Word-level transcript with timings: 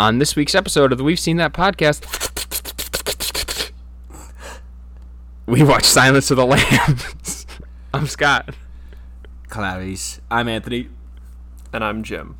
On 0.00 0.16
this 0.16 0.34
week's 0.34 0.54
episode 0.54 0.92
of 0.92 0.96
the 0.96 1.04
We've 1.04 1.20
Seen 1.20 1.36
That 1.36 1.52
podcast, 1.52 2.00
we 5.44 5.62
watch 5.62 5.84
Silence 5.84 6.30
of 6.30 6.38
the 6.38 6.46
Lambs. 6.46 7.46
I'm 7.92 8.06
Scott. 8.06 8.54
Clarice. 9.50 10.22
I'm 10.30 10.48
Anthony. 10.48 10.88
And 11.74 11.84
I'm 11.84 12.02
Jim. 12.02 12.38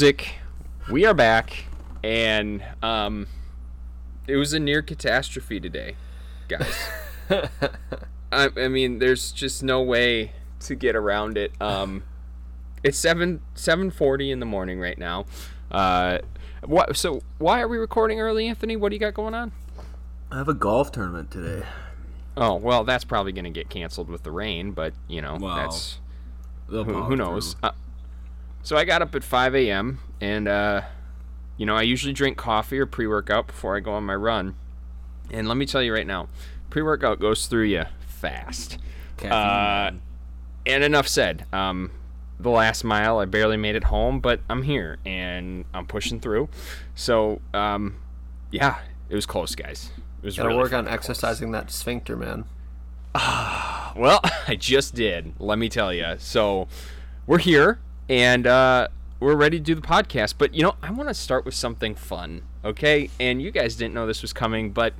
Music. 0.00 0.36
We 0.90 1.04
are 1.04 1.12
back, 1.12 1.64
and 2.02 2.64
um, 2.82 3.26
it 4.26 4.36
was 4.36 4.54
a 4.54 4.58
near 4.58 4.80
catastrophe 4.80 5.60
today, 5.60 5.94
guys. 6.48 6.88
I, 8.32 8.48
I 8.56 8.68
mean, 8.68 8.98
there's 8.98 9.30
just 9.30 9.62
no 9.62 9.82
way 9.82 10.32
to 10.60 10.74
get 10.74 10.96
around 10.96 11.36
it. 11.36 11.52
Um, 11.60 12.04
it's 12.82 12.98
seven 12.98 13.42
seven 13.54 13.90
forty 13.90 14.30
in 14.30 14.40
the 14.40 14.46
morning 14.46 14.80
right 14.80 14.96
now. 14.96 15.26
Uh, 15.70 16.20
what? 16.64 16.96
So 16.96 17.20
why 17.36 17.60
are 17.60 17.68
we 17.68 17.76
recording 17.76 18.20
early, 18.20 18.48
Anthony? 18.48 18.76
What 18.76 18.88
do 18.88 18.96
you 18.96 19.00
got 19.00 19.12
going 19.12 19.34
on? 19.34 19.52
I 20.32 20.38
have 20.38 20.48
a 20.48 20.54
golf 20.54 20.92
tournament 20.92 21.30
today. 21.30 21.66
Oh 22.38 22.54
well, 22.54 22.84
that's 22.84 23.04
probably 23.04 23.32
gonna 23.32 23.50
get 23.50 23.68
canceled 23.68 24.08
with 24.08 24.22
the 24.22 24.30
rain, 24.30 24.72
but 24.72 24.94
you 25.08 25.20
know 25.20 25.36
Well, 25.38 25.56
that's 25.56 25.98
who, 26.68 26.84
who 26.84 27.16
knows. 27.16 27.56
Uh, 27.62 27.72
so 28.62 28.76
I 28.76 28.84
got 28.84 29.02
up 29.02 29.14
at 29.14 29.24
5 29.24 29.54
a.m. 29.54 30.00
and 30.20 30.48
uh, 30.48 30.82
you 31.56 31.66
know 31.66 31.76
I 31.76 31.82
usually 31.82 32.12
drink 32.12 32.36
coffee 32.36 32.78
or 32.78 32.86
pre-workout 32.86 33.46
before 33.48 33.76
I 33.76 33.80
go 33.80 33.92
on 33.92 34.04
my 34.04 34.14
run. 34.14 34.56
And 35.30 35.46
let 35.46 35.56
me 35.56 35.66
tell 35.66 35.82
you 35.82 35.94
right 35.94 36.06
now, 36.06 36.28
pre-workout 36.70 37.20
goes 37.20 37.46
through 37.46 37.64
you 37.64 37.84
fast. 38.06 38.78
Uh. 39.22 39.92
And 40.66 40.84
enough 40.84 41.08
said. 41.08 41.46
Um, 41.52 41.90
the 42.38 42.50
last 42.50 42.84
mile, 42.84 43.18
I 43.18 43.26
barely 43.26 43.56
made 43.56 43.76
it 43.76 43.84
home, 43.84 44.20
but 44.20 44.40
I'm 44.48 44.62
here 44.62 44.98
and 45.04 45.64
I'm 45.74 45.86
pushing 45.86 46.20
through. 46.20 46.48
So 46.94 47.40
um, 47.54 47.96
yeah, 48.50 48.78
it 49.08 49.14
was 49.14 49.26
close, 49.26 49.54
guys. 49.54 49.90
It 50.22 50.26
was 50.26 50.36
Gotta 50.36 50.48
really 50.48 50.60
work 50.60 50.72
on 50.72 50.84
close. 50.84 50.94
exercising 50.94 51.52
that 51.52 51.70
sphincter, 51.70 52.16
man. 52.16 52.44
Well, 53.96 54.20
I 54.48 54.54
just 54.54 54.94
did. 54.94 55.32
Let 55.40 55.58
me 55.58 55.68
tell 55.68 55.92
you. 55.92 56.14
So, 56.18 56.68
we're 57.26 57.38
here 57.38 57.80
and 58.10 58.44
uh, 58.44 58.88
we're 59.20 59.36
ready 59.36 59.58
to 59.58 59.62
do 59.62 59.74
the 59.74 59.80
podcast. 59.80 60.34
But 60.36 60.52
you 60.52 60.62
know, 60.62 60.74
I 60.82 60.90
want 60.90 61.08
to 61.08 61.14
start 61.14 61.46
with 61.46 61.54
something 61.54 61.94
fun, 61.94 62.42
okay? 62.64 63.08
And 63.20 63.40
you 63.40 63.52
guys 63.52 63.76
didn't 63.76 63.94
know 63.94 64.06
this 64.06 64.20
was 64.20 64.32
coming, 64.32 64.72
but 64.72 64.92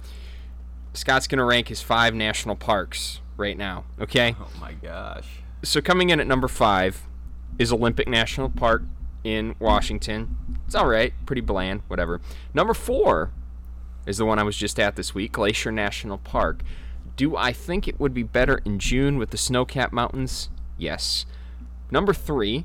Scott's 0.95 1.27
gonna 1.27 1.45
rank 1.45 1.69
his 1.69 1.83
five 1.83 2.15
national 2.15 2.57
parks 2.57 3.21
right 3.37 3.59
now, 3.59 3.85
okay? 4.01 4.37
oh 4.41 4.49
my 4.61 4.73
gosh. 4.75 5.27
So 5.63 5.83
coming 5.83 6.11
in 6.11 6.21
at 6.21 6.27
number 6.27 6.49
five 6.49 7.03
is 7.59 7.73
Olympic 7.73 8.09
National 8.09 8.49
Park 8.49 8.85
in 9.25 9.57
Washington. 9.59 10.37
It's 10.67 10.75
all 10.75 10.87
right, 10.87 11.13
pretty 11.27 11.43
bland, 11.43 11.83
whatever. 11.89 12.21
Number 12.55 12.75
four 12.75 13.33
is 14.07 14.19
the 14.19 14.25
one 14.25 14.39
I 14.39 14.45
was 14.45 14.57
just 14.57 14.79
at 14.79 14.97
this 14.97 15.15
week, 15.15 15.33
Glacier 15.33 15.73
National 15.73 16.17
Park. 16.17 16.63
Do 17.17 17.37
I 17.37 17.53
think 17.53 17.89
it 17.89 17.99
would 17.99 18.15
be 18.15 18.23
better 18.23 18.63
in 18.65 18.79
June 18.79 19.19
with 19.19 19.31
the 19.31 19.37
snow-capped 19.37 19.93
mountains? 19.93 20.49
Yes. 20.79 21.27
Number 21.91 22.15
three, 22.15 22.65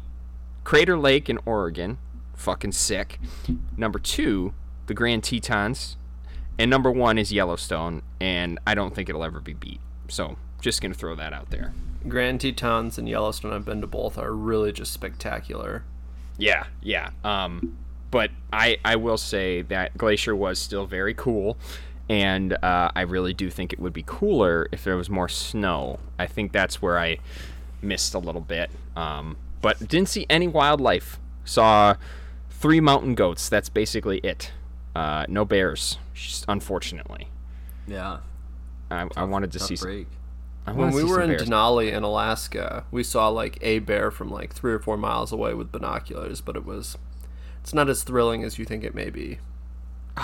Crater 0.66 0.98
Lake 0.98 1.30
in 1.30 1.40
Oregon. 1.46 2.00
Fucking 2.34 2.74
sick. 2.74 3.20
Number 3.78 4.00
two, 4.00 4.54
the 4.88 4.94
Grand 4.94 5.24
Tetons. 5.24 5.96
And 6.58 6.72
number 6.72 6.92
one 6.92 7.18
is 7.18 7.32
Yellowstone, 7.32 8.02
and 8.20 8.60
I 8.66 8.76
don't 8.76 8.96
think 8.96 9.08
it'll 9.08 9.24
ever 9.24 9.40
be 9.40 9.54
beat. 9.54 9.80
So, 10.08 10.38
just 10.60 10.82
gonna 10.82 10.94
throw 10.94 11.16
that 11.16 11.34
out 11.34 11.52
there. 11.52 11.74
Grand 12.08 12.42
Tetons 12.42 12.98
and 12.98 13.08
Yellowstone, 13.08 13.54
I've 13.54 13.66
been 13.66 13.82
to 13.82 13.88
both, 13.88 14.18
are 14.18 14.34
really 14.34 14.72
just 14.72 14.92
spectacular. 14.92 15.84
Yeah, 16.38 16.66
yeah. 16.82 17.12
Um, 17.24 17.78
but 18.10 18.32
I 18.52 18.78
I 18.84 18.96
will 18.96 19.18
say 19.18 19.62
that 19.64 19.98
Glacier 19.98 20.36
was 20.36 20.58
still 20.58 20.88
very 20.88 21.14
cool, 21.14 21.58
and 22.10 22.54
uh, 22.54 22.90
I 22.96 23.02
really 23.02 23.34
do 23.34 23.50
think 23.52 23.72
it 23.72 23.80
would 23.80 23.94
be 23.94 24.04
cooler 24.04 24.68
if 24.72 24.84
there 24.84 24.98
was 24.98 25.10
more 25.10 25.30
snow. 25.30 26.00
I 26.18 26.26
think 26.26 26.54
that's 26.54 26.82
where 26.82 26.98
I 26.98 27.18
missed 27.82 28.16
a 28.16 28.20
little 28.20 28.42
bit. 28.42 28.72
Um, 28.96 29.38
but 29.66 29.80
didn't 29.80 30.10
see 30.10 30.28
any 30.30 30.48
wildlife. 30.48 31.20
Saw 31.44 31.96
three 32.52 32.80
mountain 32.80 33.16
goats. 33.16 33.50
That's 33.50 33.68
basically 33.68 34.20
it. 34.20 34.52
Uh, 34.96 35.26
no 35.28 35.44
bears, 35.44 35.98
unfortunately. 36.48 37.30
Yeah. 37.88 38.20
I, 38.92 39.08
I 39.18 39.24
wanted 39.24 39.52
to 39.54 39.58
Tough 39.58 39.68
see. 39.68 39.76
Some, 39.76 39.88
break. 39.88 40.08
I 40.68 40.72
When 40.72 40.92
we 40.92 41.04
were 41.04 41.20
in 41.20 41.30
bears. 41.30 41.50
Denali 41.50 41.92
in 41.92 42.04
Alaska, 42.04 42.86
we 42.92 43.02
saw 43.02 43.30
like 43.30 43.58
a 43.62 43.80
bear 43.80 44.12
from 44.12 44.30
like 44.30 44.54
three 44.54 44.72
or 44.72 44.78
four 44.78 44.98
miles 44.98 45.32
away 45.32 45.56
with 45.56 45.72
binoculars, 45.72 46.42
but 46.42 46.56
it 46.56 46.64
was 46.64 46.96
it's 47.62 47.74
not 47.74 47.90
as 47.90 48.04
thrilling 48.04 48.44
as 48.44 48.60
you 48.60 48.66
think 48.66 48.84
it 48.84 48.94
may 48.94 49.10
be. 49.10 49.40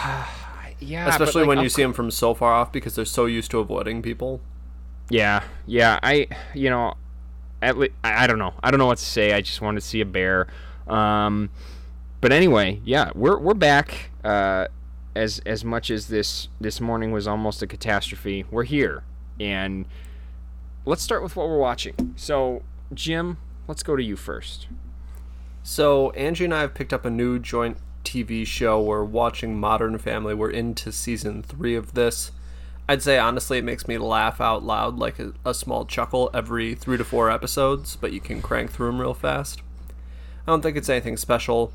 yeah, 0.80 1.10
Especially 1.10 1.42
like, 1.42 1.48
when 1.48 1.64
you 1.64 1.70
see 1.70 1.82
them 1.82 1.94
from 1.94 2.12
so 2.12 2.36
far 2.36 2.54
off 2.54 2.72
because 2.72 2.94
they're 2.94 3.06
so 3.06 3.26
used 3.26 3.50
to 3.50 3.58
avoiding 3.58 4.04
people. 4.04 4.40
Yeah, 5.10 5.42
yeah. 5.66 6.00
I, 6.04 6.28
you 6.54 6.70
know, 6.70 6.94
at 7.62 7.78
le- 7.78 7.90
I, 8.04 8.24
I 8.24 8.28
don't 8.28 8.40
know. 8.40 8.54
I 8.64 8.72
don't 8.72 8.80
know 8.80 8.88
what 8.88 8.98
to 8.98 9.06
say. 9.06 9.34
I 9.34 9.42
just 9.42 9.62
wanted 9.62 9.82
to 9.82 9.88
see 9.88 10.02
a 10.02 10.06
bear. 10.06 10.48
Um, 10.88 11.50
but 12.20 12.32
anyway, 12.32 12.82
yeah, 12.84 13.12
we're 13.16 13.38
we're 13.38 13.54
back. 13.54 14.12
Uh, 14.24 14.68
as 15.16 15.40
as 15.46 15.66
much 15.66 15.92
as 15.92 16.08
this 16.08 16.48
this 16.60 16.80
morning 16.80 17.12
was 17.12 17.28
almost 17.28 17.62
a 17.62 17.68
catastrophe, 17.68 18.46
we're 18.50 18.64
here, 18.64 19.04
and 19.40 19.86
let's 20.86 21.02
start 21.02 21.24
with 21.24 21.36
what 21.36 21.48
we're 21.48 21.58
watching. 21.58 22.14
So, 22.16 22.64
Jim, 22.94 23.38
let's 23.68 23.84
go 23.84 23.96
to 23.96 24.04
you 24.04 24.16
first. 24.16 24.68
So 25.64 26.10
Angie 26.12 26.46
and 26.46 26.54
I 26.54 26.62
have 26.62 26.74
picked 26.74 26.92
up 26.92 27.06
a 27.06 27.10
new 27.10 27.38
joint 27.38 27.78
TV 28.04 28.46
show. 28.46 28.82
We're 28.82 29.04
watching 29.04 29.60
Modern 29.60 29.98
Family. 29.98 30.34
We're 30.34 30.50
into 30.50 30.92
season 30.92 31.44
three 31.44 31.76
of 31.76 31.94
this. 31.94 32.32
I'd 32.90 33.02
say 33.02 33.18
honestly, 33.18 33.58
it 33.58 33.64
makes 33.64 33.88
me 33.88 33.98
laugh 33.98 34.42
out 34.42 34.64
loud, 34.64 34.98
like 34.98 35.20
a, 35.20 35.34
a 35.46 35.54
small 35.54 35.86
chuckle 35.86 36.30
every 36.34 36.76
three 36.76 36.98
to 36.98 37.04
four 37.04 37.30
episodes. 37.32 37.96
But 37.96 38.12
you 38.12 38.20
can 38.20 38.42
crank 38.42 38.72
through 38.72 38.88
them 38.88 39.00
real 39.00 39.14
fast. 39.14 39.62
I 40.46 40.52
don't 40.52 40.62
think 40.62 40.76
it's 40.76 40.90
anything 40.90 41.18
special. 41.18 41.72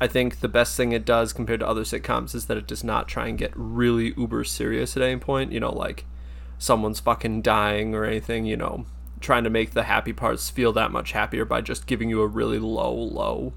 I 0.00 0.06
think 0.06 0.40
the 0.40 0.48
best 0.48 0.76
thing 0.76 0.92
it 0.92 1.04
does 1.04 1.32
compared 1.32 1.60
to 1.60 1.68
other 1.68 1.82
sitcoms 1.82 2.34
is 2.34 2.46
that 2.46 2.56
it 2.56 2.66
does 2.66 2.82
not 2.82 3.08
try 3.08 3.28
and 3.28 3.38
get 3.38 3.52
really 3.54 4.14
uber 4.16 4.44
serious 4.44 4.96
at 4.96 5.02
any 5.02 5.18
point. 5.18 5.52
You 5.52 5.60
know, 5.60 5.72
like 5.72 6.04
someone's 6.58 7.00
fucking 7.00 7.42
dying 7.42 7.94
or 7.94 8.04
anything. 8.04 8.44
You 8.44 8.56
know, 8.56 8.86
trying 9.20 9.44
to 9.44 9.50
make 9.50 9.72
the 9.72 9.84
happy 9.84 10.12
parts 10.12 10.50
feel 10.50 10.72
that 10.72 10.92
much 10.92 11.12
happier 11.12 11.44
by 11.44 11.60
just 11.60 11.86
giving 11.86 12.10
you 12.10 12.20
a 12.20 12.26
really 12.26 12.58
low 12.58 12.92
low. 12.92 13.52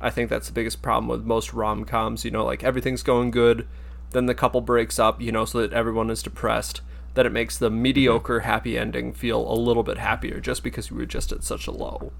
I 0.00 0.10
think 0.10 0.30
that's 0.30 0.46
the 0.46 0.52
biggest 0.52 0.80
problem 0.80 1.08
with 1.08 1.24
most 1.24 1.52
rom 1.52 1.84
coms. 1.84 2.24
You 2.24 2.30
know, 2.30 2.44
like 2.44 2.64
everything's 2.64 3.02
going 3.02 3.30
good, 3.30 3.66
then 4.10 4.26
the 4.26 4.34
couple 4.34 4.60
breaks 4.60 4.98
up, 4.98 5.20
you 5.20 5.32
know, 5.32 5.44
so 5.44 5.60
that 5.60 5.72
everyone 5.72 6.10
is 6.10 6.22
depressed. 6.22 6.80
That 7.14 7.26
it 7.26 7.32
makes 7.32 7.58
the 7.58 7.70
mediocre 7.70 8.40
happy 8.40 8.78
ending 8.78 9.12
feel 9.12 9.50
a 9.50 9.54
little 9.54 9.82
bit 9.82 9.98
happier 9.98 10.40
just 10.40 10.62
because 10.62 10.90
you 10.90 10.96
were 10.96 11.06
just 11.06 11.32
at 11.32 11.42
such 11.42 11.66
a 11.66 11.72
low. 11.72 12.12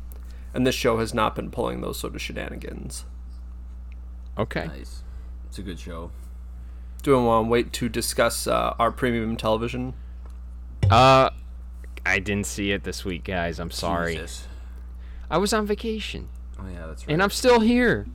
And 0.53 0.67
this 0.67 0.75
show 0.75 0.99
has 0.99 1.15
not 1.15 1.37
been 1.37 1.51
pulling 1.51 1.81
those 1.83 1.99
sort 2.01 2.15
of 2.15 2.21
shenanigans. 2.23 3.05
Okay. 4.37 4.67
Nice. 4.67 5.03
It's 5.47 5.59
a 5.59 5.63
good 5.63 5.79
show. 5.79 6.11
Do 7.03 7.17
we 7.17 7.23
want 7.23 7.47
to 7.47 7.51
wait 7.51 7.73
to 7.75 7.89
discuss 7.89 8.47
uh, 8.47 8.75
our 8.79 8.91
premium 8.91 9.37
television? 9.37 9.95
Uh, 10.91 11.31
I 12.05 12.19
didn't 12.19 12.47
see 12.47 12.73
it 12.73 12.85
this 12.85 13.05
week, 13.05 13.25
guys. 13.25 13.59
I'm 13.59 13.71
sorry. 13.71 14.15
Jesus. 14.15 14.47
I 15.31 15.39
was 15.39 15.53
on 15.53 15.67
vacation. 15.67 16.29
Oh 16.59 16.65
yeah, 16.73 16.87
that's 16.87 17.07
right. 17.07 17.13
and 17.13 17.23
I'm 17.23 17.31
still 17.31 17.61
here. 17.61 18.07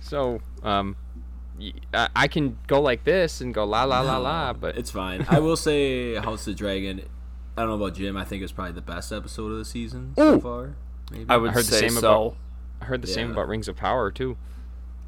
So, 0.00 0.40
um, 0.62 0.96
y- 0.96 1.03
I 1.92 2.08
I 2.16 2.28
can 2.28 2.58
go 2.66 2.80
like 2.80 3.04
this 3.04 3.40
and 3.40 3.54
go 3.54 3.64
la 3.64 3.84
la 3.84 4.00
la 4.00 4.18
la, 4.18 4.52
but 4.52 4.76
it's 4.76 4.90
fine. 4.90 5.24
I 5.28 5.38
will 5.38 5.56
say 5.56 6.16
House 6.16 6.46
of 6.46 6.54
the 6.54 6.58
Dragon. 6.58 7.02
I 7.56 7.60
don't 7.62 7.70
know 7.70 7.84
about 7.84 7.96
Jim. 7.96 8.16
I 8.16 8.24
think 8.24 8.42
it's 8.42 8.52
probably 8.52 8.72
the 8.72 8.80
best 8.82 9.12
episode 9.12 9.52
of 9.52 9.58
the 9.58 9.64
season 9.64 10.14
so 10.16 10.34
Ooh. 10.34 10.40
far. 10.40 10.74
Maybe. 11.10 11.26
I 11.28 11.36
would 11.36 11.50
I 11.50 11.52
heard 11.54 11.64
the 11.64 11.72
say 11.72 11.88
same 11.88 12.00
so. 12.00 12.36
I 12.80 12.86
heard 12.86 13.02
the 13.02 13.06
same 13.06 13.30
about 13.30 13.48
Rings 13.48 13.68
of 13.68 13.76
Power 13.76 14.10
too. 14.10 14.36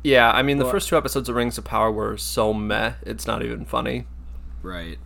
Yeah, 0.04 0.30
I 0.30 0.42
mean 0.42 0.58
the 0.58 0.64
Well- 0.64 0.72
first 0.72 0.88
two 0.88 0.96
episodes 0.96 1.28
of 1.28 1.34
Rings 1.34 1.58
of 1.58 1.64
Power 1.64 1.90
were 1.90 2.16
so 2.16 2.54
meh, 2.54 2.94
it's 3.02 3.26
not 3.26 3.42
even 3.42 3.64
funny. 3.64 4.06
Right. 4.62 4.98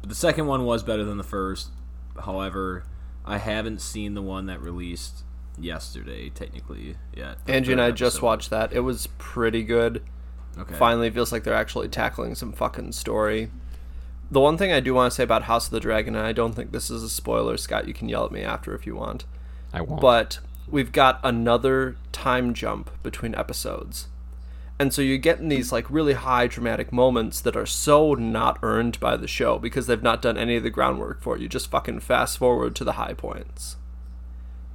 But 0.00 0.08
the 0.08 0.14
second 0.16 0.46
one 0.46 0.64
was 0.64 0.82
better 0.82 1.04
than 1.04 1.18
the 1.18 1.22
first. 1.24 1.68
However, 2.24 2.84
I 3.24 3.38
haven't 3.38 3.80
seen 3.80 4.14
the 4.14 4.22
one 4.22 4.46
that 4.46 4.60
released 4.60 5.24
yesterday, 5.58 6.30
technically, 6.30 6.96
yet. 7.14 7.44
The 7.46 7.52
Angie 7.52 7.72
and 7.72 7.80
I 7.80 7.88
third 7.88 7.96
just 7.96 8.22
watched 8.22 8.50
that. 8.50 8.72
It 8.72 8.80
was 8.80 9.06
pretty 9.18 9.62
good. 9.62 10.02
Okay. 10.58 10.74
Finally 10.74 11.10
feels 11.10 11.32
like 11.32 11.44
they're 11.44 11.54
actually 11.54 11.88
tackling 11.88 12.34
some 12.34 12.52
fucking 12.52 12.92
story. 12.92 13.50
The 14.30 14.40
one 14.40 14.56
thing 14.56 14.72
I 14.72 14.80
do 14.80 14.94
want 14.94 15.12
to 15.12 15.14
say 15.14 15.24
about 15.24 15.44
House 15.44 15.66
of 15.66 15.72
the 15.72 15.80
Dragon, 15.80 16.14
and 16.14 16.26
I 16.26 16.32
don't 16.32 16.54
think 16.54 16.72
this 16.72 16.90
is 16.90 17.02
a 17.02 17.08
spoiler, 17.08 17.56
Scott, 17.56 17.86
you 17.86 17.94
can 17.94 18.08
yell 18.08 18.24
at 18.24 18.32
me 18.32 18.42
after 18.42 18.74
if 18.74 18.86
you 18.86 18.96
want. 18.96 19.24
I 19.72 19.80
won't. 19.80 20.00
but 20.00 20.38
we've 20.68 20.92
got 20.92 21.20
another 21.22 21.96
time 22.12 22.54
jump 22.54 22.90
between 23.02 23.34
episodes. 23.34 24.08
And 24.78 24.92
so 24.92 25.02
you're 25.02 25.18
getting 25.18 25.48
these 25.48 25.70
like 25.70 25.88
really 25.90 26.14
high 26.14 26.46
dramatic 26.46 26.92
moments 26.92 27.40
that 27.42 27.56
are 27.56 27.66
so 27.66 28.14
not 28.14 28.58
earned 28.62 28.98
by 28.98 29.16
the 29.16 29.28
show 29.28 29.58
because 29.58 29.86
they've 29.86 30.02
not 30.02 30.22
done 30.22 30.38
any 30.38 30.56
of 30.56 30.62
the 30.62 30.70
groundwork 30.70 31.20
for 31.20 31.36
it. 31.36 31.42
You 31.42 31.48
just 31.48 31.70
fucking 31.70 32.00
fast 32.00 32.38
forward 32.38 32.74
to 32.76 32.84
the 32.84 32.92
high 32.92 33.14
points. 33.14 33.76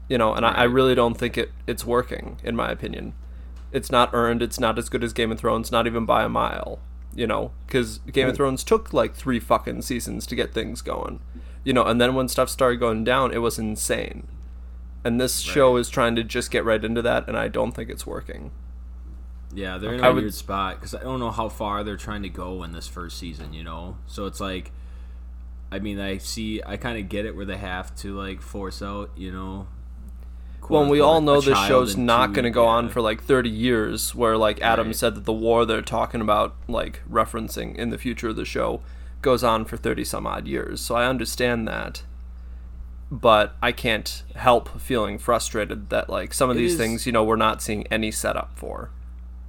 You 0.07 0.17
know, 0.17 0.33
and 0.33 0.45
I, 0.45 0.51
I 0.51 0.63
really 0.63 0.95
don't 0.95 1.15
think 1.15 1.37
it 1.37 1.51
it's 1.65 1.83
working, 1.83 2.39
in 2.43 2.55
my 2.55 2.71
opinion. 2.71 3.13
It's 3.71 3.91
not 3.91 4.09
earned, 4.13 4.41
it's 4.41 4.59
not 4.59 4.77
as 4.79 4.89
good 4.89 5.03
as 5.03 5.13
Game 5.13 5.31
of 5.31 5.39
Thrones, 5.39 5.71
not 5.71 5.87
even 5.87 6.05
by 6.05 6.23
a 6.23 6.29
mile. 6.29 6.79
You 7.15 7.27
know, 7.27 7.51
because 7.65 7.99
Game 8.11 8.27
of 8.29 8.35
Thrones 8.35 8.63
took 8.63 8.93
like 8.93 9.15
three 9.15 9.39
fucking 9.39 9.81
seasons 9.81 10.27
to 10.27 10.35
get 10.35 10.53
things 10.53 10.81
going. 10.81 11.19
You 11.63 11.73
know, 11.73 11.83
and 11.83 11.99
then 11.99 12.15
when 12.15 12.27
stuff 12.27 12.49
started 12.49 12.77
going 12.79 13.03
down, 13.03 13.33
it 13.33 13.39
was 13.39 13.57
insane 13.59 14.27
and 15.03 15.21
this 15.21 15.39
show 15.39 15.77
is 15.77 15.89
trying 15.89 16.15
to 16.15 16.23
just 16.23 16.49
get 16.51 16.65
right 16.65 16.83
into 16.83 17.01
that 17.03 17.27
and 17.27 17.37
i 17.37 17.47
don't 17.47 17.73
think 17.73 17.89
it's 17.89 18.05
working 18.05 18.51
Yeah, 19.53 19.77
they're 19.77 19.93
in 19.93 20.03
a 20.03 20.11
would- 20.13 20.23
weird 20.23 20.33
spot 20.33 20.75
because 20.75 20.93
I 20.93 21.01
don't 21.01 21.19
know 21.19 21.31
how 21.31 21.47
far 21.49 21.83
they're 21.83 21.95
trying 21.95 22.23
to 22.23 22.29
go 22.29 22.63
in 22.63 22.73
this 22.73 22.87
first 22.87 23.17
season. 23.17 23.53
You 23.53 23.63
know, 23.63 23.97
so 24.05 24.25
it's 24.25 24.41
like, 24.41 24.71
I 25.71 25.79
mean, 25.79 25.99
I 25.99 26.17
see, 26.17 26.61
I 26.65 26.75
kind 26.75 26.97
of 26.99 27.07
get 27.07 27.25
it 27.25 27.35
where 27.35 27.45
they 27.45 27.55
have 27.57 27.95
to 27.97 28.13
like 28.17 28.41
force 28.41 28.81
out. 28.81 29.11
You 29.15 29.31
know. 29.31 29.67
Well 30.69 30.81
and 30.81 30.91
we 30.91 30.99
all 30.99 31.21
know 31.21 31.39
this 31.39 31.57
show's 31.67 31.95
not 31.95 32.33
going 32.33 32.43
to 32.43 32.49
go 32.49 32.65
on 32.65 32.89
for 32.89 32.99
like 33.01 33.23
30 33.23 33.49
years 33.49 34.13
where 34.13 34.35
like 34.37 34.61
adam 34.61 34.87
Right. 34.87 34.95
said 34.95 35.15
that 35.15 35.25
the 35.25 35.33
war 35.33 35.65
they're 35.65 35.81
talking 35.81 36.19
about 36.21 36.55
like 36.67 37.01
referencing 37.09 37.75
in 37.75 37.89
the 37.89 37.97
future 37.97 38.29
of 38.29 38.35
the 38.35 38.45
show 38.45 38.81
goes 39.21 39.43
on 39.43 39.65
for 39.65 39.77
30 39.77 40.03
some 40.03 40.27
odd 40.27 40.45
years. 40.47 40.81
So 40.81 40.95
i 40.95 41.05
understand 41.07 41.67
that 41.67 42.03
but 43.09 43.55
i 43.61 43.71
can't 43.71 44.23
help 44.35 44.79
feeling 44.81 45.17
frustrated 45.17 45.89
that 45.89 46.09
like 46.09 46.33
some 46.33 46.49
of 46.49 46.57
It 46.57 46.59
these 46.59 46.73
is- 46.73 46.77
things 46.77 47.05
you 47.05 47.11
know 47.11 47.23
we're 47.23 47.35
not 47.37 47.61
seeing 47.61 47.87
any 47.87 48.11
setup 48.11 48.51
for. 48.57 48.89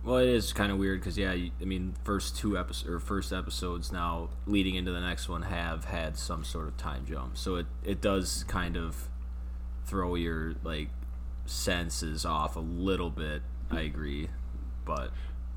Well, 0.04 0.18
it 0.18 0.28
is 0.28 0.54
kind 0.54 0.72
of 0.72 0.78
weird 0.78 1.00
because 1.00 1.18
yeah, 1.18 1.32
you, 1.34 1.50
I 1.60 1.64
mean, 1.66 1.94
first 2.02 2.34
two 2.38 2.56
episodes 2.56 2.88
or 2.88 2.98
first 2.98 3.30
episodes 3.30 3.92
now 3.92 4.30
leading 4.46 4.74
into 4.76 4.90
the 4.90 5.00
next 5.00 5.28
one 5.28 5.42
have 5.42 5.84
had 5.86 6.16
some 6.16 6.44
sort 6.44 6.66
of 6.68 6.78
time 6.78 7.04
jump, 7.04 7.36
so 7.36 7.56
it 7.56 7.66
it 7.84 8.00
does 8.00 8.44
kind 8.48 8.76
of 8.78 9.08
throw 9.88 10.14
your 10.14 10.54
like 10.62 10.88
senses 11.46 12.24
off 12.24 12.56
a 12.56 12.60
little 12.60 13.10
bit. 13.10 13.42
I 13.70 13.80
agree, 13.80 14.28
but 14.84 15.10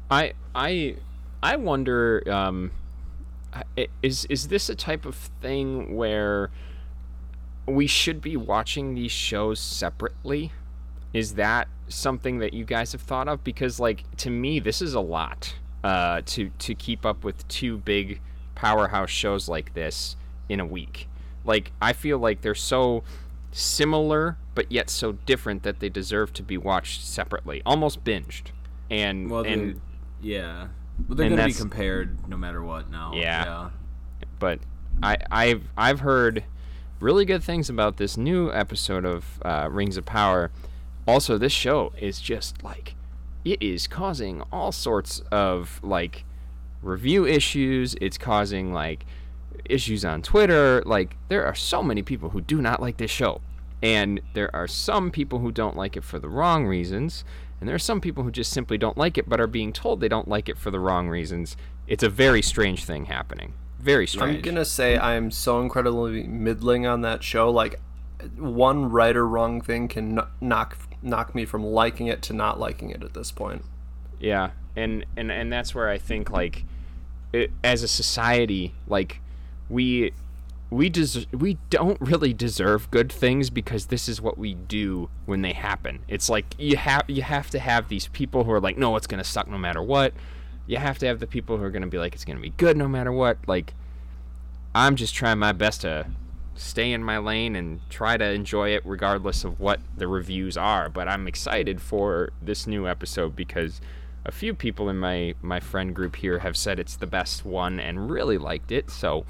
I 0.09 0.33
I 0.55 0.95
I 1.43 1.57
wonder 1.57 2.23
um, 2.31 2.71
is 4.01 4.25
is 4.25 4.47
this 4.47 4.69
a 4.69 4.75
type 4.75 5.05
of 5.05 5.15
thing 5.15 5.95
where 5.95 6.49
we 7.65 7.87
should 7.87 8.21
be 8.21 8.37
watching 8.37 8.95
these 8.95 9.11
shows 9.11 9.59
separately? 9.59 10.51
Is 11.13 11.35
that 11.35 11.67
something 11.89 12.39
that 12.39 12.53
you 12.53 12.63
guys 12.63 12.93
have 12.93 13.01
thought 13.01 13.27
of? 13.27 13.43
Because 13.43 13.79
like 13.79 14.03
to 14.17 14.29
me, 14.29 14.59
this 14.59 14.81
is 14.81 14.93
a 14.93 15.01
lot 15.01 15.55
uh, 15.83 16.21
to 16.25 16.49
to 16.59 16.75
keep 16.75 17.05
up 17.05 17.23
with 17.23 17.47
two 17.47 17.77
big 17.77 18.21
powerhouse 18.55 19.09
shows 19.09 19.49
like 19.49 19.73
this 19.73 20.15
in 20.47 20.59
a 20.59 20.65
week. 20.65 21.07
Like 21.43 21.71
I 21.81 21.93
feel 21.93 22.19
like 22.19 22.41
they're 22.41 22.55
so 22.55 23.03
similar 23.51 24.37
but 24.53 24.71
yet 24.71 24.89
so 24.89 25.13
different 25.13 25.63
that 25.63 25.79
they 25.79 25.89
deserve 25.89 26.33
to 26.33 26.43
be 26.43 26.57
watched 26.57 27.03
separately, 27.03 27.61
almost 27.65 28.03
binged. 28.03 28.47
And 28.89 29.29
well, 29.29 29.43
and 29.45 29.79
yeah, 30.21 30.67
well, 31.07 31.15
they're 31.15 31.29
gonna 31.29 31.45
be 31.45 31.53
compared 31.53 32.27
no 32.27 32.37
matter 32.37 32.61
what 32.61 32.91
now. 32.91 33.13
Yeah. 33.15 33.45
yeah. 33.45 33.69
but 34.39 34.59
I, 35.01 35.17
I've 35.31 35.63
I've 35.77 36.01
heard 36.01 36.43
really 36.99 37.25
good 37.25 37.43
things 37.43 37.69
about 37.69 37.97
this 37.97 38.17
new 38.17 38.51
episode 38.51 39.05
of 39.05 39.41
uh, 39.43 39.69
Rings 39.71 39.97
of 39.97 40.05
Power. 40.05 40.51
Also, 41.07 41.37
this 41.37 41.53
show 41.53 41.93
is 41.97 42.19
just 42.19 42.61
like 42.63 42.95
it 43.45 43.61
is 43.61 43.87
causing 43.87 44.43
all 44.51 44.71
sorts 44.71 45.21
of 45.31 45.79
like 45.81 46.25
review 46.81 47.25
issues. 47.25 47.95
It's 48.01 48.17
causing 48.17 48.73
like 48.73 49.05
issues 49.65 50.03
on 50.05 50.21
Twitter. 50.21 50.83
Like 50.85 51.17
there 51.29 51.45
are 51.45 51.55
so 51.55 51.81
many 51.83 52.01
people 52.01 52.29
who 52.29 52.41
do 52.41 52.61
not 52.61 52.81
like 52.81 52.97
this 52.97 53.11
show, 53.11 53.41
and 53.81 54.21
there 54.33 54.53
are 54.55 54.67
some 54.67 55.11
people 55.11 55.39
who 55.39 55.51
don't 55.51 55.75
like 55.75 55.95
it 55.97 56.03
for 56.03 56.19
the 56.19 56.29
wrong 56.29 56.65
reasons. 56.65 57.23
And 57.59 57.67
there 57.67 57.75
are 57.75 57.79
some 57.79 58.01
people 58.01 58.23
who 58.23 58.31
just 58.31 58.51
simply 58.51 58.79
don't 58.79 58.97
like 58.97 59.19
it, 59.19 59.29
but 59.29 59.39
are 59.39 59.45
being 59.45 59.71
told 59.71 60.01
they 60.01 60.07
don't 60.07 60.27
like 60.27 60.49
it 60.49 60.57
for 60.57 60.71
the 60.71 60.79
wrong 60.79 61.07
reasons. 61.07 61.55
It's 61.85 62.01
a 62.01 62.09
very 62.09 62.41
strange 62.41 62.85
thing 62.85 63.05
happening. 63.05 63.53
Very 63.79 64.07
strange. 64.07 64.37
I'm 64.37 64.41
gonna 64.41 64.65
say 64.65 64.97
I 64.97 65.13
am 65.13 65.29
so 65.29 65.61
incredibly 65.61 66.23
middling 66.23 66.87
on 66.87 67.01
that 67.01 67.23
show. 67.23 67.51
Like, 67.51 67.79
one 68.37 68.89
right 68.89 69.15
or 69.15 69.27
wrong 69.27 69.61
thing 69.61 69.87
can 69.87 70.19
knock 70.39 70.77
knock 71.03 71.33
me 71.33 71.45
from 71.45 71.63
liking 71.63 72.07
it 72.07 72.21
to 72.23 72.33
not 72.33 72.59
liking 72.59 72.89
it 72.89 73.03
at 73.03 73.13
this 73.13 73.31
point. 73.31 73.63
Yeah, 74.19 74.51
and 74.75 75.05
and 75.17 75.31
and 75.31 75.51
that's 75.51 75.73
where 75.73 75.89
I 75.89 75.97
think 75.97 76.29
like, 76.29 76.65
it, 77.33 77.51
as 77.63 77.83
a 77.83 77.87
society, 77.87 78.75
like 78.87 79.19
we 79.71 80.11
we 80.69 80.89
des- 80.89 81.25
we 81.33 81.57
don't 81.69 81.99
really 81.99 82.33
deserve 82.33 82.89
good 82.91 83.11
things 83.11 83.49
because 83.49 83.87
this 83.87 84.07
is 84.07 84.21
what 84.21 84.37
we 84.37 84.53
do 84.53 85.09
when 85.25 85.41
they 85.41 85.53
happen. 85.53 85.99
It's 86.07 86.29
like 86.29 86.55
you 86.57 86.77
have 86.77 87.03
you 87.07 87.21
have 87.23 87.49
to 87.51 87.59
have 87.59 87.89
these 87.89 88.07
people 88.07 88.45
who 88.45 88.51
are 88.51 88.61
like, 88.61 88.77
no, 88.77 88.95
it's 88.95 89.07
gonna 89.07 89.23
suck 89.23 89.47
no 89.47 89.57
matter 89.57 89.81
what. 89.81 90.13
You 90.67 90.77
have 90.77 90.97
to 90.99 91.07
have 91.07 91.19
the 91.19 91.27
people 91.27 91.57
who 91.57 91.63
are 91.63 91.71
gonna 91.71 91.87
be 91.87 91.97
like, 91.97 92.13
it's 92.13 92.25
gonna 92.25 92.39
be 92.39 92.51
good 92.51 92.77
no 92.77 92.87
matter 92.87 93.11
what. 93.11 93.37
Like, 93.47 93.73
I'm 94.73 94.95
just 94.95 95.13
trying 95.13 95.39
my 95.39 95.51
best 95.51 95.81
to 95.81 96.07
stay 96.55 96.93
in 96.93 97.03
my 97.03 97.17
lane 97.17 97.55
and 97.55 97.81
try 97.89 98.15
to 98.17 98.31
enjoy 98.31 98.69
it 98.69 98.83
regardless 98.85 99.43
of 99.43 99.59
what 99.59 99.79
the 99.97 100.07
reviews 100.07 100.55
are. 100.55 100.89
But 100.89 101.07
I'm 101.09 101.27
excited 101.27 101.81
for 101.81 102.31
this 102.41 102.65
new 102.65 102.87
episode 102.87 103.35
because 103.35 103.81
a 104.25 104.31
few 104.31 104.53
people 104.53 104.87
in 104.87 104.97
my 104.97 105.33
my 105.41 105.59
friend 105.59 105.93
group 105.93 106.15
here 106.15 106.39
have 106.39 106.55
said 106.55 106.79
it's 106.79 106.95
the 106.95 107.07
best 107.07 107.43
one 107.43 107.79
and 107.79 108.09
really 108.09 108.37
liked 108.37 108.71
it. 108.71 108.89
So 108.89 109.25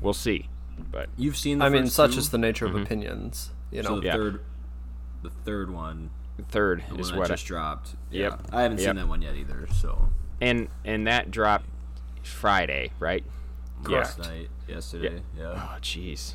we'll 0.00 0.12
see. 0.14 0.48
But 0.90 1.08
You've 1.16 1.36
seen. 1.36 1.58
The 1.58 1.64
I 1.64 1.68
mean, 1.68 1.86
such 1.88 2.12
two? 2.12 2.18
is 2.18 2.30
the 2.30 2.38
nature 2.38 2.66
of 2.66 2.74
opinions. 2.76 3.50
You 3.70 3.82
So 3.82 3.88
know, 3.96 4.00
the 4.00 4.06
Yeah. 4.06 4.12
third, 4.14 4.40
the 5.22 5.30
third 5.30 5.70
one, 5.70 6.10
third 6.48 6.84
the 6.90 6.98
is 6.98 7.10
one 7.10 7.18
what 7.20 7.30
I, 7.30 7.34
just 7.34 7.46
dropped. 7.46 7.96
Yep. 8.10 8.40
Yeah. 8.50 8.56
I 8.56 8.62
haven't 8.62 8.78
Yep. 8.78 8.86
seen 8.88 8.96
that 8.96 9.08
one 9.08 9.22
yet 9.22 9.34
either. 9.34 9.66
So 9.74 10.08
and 10.40 10.68
and 10.84 11.06
that 11.06 11.30
dropped 11.30 11.66
Friday, 12.22 12.92
right? 12.98 13.24
last 13.84 14.18
night, 14.18 14.48
yesterday, 14.66 15.22
yeah. 15.38 15.52
Oh, 15.54 15.78
jeez. 15.80 16.34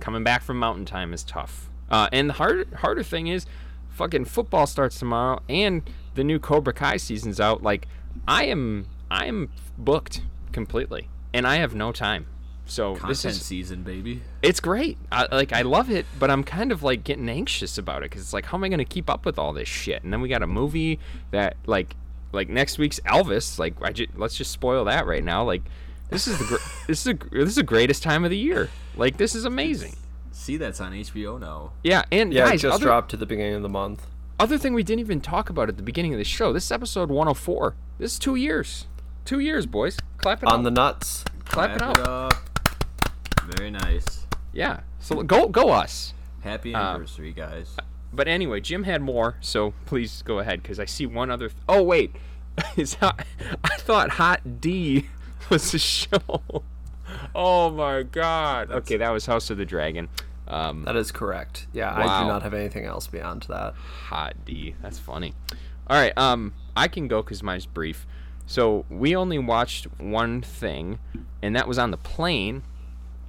Coming 0.00 0.22
back 0.24 0.42
from 0.42 0.58
mountain 0.58 0.84
time 0.84 1.12
is 1.12 1.24
tough. 1.24 1.68
Uh, 1.90 2.08
and 2.12 2.28
the 2.30 2.34
hard, 2.34 2.72
harder 2.74 3.02
thing 3.02 3.26
is, 3.26 3.46
fucking 3.90 4.24
football 4.26 4.66
starts 4.66 4.98
tomorrow, 4.98 5.40
and 5.48 5.82
the 6.14 6.22
new 6.24 6.38
Cobra 6.38 6.72
Kai 6.72 6.96
season's 6.98 7.40
out. 7.40 7.62
Like, 7.62 7.88
I 8.28 8.44
am, 8.44 8.86
I 9.10 9.26
am 9.26 9.50
booked 9.76 10.22
completely, 10.52 11.08
and 11.34 11.46
I 11.48 11.56
have 11.56 11.74
no 11.74 11.90
time. 11.92 12.26
So 12.72 12.94
Content 12.94 13.08
this 13.08 13.24
is, 13.26 13.44
season, 13.44 13.82
baby. 13.82 14.22
it's 14.40 14.58
great. 14.58 14.96
I, 15.12 15.26
like, 15.30 15.52
I 15.52 15.60
love 15.60 15.90
it, 15.90 16.06
but 16.18 16.30
I'm 16.30 16.42
kind 16.42 16.72
of 16.72 16.82
like 16.82 17.04
getting 17.04 17.28
anxious 17.28 17.76
about 17.76 17.98
it 17.98 18.08
because 18.08 18.22
it's 18.22 18.32
like, 18.32 18.46
how 18.46 18.56
am 18.56 18.64
I 18.64 18.70
gonna 18.70 18.86
keep 18.86 19.10
up 19.10 19.26
with 19.26 19.38
all 19.38 19.52
this 19.52 19.68
shit? 19.68 20.02
And 20.02 20.10
then 20.10 20.22
we 20.22 20.30
got 20.30 20.42
a 20.42 20.46
movie 20.46 20.98
that, 21.32 21.56
like, 21.66 21.94
like 22.32 22.48
next 22.48 22.78
week's 22.78 22.98
Elvis. 23.00 23.58
Like, 23.58 23.74
I 23.82 23.92
ju- 23.92 24.06
let's 24.16 24.38
just 24.38 24.52
spoil 24.52 24.86
that 24.86 25.06
right 25.06 25.22
now. 25.22 25.44
Like, 25.44 25.60
this 26.08 26.26
is 26.26 26.38
the 26.38 26.46
gr- 26.46 26.64
this 26.86 27.06
is 27.06 27.08
a, 27.08 27.14
this 27.30 27.50
is 27.50 27.56
the 27.56 27.62
greatest 27.62 28.02
time 28.02 28.24
of 28.24 28.30
the 28.30 28.38
year. 28.38 28.70
Like, 28.96 29.18
this 29.18 29.34
is 29.34 29.44
amazing. 29.44 29.94
See, 30.30 30.56
that's 30.56 30.80
on 30.80 30.92
HBO 30.92 31.38
now. 31.38 31.72
Yeah, 31.84 32.04
and 32.10 32.32
yeah, 32.32 32.54
it 32.54 32.56
just 32.56 32.76
other, 32.76 32.86
dropped 32.86 33.10
to 33.10 33.18
the 33.18 33.26
beginning 33.26 33.56
of 33.56 33.62
the 33.62 33.68
month. 33.68 34.06
other 34.40 34.56
thing 34.56 34.72
we 34.72 34.82
didn't 34.82 35.00
even 35.00 35.20
talk 35.20 35.50
about 35.50 35.68
at 35.68 35.76
the 35.76 35.82
beginning 35.82 36.14
of 36.14 36.18
the 36.18 36.24
show. 36.24 36.54
This 36.54 36.64
is 36.64 36.72
episode 36.72 37.10
104. 37.10 37.74
This 37.98 38.14
is 38.14 38.18
two 38.18 38.34
years. 38.34 38.86
Two 39.26 39.40
years, 39.40 39.66
boys. 39.66 39.98
Clap 40.16 40.42
it 40.42 40.46
up. 40.46 40.54
On 40.54 40.60
up. 40.60 40.64
the 40.64 40.70
nuts. 40.70 41.24
Clap 41.44 41.76
it 41.76 41.78
Clap 41.78 42.08
up. 42.08 42.51
Very 43.46 43.70
nice. 43.70 44.26
Yeah. 44.52 44.80
So 45.00 45.22
go 45.22 45.48
go 45.48 45.70
us. 45.70 46.14
Happy 46.42 46.74
Um, 46.74 46.82
anniversary, 46.82 47.32
guys. 47.32 47.76
But 48.12 48.28
anyway, 48.28 48.60
Jim 48.60 48.84
had 48.84 49.00
more, 49.00 49.36
so 49.40 49.72
please 49.86 50.22
go 50.22 50.38
ahead 50.38 50.62
because 50.62 50.78
I 50.78 50.84
see 50.84 51.06
one 51.06 51.30
other. 51.30 51.48
Th- 51.48 51.60
oh 51.68 51.82
wait, 51.82 52.14
is 52.76 52.94
hot, 52.94 53.24
I 53.64 53.76
thought 53.76 54.10
Hot 54.10 54.60
D 54.60 55.08
was 55.50 55.72
a 55.72 55.78
show. 55.78 56.18
Oh 57.34 57.70
my 57.70 58.02
God. 58.02 58.70
Okay, 58.70 58.96
that 58.98 59.10
was 59.10 59.26
House 59.26 59.50
of 59.50 59.56
the 59.58 59.64
Dragon. 59.64 60.08
Um, 60.48 60.84
That 60.84 60.96
is 60.96 61.10
correct. 61.12 61.66
Yeah, 61.72 61.94
I 61.94 62.22
do 62.22 62.28
not 62.28 62.42
have 62.42 62.52
anything 62.52 62.84
else 62.84 63.06
beyond 63.06 63.46
that. 63.48 63.74
Hot 63.74 64.34
D. 64.44 64.74
That's 64.82 64.98
funny. 64.98 65.34
All 65.86 65.96
right. 65.96 66.12
Um, 66.18 66.52
I 66.76 66.88
can 66.88 67.08
go 67.08 67.22
because 67.22 67.42
mine's 67.42 67.64
brief. 67.66 68.06
So 68.46 68.84
we 68.90 69.16
only 69.16 69.38
watched 69.38 69.86
one 69.98 70.42
thing, 70.42 70.98
and 71.40 71.56
that 71.56 71.66
was 71.68 71.78
on 71.78 71.90
the 71.90 71.96
plane. 71.96 72.62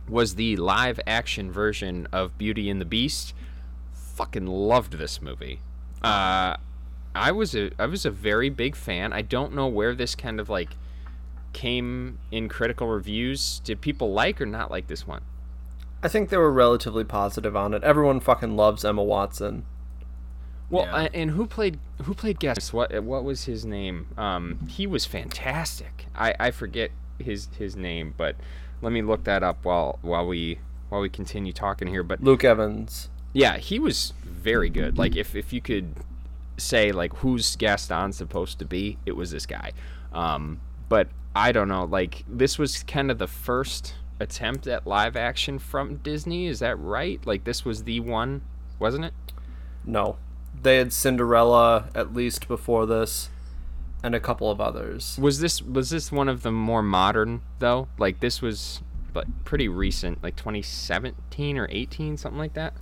Was 0.09 0.35
the 0.35 0.55
live 0.57 0.99
action 1.07 1.51
version 1.51 2.07
of 2.11 2.37
Beauty 2.37 2.69
and 2.69 2.81
the 2.81 2.85
Beast? 2.85 3.33
Fucking 3.93 4.45
loved 4.45 4.93
this 4.93 5.21
movie. 5.21 5.59
Uh, 6.03 6.57
I 7.15 7.31
was 7.31 7.55
a 7.55 7.71
I 7.79 7.85
was 7.85 8.05
a 8.05 8.11
very 8.11 8.49
big 8.49 8.75
fan. 8.75 9.13
I 9.13 9.21
don't 9.21 9.53
know 9.53 9.67
where 9.67 9.95
this 9.95 10.13
kind 10.15 10.39
of 10.39 10.49
like 10.49 10.71
came 11.53 12.19
in 12.31 12.49
critical 12.49 12.87
reviews. 12.87 13.59
Did 13.63 13.81
people 13.81 14.11
like 14.11 14.41
or 14.41 14.45
not 14.45 14.69
like 14.71 14.87
this 14.87 15.07
one? 15.07 15.21
I 16.01 16.07
think 16.09 16.29
they 16.29 16.37
were 16.37 16.51
relatively 16.51 17.05
positive 17.05 17.55
on 17.55 17.73
it. 17.73 17.83
Everyone 17.83 18.19
fucking 18.19 18.55
loves 18.57 18.83
Emma 18.83 19.03
Watson. 19.03 19.63
Well, 20.69 20.85
Yeah. 20.85 20.95
uh, 20.95 21.09
and 21.13 21.31
who 21.31 21.45
played 21.47 21.79
who 22.03 22.13
played 22.13 22.39
Gaston? 22.39 22.75
What 22.77 23.03
what 23.03 23.23
was 23.23 23.45
his 23.45 23.63
name? 23.65 24.07
Um, 24.17 24.67
he 24.67 24.85
was 24.87 25.05
fantastic. 25.05 26.07
I, 26.15 26.35
I 26.39 26.51
forget 26.51 26.91
his 27.19 27.47
his 27.57 27.75
name, 27.75 28.15
but 28.17 28.35
let 28.83 28.91
me 28.91 29.01
look 29.01 29.23
that 29.23 29.41
up 29.41 29.65
while 29.65 29.97
while 30.01 30.27
we 30.27 30.59
while 30.89 31.01
we 31.01 31.09
continue 31.09 31.53
talking 31.53 31.87
here. 31.87 32.03
But 32.03 32.21
Luke 32.21 32.43
Evans. 32.43 33.09
yeah, 33.33 33.57
he 33.57 33.79
was 33.79 34.13
very 34.23 34.69
good. 34.69 34.97
Like 34.97 35.15
if 35.15 35.35
if 35.35 35.51
you 35.53 35.61
could 35.61 35.95
say 36.57 36.91
like 36.91 37.15
who's 37.17 37.55
Gaston 37.55 38.11
supposed 38.13 38.59
to 38.59 38.65
be, 38.65 38.97
it 39.05 39.15
was 39.15 39.31
this 39.31 39.45
guy. 39.45 39.71
Um, 40.11 40.59
but 40.89 41.07
I 41.35 41.51
don't 41.51 41.67
know. 41.67 41.85
Like 41.85 42.23
this 42.27 42.59
was 42.59 42.83
kind 42.83 43.09
of 43.09 43.17
the 43.17 43.27
first 43.27 43.95
attempt 44.19 44.67
at 44.67 44.85
live 44.85 45.15
action 45.15 45.57
from 45.57 45.97
Disney. 45.97 46.47
Is 46.47 46.59
that 46.59 46.77
right? 46.77 47.25
Like 47.25 47.45
this 47.45 47.65
was 47.65 47.85
the 47.85 47.99
one, 48.01 48.41
wasn't 48.79 49.05
it? 49.05 49.13
No. 49.85 50.17
They 50.61 50.77
had 50.77 50.93
Cinderella 50.93 51.89
at 51.95 52.13
least 52.13 52.47
before 52.47 52.85
this, 52.85 53.29
and 54.03 54.13
a 54.13 54.19
couple 54.19 54.51
of 54.51 54.59
others. 54.61 55.17
Was 55.19 55.39
this 55.39 55.61
was 55.61 55.89
this 55.89 56.11
one 56.11 56.27
of 56.29 56.43
the 56.43 56.51
more 56.51 56.83
modern 56.83 57.41
though? 57.59 57.87
Like 57.97 58.19
this 58.19 58.41
was 58.41 58.81
but 59.13 59.25
pretty 59.45 59.67
recent, 59.69 60.21
like 60.23 60.35
2017 60.35 61.57
or 61.57 61.67
18, 61.71 62.17
something 62.17 62.37
like 62.39 62.53
that. 62.53 62.73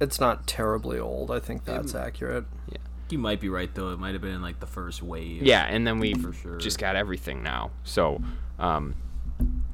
It's 0.00 0.18
not 0.20 0.46
terribly 0.46 0.98
old. 0.98 1.30
I 1.30 1.38
think 1.38 1.64
that's 1.64 1.94
accurate. 1.94 2.44
Yeah. 2.70 2.78
You 3.10 3.18
might 3.18 3.40
be 3.40 3.48
right 3.48 3.72
though. 3.74 3.90
It 3.90 3.98
might 3.98 4.12
have 4.12 4.22
been 4.22 4.42
like 4.42 4.60
the 4.60 4.66
first 4.66 5.02
wave. 5.02 5.42
Yeah, 5.42 5.64
and 5.64 5.86
then 5.86 5.98
we 5.98 6.14
For 6.14 6.32
sure. 6.32 6.56
just 6.58 6.78
got 6.78 6.96
everything 6.96 7.42
now. 7.42 7.70
So, 7.84 8.20
um, 8.58 8.94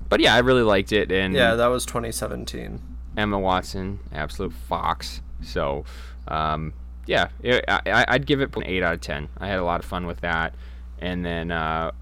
but 0.09 0.21
yeah, 0.21 0.35
I 0.35 0.39
really 0.39 0.63
liked 0.63 0.93
it, 0.93 1.11
and 1.13 1.35
Yeah, 1.35 1.55
that 1.55 1.67
was 1.67 1.85
2017. 1.87 2.81
Emma 3.17 3.39
Watson, 3.39 4.01
absolute 4.13 4.53
fox. 4.53 5.21
So, 5.43 5.85
um, 6.27 6.73
yeah, 7.07 7.29
it, 7.43 7.65
I, 7.69 8.05
I'd 8.09 8.27
give 8.27 8.41
it 8.41 8.55
an 8.57 8.65
eight 8.65 8.83
out 8.83 8.95
of 8.95 9.01
ten. 9.01 9.29
I 9.39 9.49
had 9.49 9.59
a 9.59 9.65
lot 9.65 9.81
of 9.81 9.87
fun 9.87 10.07
with 10.07 10.21
that, 10.21 10.55
and 10.99 11.25
then 11.25 11.51
uh, 11.51 11.93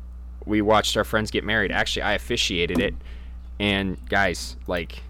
we 0.46 0.62
watched 0.62 0.96
our 0.96 1.04
friends 1.04 1.30
get 1.30 1.44
married. 1.44 1.72
Actually, 1.72 2.02
I 2.02 2.12
officiated 2.14 2.78
it, 2.78 2.94
and 3.58 3.96
guys, 4.08 4.56
like, 4.66 5.02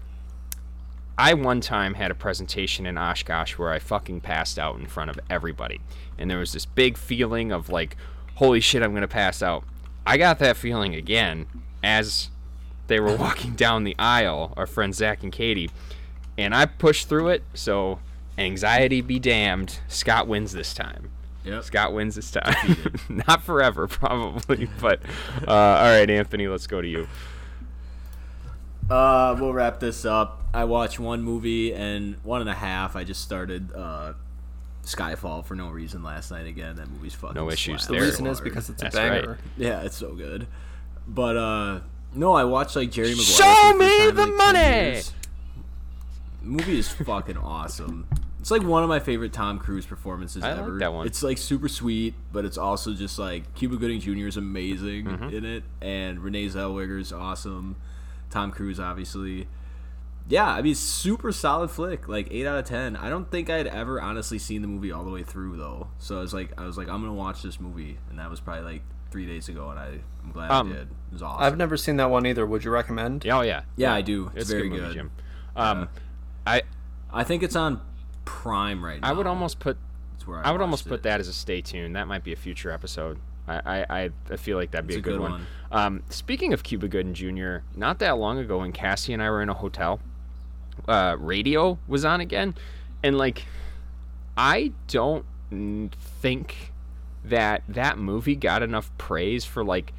I 1.17 1.33
one 1.35 1.61
time 1.61 1.93
had 1.93 2.11
a 2.11 2.15
presentation 2.15 2.85
in 2.85 2.97
Oshkosh 2.97 3.57
where 3.57 3.71
I 3.71 3.79
fucking 3.79 4.21
passed 4.21 4.57
out 4.57 4.79
in 4.79 4.87
front 4.87 5.11
of 5.11 5.19
everybody, 5.29 5.81
and 6.17 6.29
there 6.29 6.39
was 6.39 6.53
this 6.53 6.65
big 6.65 6.97
feeling 6.97 7.51
of 7.51 7.69
like, 7.69 7.97
holy 8.35 8.59
shit, 8.59 8.81
I'm 8.81 8.93
gonna 8.93 9.07
pass 9.07 9.41
out. 9.43 9.63
I 10.05 10.17
got 10.17 10.39
that 10.39 10.57
feeling 10.57 10.95
again 10.95 11.45
as 11.83 12.29
they 12.87 12.99
were 12.99 13.15
walking 13.17 13.53
down 13.53 13.83
the 13.83 13.95
aisle, 13.99 14.53
our 14.57 14.65
friends 14.65 14.97
Zach 14.97 15.23
and 15.23 15.31
Katie, 15.31 15.69
and 16.37 16.55
I 16.55 16.65
pushed 16.65 17.09
through 17.09 17.29
it. 17.29 17.43
So 17.53 17.99
anxiety 18.37 19.01
be 19.01 19.19
damned, 19.19 19.79
Scott 19.87 20.27
wins 20.27 20.51
this 20.51 20.73
time. 20.73 21.09
Yep. 21.45 21.63
Scott 21.63 21.93
wins 21.93 22.15
this 22.15 22.31
time. 22.31 22.91
Not 23.27 23.43
forever, 23.43 23.87
probably, 23.87 24.69
but 24.79 25.01
uh, 25.47 25.51
all 25.51 25.91
right, 25.99 26.09
Anthony, 26.09 26.47
let's 26.47 26.67
go 26.67 26.81
to 26.81 26.87
you. 26.87 27.07
Uh, 28.89 29.35
we'll 29.39 29.53
wrap 29.53 29.79
this 29.79 30.05
up. 30.05 30.43
I 30.53 30.65
watched 30.65 30.99
one 30.99 31.21
movie 31.21 31.73
and 31.73 32.15
one 32.23 32.41
and 32.41 32.49
a 32.49 32.53
half. 32.53 32.95
I 32.95 33.03
just 33.03 33.21
started 33.21 33.71
uh, 33.73 34.13
Skyfall 34.83 35.45
for 35.45 35.55
no 35.55 35.69
reason 35.69 36.03
last 36.03 36.31
night 36.31 36.47
again. 36.47 36.75
That 36.75 36.89
movie's 36.89 37.13
fucking. 37.13 37.35
No 37.35 37.49
issues 37.49 37.83
slaps 37.83 37.87
The 37.87 38.05
reason 38.05 38.27
is 38.27 38.41
because 38.41 38.69
it's 38.69 38.81
a 38.81 38.85
That's 38.85 38.95
right. 38.95 39.21
banger. 39.21 39.37
Yeah, 39.57 39.81
it's 39.81 39.97
so 39.97 40.13
good. 40.13 40.47
But 41.07 41.37
uh, 41.37 41.79
no, 42.13 42.33
I 42.33 42.43
watched 42.43 42.75
like 42.75 42.91
Jerry 42.91 43.09
Maguire. 43.09 43.25
Show 43.25 43.71
for 43.71 43.77
the 43.77 43.79
me 43.79 43.97
time 43.99 44.15
the 44.15 44.25
like, 44.27 44.35
money! 44.35 45.01
movie 46.41 46.79
is 46.79 46.89
fucking 46.89 47.37
awesome. 47.37 48.07
It's 48.43 48.51
like 48.51 48.61
one 48.61 48.83
of 48.83 48.89
my 48.89 48.99
favorite 48.99 49.31
Tom 49.31 49.57
Cruise 49.57 49.85
performances 49.85 50.43
I 50.43 50.51
like 50.51 50.59
ever. 50.59 50.77
that 50.79 50.91
one. 50.93 51.07
It's 51.07 51.23
like 51.23 51.37
super 51.37 51.69
sweet, 51.69 52.13
but 52.33 52.43
it's 52.43 52.57
also 52.57 52.93
just 52.93 53.17
like 53.17 53.55
Cuba 53.55 53.77
Gooding 53.77 54.01
Jr. 54.01 54.27
is 54.27 54.35
amazing 54.35 55.05
Mm-hmm. 55.05 55.29
in 55.29 55.45
it, 55.45 55.63
and 55.81 56.19
Renee 56.19 56.47
Zellweger 56.47 56.99
is 56.99 57.13
awesome. 57.13 57.77
Tom 58.29 58.51
Cruise, 58.51 58.81
obviously. 58.81 59.47
Yeah, 60.27 60.47
I 60.47 60.61
mean, 60.61 60.75
super 60.75 61.31
solid 61.31 61.71
flick. 61.71 62.09
Like 62.09 62.27
eight 62.31 62.45
out 62.45 62.57
of 62.59 62.65
ten. 62.65 62.97
I 62.97 63.09
don't 63.09 63.31
think 63.31 63.49
I'd 63.49 63.65
ever 63.67 64.01
honestly 64.01 64.37
seen 64.39 64.61
the 64.61 64.67
movie 64.67 64.91
all 64.91 65.05
the 65.05 65.11
way 65.11 65.23
through 65.23 65.55
though. 65.55 65.87
So 65.97 66.17
I 66.17 66.21
was 66.21 66.33
like, 66.33 66.51
I 66.59 66.65
was 66.65 66.77
like, 66.77 66.89
I'm 66.89 66.99
gonna 67.01 67.13
watch 67.13 67.43
this 67.43 67.61
movie, 67.61 67.97
and 68.09 68.19
that 68.19 68.29
was 68.29 68.41
probably 68.41 68.63
like 68.73 68.81
three 69.09 69.25
days 69.25 69.47
ago, 69.47 69.69
and 69.69 69.79
I, 69.79 69.99
I'm 70.21 70.31
glad 70.33 70.51
Um, 70.51 70.69
I 70.69 70.73
did. 70.73 70.81
It 70.81 71.13
was 71.13 71.21
awesome. 71.21 71.43
I've 71.43 71.55
never 71.57 71.77
seen 71.77 71.95
that 71.95 72.09
one 72.09 72.25
either. 72.25 72.45
Would 72.45 72.65
you 72.65 72.71
recommend? 72.71 73.25
Oh 73.25 73.39
yeah, 73.39 73.61
Yeah, 73.77 73.93
I 73.93 74.01
do. 74.01 74.31
It's, 74.35 74.41
It's 74.43 74.49
a 74.49 74.53
very 74.55 74.67
good 74.67 74.75
good. 74.75 74.81
movie, 74.83 74.93
Jim. 74.95 75.11
Um, 75.55 75.87
I 76.45 76.63
I 77.11 77.23
think 77.23 77.41
it's 77.43 77.55
on 77.55 77.79
Prime 78.25 78.83
right 78.83 79.01
now. 79.01 79.09
I 79.09 79.11
would 79.13 79.27
almost 79.27 79.59
put 79.59 79.77
where 80.25 80.45
I 80.45 80.51
would 80.51 80.61
almost 80.61 80.85
watched 80.85 80.89
put 80.89 81.03
that 81.03 81.19
as 81.19 81.27
a 81.27 81.33
stay 81.33 81.61
tuned. 81.61 81.95
That 81.95 82.07
might 82.07 82.23
be 82.23 82.31
a 82.31 82.35
future 82.37 82.71
episode. 82.71 83.19
I, 83.47 83.55
I, 83.65 83.85
I- 84.03 84.09
I 84.31 84.35
feel 84.37 84.57
like 84.57 84.71
that'd 84.71 84.87
be 84.87 84.95
a 84.95 84.97
a 84.99 85.01
good, 85.01 85.13
good 85.13 85.19
one. 85.19 85.45
Um, 85.71 86.03
speaking 86.09 86.53
of 86.53 86.63
Cuba 86.63 86.87
Gooding 86.87 87.13
Jr., 87.13 87.57
not 87.75 87.99
that 87.99 88.17
long 88.17 88.37
ago 88.39 88.59
when 88.59 88.71
Cassie 88.71 89.11
and 89.11 89.21
I 89.21 89.29
were 89.29 89.41
in 89.41 89.49
a 89.49 89.53
hotel, 89.53 89.99
uh, 90.87 91.17
radio 91.19 91.77
was 91.87 92.05
on 92.05 92.21
again, 92.21 92.55
and 93.03 93.17
like, 93.17 93.45
I 94.37 94.71
don't 94.87 95.25
think 95.91 96.71
that 97.25 97.63
that 97.67 97.97
movie 97.97 98.35
got 98.35 98.63
enough 98.63 98.91
praise 98.97 99.43
for 99.45 99.63
like 99.63 99.91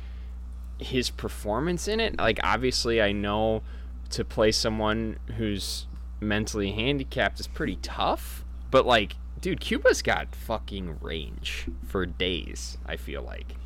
his 0.79 1.11
performance 1.11 1.87
in 1.87 2.01
it. 2.01 2.17
Like, 2.19 2.41
obviously, 2.43 3.01
I 3.03 3.13
know 3.13 3.63
to 4.11 4.25
play 4.25 4.53
someone 4.53 5.19
who's 5.37 5.87
mentally 6.25 6.73
handicapped 6.73 7.41
is 7.41 7.47
pretty 7.47 7.77
tough, 7.77 8.45
but 8.71 8.87
like, 8.87 9.17
dude, 9.41 9.61
Cuba's 9.61 10.03
got 10.03 10.35
fucking 10.35 10.99
range 11.01 11.67
for 11.87 12.07
days. 12.07 12.79
I 12.87 12.97
feel 12.97 13.23
like. 13.23 13.57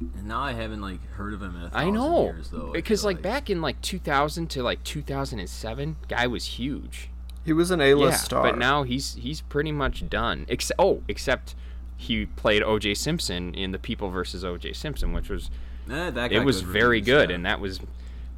And 0.00 0.28
now 0.28 0.42
I 0.42 0.52
haven't 0.52 0.80
like 0.80 1.04
heard 1.12 1.34
of 1.34 1.42
him 1.42 1.56
in 1.56 1.62
a 1.62 1.66
I 1.66 1.84
thousand 1.84 1.94
know 1.94 2.24
years, 2.24 2.50
though. 2.50 2.72
Because 2.72 3.00
feel 3.00 3.10
like, 3.10 3.22
back 3.22 3.50
in 3.50 3.60
like 3.60 3.80
2000 3.82 4.48
to 4.50 4.62
like 4.62 4.84
2007, 4.84 5.96
guy 6.08 6.26
was 6.26 6.44
huge. 6.44 7.10
He 7.44 7.52
was 7.52 7.70
an 7.70 7.80
A-list 7.80 8.12
yeah, 8.12 8.24
star. 8.24 8.42
but 8.42 8.58
now 8.58 8.82
he's 8.82 9.14
he's 9.14 9.40
pretty 9.40 9.72
much 9.72 10.08
done. 10.08 10.44
Except 10.48 10.78
oh, 10.78 11.02
except 11.08 11.54
he 11.96 12.26
played 12.26 12.62
O.J. 12.62 12.94
Simpson 12.94 13.54
in 13.54 13.72
The 13.72 13.78
People 13.78 14.10
versus 14.10 14.44
O.J. 14.44 14.74
Simpson, 14.74 15.12
which 15.12 15.28
was 15.28 15.50
Eh, 15.90 16.10
that 16.10 16.32
it 16.32 16.44
was 16.44 16.60
good 16.60 16.70
very 16.70 17.00
good, 17.00 17.30
and 17.30 17.44
that 17.46 17.60
was 17.60 17.80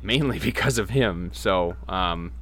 mainly 0.02 0.38
because 0.50 0.78
of 0.78 0.90
him. 0.90 1.30
So 1.32 1.76
um, 1.88 2.32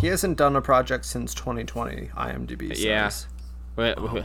he 0.00 0.06
hasn't 0.08 0.36
done 0.38 0.56
a 0.56 0.60
project 0.62 1.04
since 1.04 1.34
2020. 1.34 2.10
IMDb 2.16 2.68
says. 2.68 2.84
Yeah. 2.84 3.10
Well, 3.76 3.94
Oh. 3.98 4.24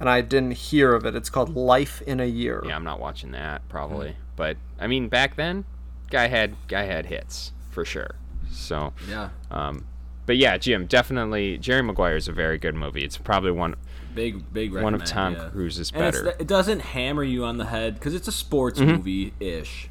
And 0.00 0.08
I 0.10 0.20
didn't 0.22 0.52
hear 0.52 0.92
of 0.94 1.06
it. 1.06 1.14
It's 1.14 1.30
called 1.30 1.54
Life 1.56 2.02
in 2.02 2.18
a 2.20 2.24
Year. 2.26 2.62
Yeah, 2.66 2.74
I'm 2.74 2.84
not 2.84 2.98
watching 3.00 3.30
that 3.30 3.66
probably. 3.68 4.10
Hmm. 4.10 4.18
But 4.36 4.56
I 4.78 4.86
mean, 4.88 5.08
back 5.08 5.36
then, 5.36 5.64
guy 6.10 6.26
had 6.26 6.56
guy 6.68 6.82
had 6.84 7.06
hits 7.06 7.52
for 7.70 7.84
sure. 7.84 8.16
So, 8.50 8.92
yeah, 9.08 9.30
um, 9.50 9.86
but 10.26 10.36
yeah, 10.36 10.58
Jim, 10.58 10.86
definitely 10.86 11.58
Jerry 11.58 11.82
Maguire 11.82 12.16
is 12.16 12.26
a 12.28 12.32
very 12.32 12.58
good 12.58 12.74
movie. 12.74 13.04
It's 13.04 13.16
probably 13.16 13.52
one 13.52 13.76
big 14.14 14.52
big 14.52 14.74
one 14.74 14.94
of 14.94 15.04
Tom 15.04 15.34
yeah. 15.34 15.48
Cruise's 15.50 15.90
And 15.92 16.00
better. 16.00 16.28
it 16.38 16.46
doesn't 16.46 16.80
hammer 16.80 17.22
you 17.24 17.44
on 17.44 17.56
the 17.58 17.66
head 17.66 17.94
because 17.94 18.14
it's 18.14 18.28
a 18.28 18.32
sports 18.32 18.80
Mm-hmm. 18.80 18.90
movie 18.96 19.32
ish, 19.40 19.88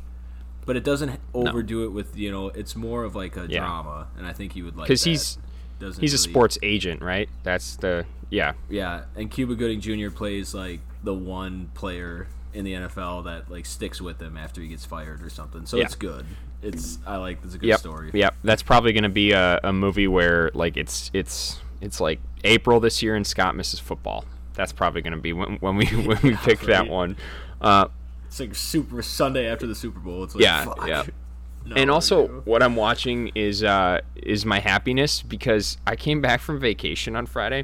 but 0.65 0.75
it 0.75 0.83
doesn't 0.83 1.19
overdo 1.33 1.83
it 1.85 1.89
with 1.89 2.17
you 2.17 2.31
know. 2.31 2.47
It's 2.49 2.75
more 2.75 3.03
of 3.03 3.15
like 3.15 3.37
a 3.37 3.45
Yeah. 3.49 3.59
drama, 3.59 4.07
and 4.17 4.25
I 4.25 4.33
think 4.33 4.55
you 4.55 4.65
would 4.65 4.75
like 4.75 4.87
Because 4.87 5.03
he's 5.03 5.37
Doesn't 5.79 6.01
he's 6.01 6.13
a 6.13 6.17
sports 6.17 6.57
agent, 6.63 7.01
right? 7.01 7.29
That's 7.43 7.75
the 7.77 8.05
yeah. 8.29 8.53
Yeah, 8.69 9.03
and 9.15 9.29
Cuba 9.29 9.55
Gooding 9.55 9.81
Jr. 9.81 10.09
plays 10.09 10.53
like 10.53 10.79
the 11.03 11.13
one 11.13 11.69
player 11.73 12.27
in 12.53 12.63
the 12.65 12.73
NFL 12.73 13.23
that 13.25 13.49
like 13.51 13.65
sticks 13.65 13.99
with 14.01 14.21
him 14.21 14.37
after 14.37 14.61
he 14.61 14.67
gets 14.67 14.85
fired 14.85 15.21
or 15.23 15.29
something. 15.29 15.65
So 15.65 15.77
Yeah. 15.77 15.85
it's 15.85 15.95
good. 15.95 16.25
It's 16.61 16.97
I 17.05 17.17
like. 17.17 17.39
It's 17.43 17.55
a 17.55 17.57
good 17.57 17.67
Yep. 17.67 17.79
story. 17.79 18.11
Yep. 18.13 18.35
That's 18.43 18.63
probably 18.63 18.93
going 18.93 19.03
to 19.03 19.09
be 19.09 19.31
a, 19.33 19.59
a 19.63 19.73
movie 19.73 20.07
where 20.07 20.49
like 20.53 20.77
it's 20.77 21.09
it's 21.13 21.59
it's 21.81 21.99
like 21.99 22.19
April 22.45 22.79
this 22.79 23.03
year 23.03 23.15
and 23.15 23.27
Scott 23.27 23.55
misses 23.55 23.79
football. 23.79 24.23
That's 24.53 24.71
probably 24.71 25.01
going 25.01 25.13
to 25.13 25.19
be 25.19 25.33
when, 25.33 25.55
when 25.57 25.75
we 25.75 25.85
when 26.07 26.19
we 26.23 26.35
pick 26.37 26.59
that 26.61 26.87
one. 26.87 27.17
Uh, 27.59 27.87
It's 28.33 28.39
like 28.39 28.55
Super 28.55 29.03
Sunday 29.03 29.45
after 29.45 29.67
the 29.67 29.75
Super 29.75 29.99
Bowl. 29.99 30.23
It's 30.23 30.33
like 30.33 30.43
Yeah, 30.43 30.65
fuck. 30.65 30.87
yeah. 30.87 31.03
No, 31.65 31.77
and 31.77 31.89
also 31.89 32.27
no. 32.27 32.41
what 32.43 32.61
I'm 32.61 32.75
watching 32.75 33.31
is 33.35 33.63
uh 33.63 34.01
is 34.17 34.45
my 34.45 34.59
happiness 34.59 35.21
because 35.21 35.77
I 35.87 35.95
came 35.95 36.19
back 36.19 36.41
from 36.41 36.59
vacation 36.59 37.15
on 37.15 37.25
Friday 37.25 37.63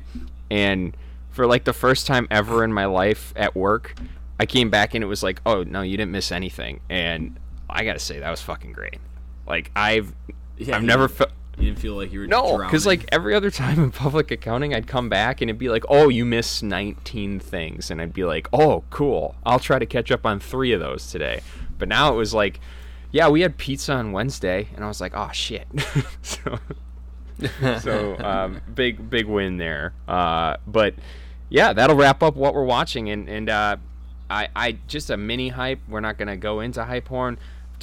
and 0.49 0.95
for 1.31 1.45
like 1.45 1.65
the 1.65 1.73
first 1.73 2.07
time 2.07 2.25
ever 2.31 2.63
in 2.63 2.71
my 2.71 2.85
life 2.85 3.33
at 3.35 3.57
work 3.57 3.95
I 4.39 4.45
came 4.45 4.69
back 4.69 4.93
and 4.93 5.03
it 5.03 5.07
was 5.07 5.21
like, 5.21 5.41
oh 5.45 5.63
no, 5.63 5.81
you 5.81 5.97
didn't 5.97 6.11
miss 6.11 6.31
anything, 6.31 6.79
and 6.89 7.37
I 7.69 7.83
gotta 7.83 7.99
say 7.99 8.19
that 8.19 8.29
was 8.29 8.41
fucking 8.41 8.71
great. 8.71 8.99
Like 9.45 9.69
I've 9.75 10.13
Yeah, 10.57 10.77
I've 10.77 10.81
you 10.83 10.87
never 10.87 11.09
felt. 11.09 11.31
You 11.59 11.65
didn't 11.65 11.79
feel 11.79 11.95
like 11.95 12.13
you 12.13 12.21
were 12.21 12.27
No, 12.27 12.57
because 12.57 12.85
like 12.85 13.05
every 13.11 13.35
other 13.35 13.51
time 13.51 13.83
in 13.83 13.91
public 14.05 14.31
accounting, 14.31 14.73
I'd 14.73 14.87
come 14.87 15.09
back 15.09 15.41
and 15.41 15.49
it'd 15.49 15.59
be 15.59 15.67
like, 15.67 15.83
"Oh, 15.89 16.07
you 16.07 16.23
missed 16.23 16.63
19 16.63 17.39
things," 17.39 17.91
and 17.91 18.01
I'd 18.01 18.13
be 18.13 18.23
like, 18.23 18.47
"Oh, 18.53 18.85
cool. 18.89 19.35
I'll 19.45 19.59
try 19.59 19.77
to 19.77 19.85
catch 19.85 20.09
up 20.09 20.25
on 20.25 20.39
three 20.39 20.71
of 20.71 20.79
those 20.79 21.11
today." 21.11 21.41
But 21.77 21.89
now 21.89 22.13
it 22.13 22.15
was 22.15 22.33
like, 22.33 22.61
"Yeah, 23.11 23.27
we 23.27 23.41
had 23.41 23.57
pizza 23.57 23.93
on 23.93 24.13
Wednesday," 24.13 24.69
and 24.73 24.85
I 24.85 24.87
was 24.87 25.01
like, 25.01 25.11
"Oh 25.13 25.29
shit." 25.33 25.67
so, 26.21 26.59
so 27.81 28.17
um, 28.19 28.61
big 28.73 29.09
big 29.09 29.25
win 29.25 29.57
there. 29.57 29.93
Uh, 30.07 30.55
but 30.65 30.95
yeah, 31.49 31.73
that'll 31.73 31.97
wrap 31.97 32.23
up 32.23 32.35
what 32.37 32.53
we're 32.53 32.63
watching, 32.63 33.09
and 33.09 33.27
and 33.27 33.49
uh, 33.49 33.75
I 34.29 34.47
I 34.55 34.71
just 34.87 35.09
a 35.09 35.17
mini 35.17 35.49
hype. 35.49 35.79
We're 35.89 35.99
not 35.99 36.17
gonna 36.17 36.37
go 36.37 36.61
into 36.61 36.85
hype 36.85 37.09
horn. 37.09 37.37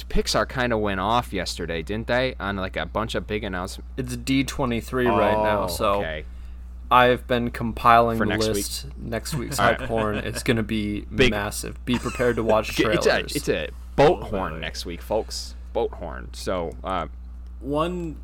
Pixar 0.09 0.47
kind 0.47 0.71
of 0.73 0.79
went 0.79 0.99
off 0.99 1.33
yesterday, 1.33 1.81
didn't 1.81 2.07
they? 2.07 2.35
On 2.39 2.55
like 2.55 2.75
a 2.77 2.85
bunch 2.85 3.15
of 3.15 3.25
big 3.27 3.43
announcements. 3.43 3.89
It's 3.97 4.15
D23 4.15 5.07
right 5.09 5.31
now, 5.43 5.63
Oh, 5.63 5.67
so 5.67 5.93
okay. 5.99 6.25
I've 6.89 7.27
been 7.27 7.51
compiling 7.51 8.17
For 8.17 8.25
the 8.25 8.29
next 8.31 8.47
week? 8.47 8.55
list. 8.55 8.85
Next 8.97 9.33
week's 9.35 9.57
hype 9.59 9.81
horn. 9.81 10.15
It's 10.17 10.43
gonna 10.43 10.63
be 10.63 11.01
Big- 11.15 11.31
massive. 11.31 11.83
Be 11.85 11.97
prepared 11.99 12.35
to 12.37 12.43
watch 12.43 12.69
it's 12.79 12.79
trailers. 12.79 13.05
a 13.33 13.37
it's 13.37 13.49
a 13.49 13.69
boat 13.95 14.23
horn 14.23 14.53
boy. 14.53 14.59
next 14.59 14.85
week, 14.85 15.01
folks. 15.01 15.55
Boat 15.73 15.91
horn. 15.95 16.29
So 16.33 16.75
uh, 16.83 17.07
one 17.59 18.17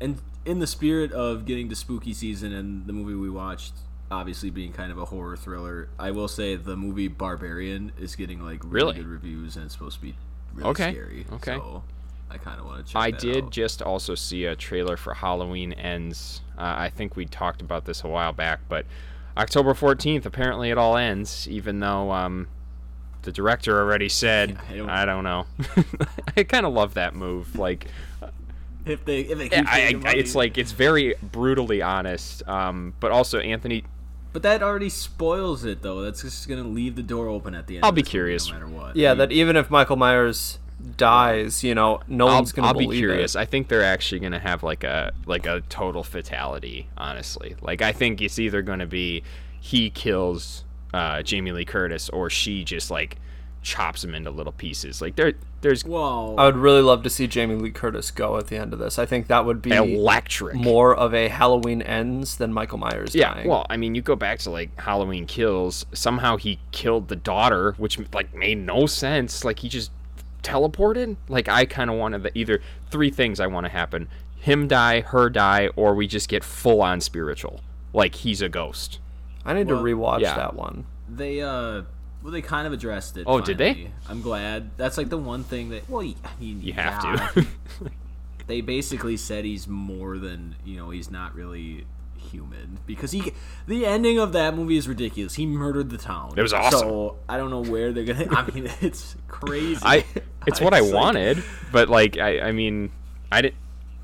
and 0.00 0.20
in 0.44 0.58
the 0.58 0.66
spirit 0.66 1.10
of 1.12 1.44
getting 1.46 1.68
to 1.70 1.74
spooky 1.76 2.12
season 2.12 2.52
and 2.52 2.86
the 2.86 2.92
movie 2.92 3.14
we 3.14 3.30
watched 3.30 3.72
obviously 4.10 4.50
being 4.50 4.72
kind 4.72 4.92
of 4.92 4.98
a 4.98 5.06
horror 5.06 5.34
thriller 5.36 5.88
i 5.98 6.10
will 6.10 6.28
say 6.28 6.54
the 6.54 6.76
movie 6.76 7.08
barbarian 7.08 7.90
is 7.98 8.14
getting 8.14 8.40
like 8.44 8.60
really, 8.62 8.74
Really? 8.74 8.94
good 8.96 9.06
reviews 9.06 9.56
and 9.56 9.64
it's 9.64 9.72
supposed 9.74 9.96
to 9.96 10.02
be 10.02 10.14
really 10.54 10.70
Okay, 10.70 10.92
scary 10.92 11.26
okay. 11.32 11.56
so 11.56 11.82
i 12.30 12.36
kind 12.38 12.58
of 12.60 12.66
want 12.66 12.84
to 12.86 12.92
check 12.92 13.00
I 13.02 13.10
did 13.10 13.44
out. 13.44 13.50
just 13.50 13.82
also 13.82 14.14
see 14.14 14.44
a 14.46 14.56
trailer 14.56 14.96
for 14.96 15.14
Halloween 15.14 15.72
Ends. 15.74 16.40
Uh, 16.58 16.74
I 16.78 16.88
think 16.90 17.16
we 17.16 17.26
talked 17.26 17.60
about 17.62 17.84
this 17.84 18.02
a 18.04 18.08
while 18.08 18.32
back, 18.32 18.60
but 18.68 18.86
October 19.36 19.74
14th, 19.74 20.24
apparently 20.26 20.70
it 20.70 20.78
all 20.78 20.96
ends, 20.96 21.48
even 21.48 21.80
though 21.80 22.10
um, 22.12 22.48
the 23.22 23.32
director 23.32 23.78
already 23.80 24.08
said, 24.08 24.58
Yeah, 24.74 24.84
I, 24.84 25.02
I 25.02 25.04
don't, 25.04 25.24
don't- 25.24 25.24
know. 25.24 26.06
I 26.36 26.42
kind 26.44 26.64
of 26.66 26.72
love 26.72 26.94
that 26.94 27.14
move. 27.14 27.56
Like, 27.58 27.86
if 28.86 29.04
they 29.04 29.20
if 29.20 29.38
they 29.38 29.48
keep 29.48 29.66
I, 29.68 29.94
I, 30.04 30.12
it's 30.14 30.34
like, 30.34 30.58
it's 30.58 30.72
very 30.72 31.14
brutally 31.22 31.82
honest. 31.82 32.46
Um, 32.48 32.94
but 33.00 33.12
also, 33.12 33.38
Anthony, 33.38 33.84
but 34.34 34.42
that 34.42 34.62
already 34.62 34.90
spoils 34.90 35.64
it 35.64 35.80
though 35.80 36.02
that's 36.02 36.20
just 36.20 36.46
gonna 36.48 36.62
leave 36.62 36.94
the 36.96 37.02
door 37.02 37.28
open 37.28 37.54
at 37.54 37.66
the 37.66 37.76
end 37.76 37.84
I'll 37.84 37.88
of 37.88 37.94
be 37.94 38.02
this 38.02 38.08
movie 38.08 38.10
curious. 38.10 38.48
no 38.48 38.52
matter 38.54 38.66
what 38.68 38.96
yeah, 38.96 39.12
You- 39.12 39.18
that 39.18 39.32
even 39.32 39.56
if 39.56 39.70
Michael 39.70 39.96
Myers 39.96 40.58
dies, 40.98 41.64
you 41.64 41.74
know, 41.74 42.00
no 42.08 42.26
I'll, 42.28 42.34
one's 42.34 42.52
gonna 42.52 42.68
I'll 42.68 42.74
be 42.74 42.86
curious. 42.88 43.34
it. 43.34 43.38
I 43.38 43.44
think 43.46 43.68
they're 43.68 43.84
actually 43.84 44.18
gonna 44.18 44.38
have 44.38 44.62
like 44.62 44.84
a 44.84 45.12
like 45.24 45.46
a 45.46 45.62
total 45.70 46.02
fatality. 46.04 46.88
Honestly, 46.98 47.56
like 47.62 47.80
I 47.80 47.92
think 47.92 48.20
it's 48.20 48.38
either 48.38 48.60
gonna 48.60 48.86
be 48.86 49.22
he 49.60 49.88
kills 49.88 50.64
uh, 50.92 51.22
Jamie 51.22 51.52
Lee 51.52 51.64
Curtis 51.64 52.08
or 52.10 52.28
she 52.28 52.64
just 52.64 52.90
like 52.90 53.16
chops 53.64 54.04
him 54.04 54.14
into 54.14 54.30
little 54.30 54.52
pieces. 54.52 55.00
Like 55.00 55.16
there, 55.16 55.32
there's 55.62 55.84
well 55.84 56.34
I 56.38 56.44
would 56.44 56.56
really 56.56 56.82
love 56.82 57.02
to 57.02 57.10
see 57.10 57.26
Jamie 57.26 57.56
Lee 57.56 57.70
Curtis 57.70 58.10
go 58.10 58.36
at 58.36 58.46
the 58.46 58.56
end 58.56 58.72
of 58.72 58.78
this. 58.78 58.98
I 58.98 59.06
think 59.06 59.26
that 59.26 59.44
would 59.44 59.62
be 59.62 59.72
electric. 59.72 60.54
more 60.54 60.94
of 60.94 61.14
a 61.14 61.28
Halloween 61.28 61.82
ends 61.82 62.36
than 62.36 62.52
Michael 62.52 62.78
Myers 62.78 63.14
Yeah, 63.14 63.34
dying. 63.34 63.48
well, 63.48 63.66
I 63.68 63.76
mean, 63.76 63.94
you 63.94 64.02
go 64.02 64.14
back 64.14 64.38
to 64.40 64.50
like 64.50 64.78
Halloween 64.78 65.26
Kills. 65.26 65.86
Somehow 65.92 66.36
he 66.36 66.60
killed 66.70 67.08
the 67.08 67.16
daughter, 67.16 67.72
which 67.78 67.98
like 68.12 68.34
made 68.34 68.58
no 68.58 68.86
sense. 68.86 69.44
Like 69.44 69.60
he 69.60 69.68
just 69.68 69.90
teleported. 70.42 71.16
Like 71.28 71.48
I 71.48 71.64
kind 71.64 71.90
of 71.90 71.96
wanted 71.96 72.22
the 72.22 72.38
either 72.38 72.60
three 72.90 73.10
things 73.10 73.40
I 73.40 73.46
want 73.46 73.64
to 73.64 73.72
happen: 73.72 74.08
him 74.36 74.68
die, 74.68 75.00
her 75.00 75.30
die, 75.30 75.70
or 75.74 75.94
we 75.94 76.06
just 76.06 76.28
get 76.28 76.44
full 76.44 76.82
on 76.82 77.00
spiritual. 77.00 77.60
Like 77.92 78.16
he's 78.16 78.42
a 78.42 78.48
ghost. 78.48 79.00
I 79.44 79.54
need 79.54 79.68
well, 79.68 79.78
to 79.78 79.84
rewatch 79.84 80.20
yeah. 80.20 80.36
that 80.36 80.54
one. 80.54 80.86
they 81.08 81.40
uh 81.40 81.82
well 82.24 82.32
they 82.32 82.42
kind 82.42 82.66
of 82.66 82.72
addressed 82.72 83.16
it 83.16 83.24
Oh, 83.28 83.40
did 83.40 83.58
they? 83.58 83.90
i'm 84.08 84.20
glad 84.22 84.70
that's 84.76 84.98
like 84.98 85.10
the 85.10 85.18
one 85.18 85.44
thing 85.44 85.68
that 85.68 85.88
well 85.88 86.02
i 86.24 86.28
mean 86.40 86.60
You 86.62 86.72
have 86.72 87.34
to. 87.34 87.46
they 88.48 88.60
basically 88.60 89.16
said 89.16 89.44
he's 89.44 89.68
more 89.68 90.18
than 90.18 90.56
you 90.64 90.76
know 90.76 90.90
he's 90.90 91.10
not 91.10 91.34
really 91.36 91.86
human 92.16 92.78
because 92.86 93.12
he 93.12 93.32
the 93.68 93.84
ending 93.86 94.18
of 94.18 94.32
that 94.32 94.56
movie 94.56 94.76
is 94.76 94.88
ridiculous 94.88 95.34
he 95.34 95.46
murdered 95.46 95.90
the 95.90 95.98
town 95.98 96.32
It 96.36 96.42
was 96.42 96.52
awesome. 96.52 96.80
so 96.80 97.16
i 97.28 97.36
don't 97.36 97.50
know 97.50 97.62
where 97.62 97.92
they're 97.92 98.04
gonna 98.04 98.26
i 98.34 98.50
mean 98.50 98.68
it's 98.80 99.14
crazy 99.28 99.80
I. 99.84 100.04
It's 100.46 100.60
what 100.60 100.74
I 100.74 100.80
like, 100.80 100.92
wanted, 100.92 101.42
but 101.72 101.88
like 101.88 102.18
I. 102.18 102.38
I 102.40 102.52
mean, 102.52 102.90
I 103.32 103.40
didn't. 103.40 103.54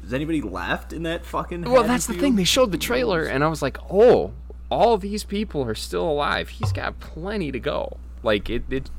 is 0.02 0.14
anybody 0.14 0.40
left 0.40 0.90
in 0.94 1.02
that 1.02 1.26
fucking 1.26 1.70
Well, 1.70 1.83
that's 1.83 2.06
the 2.06 2.14
thing. 2.14 2.37
They 2.37 2.44
showed 2.44 2.72
the 2.72 2.78
trailer, 2.78 3.24
and 3.24 3.44
I 3.44 3.48
was 3.48 3.61
like, 3.61 3.76
oh, 3.92 4.33
all 4.70 4.96
these 4.96 5.22
people 5.22 5.62
are 5.64 5.74
still 5.74 6.09
alive. 6.11 6.48
He's 6.48 6.72
got 6.72 6.98
plenty 6.98 7.52
to 7.52 7.61
go. 7.61 7.98
Like 8.22 8.50
it. 8.50 8.64
it 8.70 8.90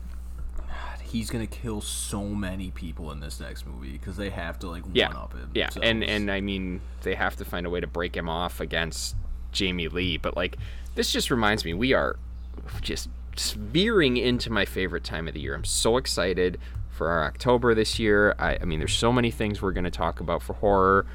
he's 1.04 1.30
gonna 1.30 1.46
kill 1.46 1.82
so 1.82 2.24
many 2.24 2.72
people 2.72 3.12
in 3.12 3.20
this 3.20 3.42
next 3.42 3.68
movie 3.68 3.92
because 3.92 4.16
they 4.16 4.30
have 4.30 4.58
to 4.58 4.70
like 4.70 4.84
yeah, 4.94 5.08
one 5.08 5.18
up 5.18 5.34
him 5.34 5.52
yeah, 5.54 5.70
and 5.84 6.04
and 6.04 6.32
I 6.32 6.40
mean 6.40 6.80
they 7.02 7.16
have 7.16 7.36
to 7.38 7.46
find 7.46 7.66
a 7.66 7.70
way 7.70 7.82
to 7.82 7.88
break 7.88 8.16
him 8.16 8.30
off 8.30 8.62
against 8.62 9.16
Jamie 9.52 9.90
Lee. 9.90 10.18
But 10.18 10.36
like 10.36 10.58
this 10.96 11.12
just 11.12 11.32
reminds 11.32 11.66
me, 11.66 11.74
we 11.74 11.94
are 11.94 12.18
just 12.82 13.10
veering 13.56 14.18
into 14.18 14.52
my 14.52 14.66
favorite 14.66 15.04
time 15.04 15.28
of 15.28 15.34
the 15.34 15.40
year. 15.40 15.56
I'm 15.56 15.64
so 15.64 15.98
excited 15.98 16.60
for 16.90 17.10
our 17.10 17.24
October 17.24 17.74
this 17.74 17.98
year. 17.98 18.36
I, 18.38 18.58
I 18.62 18.66
mean, 18.66 18.80
there's 18.80 18.96
so 18.96 19.12
many 19.12 19.32
things 19.32 19.62
we're 19.62 19.72
going 19.72 19.86
to 19.86 19.92
talk 19.92 20.20
about 20.20 20.44
for 20.44 20.54
horror. 20.54 21.06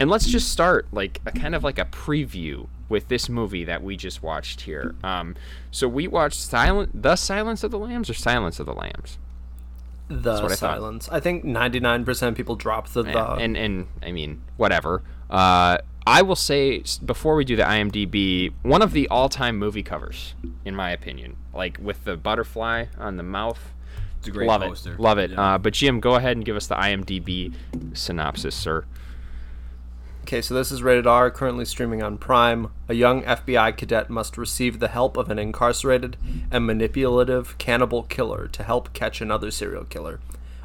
And 0.00 0.08
let's 0.10 0.26
just 0.26 0.50
start 0.50 0.86
like 0.92 1.20
a 1.26 1.32
kind 1.32 1.54
of 1.54 1.64
like 1.64 1.78
a 1.78 1.84
preview 1.84 2.68
with 2.88 3.08
this 3.08 3.28
movie 3.28 3.64
that 3.64 3.82
we 3.82 3.96
just 3.96 4.22
watched 4.22 4.62
here. 4.62 4.94
Um, 5.02 5.34
so 5.70 5.88
we 5.88 6.06
watched 6.06 6.40
Silent, 6.40 7.02
The 7.02 7.16
Silence 7.16 7.64
of 7.64 7.70
the 7.70 7.78
Lambs, 7.78 8.08
or 8.08 8.14
Silence 8.14 8.60
of 8.60 8.66
the 8.66 8.74
Lambs. 8.74 9.18
The 10.08 10.40
what 10.40 10.52
I 10.52 10.54
silence. 10.54 11.08
I, 11.10 11.20
think 11.20 11.44
99% 11.44 12.28
of 12.28 12.34
people 12.34 12.56
drop 12.56 12.88
the 12.88 13.02
the. 13.02 13.10
Yeah, 13.10 13.36
and 13.36 13.56
and 13.56 13.88
I 14.02 14.10
mean 14.10 14.40
whatever. 14.56 15.02
Uh, 15.28 15.78
I 16.06 16.22
will 16.22 16.36
say 16.36 16.82
before 17.04 17.34
we 17.36 17.44
do 17.44 17.56
the 17.56 17.64
IMDb, 17.64 18.54
one 18.62 18.80
of 18.80 18.92
the 18.92 19.06
all-time 19.08 19.58
movie 19.58 19.82
covers, 19.82 20.34
in 20.64 20.74
my 20.74 20.90
opinion, 20.92 21.36
like 21.52 21.76
with 21.78 22.04
the 22.04 22.16
butterfly 22.16 22.86
on 22.96 23.18
the 23.18 23.22
mouth. 23.22 23.74
it's 24.18 24.28
a 24.28 24.30
great 24.30 24.48
love 24.48 24.62
poster 24.62 24.94
it, 24.94 25.00
love 25.00 25.18
it. 25.18 25.32
Yeah. 25.32 25.54
Uh, 25.54 25.58
but 25.58 25.74
Jim, 25.74 26.00
go 26.00 26.14
ahead 26.14 26.38
and 26.38 26.46
give 26.46 26.56
us 26.56 26.66
the 26.66 26.76
IMDb 26.76 27.52
synopsis, 27.92 28.54
sir. 28.54 28.86
Okay, 30.28 30.42
so 30.42 30.52
this 30.52 30.70
is 30.70 30.82
rated 30.82 31.06
R, 31.06 31.30
currently 31.30 31.64
streaming 31.64 32.02
on 32.02 32.18
Prime. 32.18 32.68
A 32.86 32.92
young 32.92 33.22
FBI 33.22 33.74
cadet 33.78 34.10
must 34.10 34.36
receive 34.36 34.78
the 34.78 34.88
help 34.88 35.16
of 35.16 35.30
an 35.30 35.38
incarcerated 35.38 36.18
and 36.50 36.66
manipulative 36.66 37.56
cannibal 37.56 38.02
killer 38.02 38.46
to 38.48 38.62
help 38.62 38.92
catch 38.92 39.22
another 39.22 39.50
serial 39.50 39.84
killer, 39.84 40.20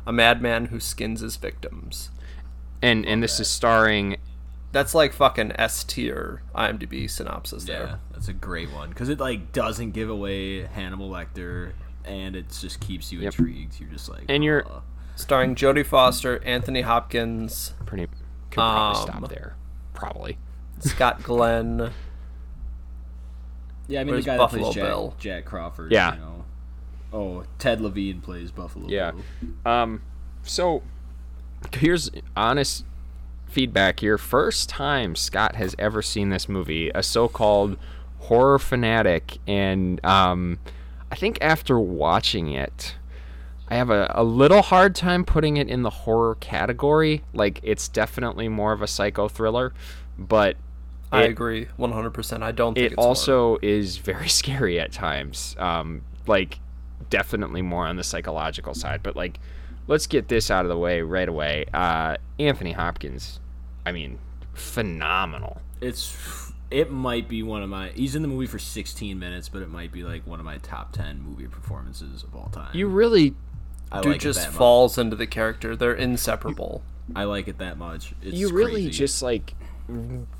a 0.05 0.11
madman 0.11 0.65
who 0.65 0.81
skins 0.81 1.21
his 1.21 1.37
victims. 1.37 2.09
And 2.81 3.05
and 3.05 3.23
this 3.23 3.39
is 3.39 3.47
starring 3.49 4.17
That's 4.73 4.93
like 4.93 5.13
fucking 5.13 5.53
S 5.53 5.85
tier 5.85 6.41
IMDb 6.53 7.09
synopsis 7.09 7.65
Yeah, 7.65 7.79
there. 7.79 7.99
that's 8.11 8.27
a 8.27 8.33
great 8.33 8.69
one 8.69 8.89
because 8.89 9.07
it 9.07 9.21
like 9.21 9.53
doesn't 9.53 9.91
give 9.91 10.09
away 10.09 10.63
Hannibal 10.63 11.09
Lecter, 11.09 11.71
and 12.03 12.35
it 12.35 12.49
just 12.49 12.81
keeps 12.81 13.13
you 13.13 13.21
intrigued. 13.21 13.79
You're 13.79 13.87
just 13.91 14.09
like, 14.09 14.25
And 14.27 14.43
you're- 14.43 14.63
uh, 14.69 14.81
Starring 15.15 15.55
Jodie 15.55 15.85
Foster, 15.85 16.43
Anthony 16.43 16.81
Hopkins, 16.81 17.75
pretty. 17.85 18.07
Could 18.53 18.61
probably 18.61 18.99
Um, 18.99 19.07
stop 19.19 19.29
there. 19.29 19.55
Probably. 19.93 20.37
Scott 20.79 21.23
Glenn. 21.23 21.91
yeah. 23.87 24.01
I 24.01 24.03
mean 24.03 24.13
Where's 24.13 24.25
the 24.25 24.31
guy 24.31 24.37
Buffalo 24.37 24.59
that 24.61 24.65
plays 24.65 24.75
Jack, 24.75 24.83
Bill? 24.85 25.15
Jack 25.19 25.45
Crawford. 25.45 25.91
Yeah. 25.91 26.13
You 26.15 26.19
know? 26.19 26.45
Oh, 27.13 27.43
Ted 27.59 27.79
Levine 27.81 28.21
plays 28.21 28.51
Buffalo. 28.51 28.87
Yeah. 28.89 29.11
Bill. 29.11 29.71
Um, 29.71 30.01
so 30.43 30.81
here's 31.75 32.09
honest 32.35 32.85
feedback 33.47 33.99
here. 33.99 34.17
First 34.17 34.67
time 34.69 35.15
Scott 35.15 35.55
has 35.55 35.75
ever 35.77 36.01
seen 36.01 36.29
this 36.29 36.49
movie, 36.49 36.89
a 36.95 37.03
so-called 37.03 37.77
horror 38.19 38.57
fanatic, 38.57 39.37
and 39.47 40.03
um, 40.05 40.57
I 41.11 41.15
think 41.15 41.37
after 41.41 41.79
watching 41.79 42.51
it, 42.51 42.95
I 43.73 43.77
have 43.77 43.89
a, 43.89 44.11
a 44.13 44.23
little 44.23 44.61
hard 44.61 44.93
time 44.93 45.25
putting 45.25 45.57
it 45.57 45.67
in 45.67 45.81
the 45.81 45.89
horror 45.89 46.35
category. 46.35 47.23
Like 47.33 47.59
it's 47.63 47.87
definitely 47.87 48.47
more 48.47 48.71
of 48.71 48.83
a 48.83 48.87
psycho 48.87 49.27
thriller, 49.27 49.73
but 50.15 50.57
I 51.11 51.23
it- 51.23 51.31
agree 51.31 51.65
100%. 51.79 52.43
I 52.43 52.51
don't 52.51 52.75
think 52.75 52.85
it 52.85 52.91
it's 52.91 52.95
horror. 52.97 53.07
also 53.07 53.57
is 53.63 53.97
very 53.97 54.29
scary 54.41 54.79
at 54.79 54.91
times. 54.91 55.55
Um, 55.57 56.03
like 56.27 56.59
definitely 57.09 57.63
more 57.63 57.87
on 57.87 57.95
the 57.95 58.03
psychological 58.03 58.75
side. 58.75 59.01
But 59.01 59.15
like, 59.15 59.39
let's 59.87 60.05
get 60.05 60.27
this 60.27 60.51
out 60.51 60.65
of 60.65 60.69
the 60.69 60.77
way 60.77 61.01
right 61.01 61.27
away. 61.27 61.65
Uh, 61.73 62.17
Anthony 62.37 62.73
Hopkins, 62.73 63.39
I 63.87 63.91
mean, 63.91 64.19
phenomenal. 64.53 65.61
It's 65.81 66.53
it 66.69 66.91
might 66.91 67.27
be 67.27 67.41
one 67.41 67.63
of 67.63 67.69
my. 67.69 67.89
He's 67.89 68.13
in 68.15 68.21
the 68.21 68.27
movie 68.27 68.45
for 68.45 68.59
16 68.59 69.17
minutes, 69.17 69.49
but 69.49 69.63
it 69.63 69.69
might 69.69 69.91
be 69.91 70.03
like 70.03 70.27
one 70.27 70.39
of 70.39 70.45
my 70.45 70.57
top 70.59 70.91
10 70.91 71.21
movie 71.23 71.47
performances 71.47 72.23
of 72.23 72.35
all 72.35 72.49
time. 72.49 72.69
You 72.73 72.87
really 72.87 73.33
I 73.93 74.01
Dude 74.01 74.13
like 74.13 74.15
it 74.17 74.23
just 74.23 74.39
that 74.39 74.47
much. 74.47 74.57
falls 74.57 74.97
into 74.97 75.15
the 75.15 75.27
character. 75.27 75.75
They're 75.75 75.93
inseparable. 75.93 76.81
I 77.15 77.25
like 77.25 77.47
it 77.47 77.59
that 77.59 77.77
much. 77.77 78.13
It's 78.21 78.35
you 78.35 78.51
really 78.51 78.83
crazy. 78.85 78.89
just 78.89 79.21
like 79.21 79.53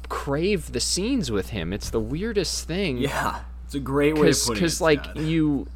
crave 0.09 0.71
the 0.71 0.79
scenes 0.79 1.31
with 1.31 1.49
him. 1.49 1.71
It's 1.71 1.89
the 1.89 1.99
weirdest 1.99 2.67
thing. 2.67 2.97
yeah. 2.97 3.41
It's 3.65 3.75
a 3.75 3.79
great 3.79 4.15
way 4.17 4.29
of 4.29 4.35
putting 4.37 4.51
it. 4.51 4.55
because 4.55 4.81
like 4.81 5.03
Scott. 5.03 5.17
you 5.17 5.67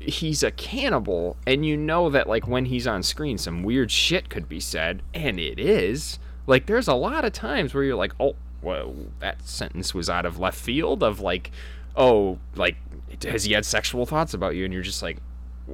he's 0.00 0.42
a 0.42 0.50
cannibal 0.50 1.36
and 1.46 1.64
you 1.64 1.76
know 1.76 2.10
that 2.10 2.28
like 2.28 2.46
when 2.46 2.66
he's 2.66 2.86
on 2.86 3.02
screen 3.02 3.38
some 3.38 3.62
weird 3.62 3.90
shit 3.90 4.28
could 4.28 4.48
be 4.48 4.60
said 4.60 5.00
and 5.14 5.38
it 5.40 5.58
is 5.58 6.18
like 6.46 6.66
there's 6.66 6.88
a 6.88 6.94
lot 6.94 7.24
of 7.24 7.32
times 7.32 7.72
where 7.72 7.82
you're 7.84 7.94
like 7.96 8.12
oh 8.20 8.34
well 8.60 8.94
that 9.20 9.40
sentence 9.48 9.94
was 9.94 10.10
out 10.10 10.26
of 10.26 10.38
left 10.38 10.58
field 10.58 11.02
of 11.02 11.20
like 11.20 11.50
oh 11.96 12.38
like 12.54 12.76
has 13.24 13.44
he 13.44 13.52
had 13.54 13.64
sexual 13.64 14.04
thoughts 14.04 14.34
about 14.34 14.54
you 14.54 14.64
and 14.64 14.74
you're 14.74 14.82
just 14.82 15.00
like 15.02 15.18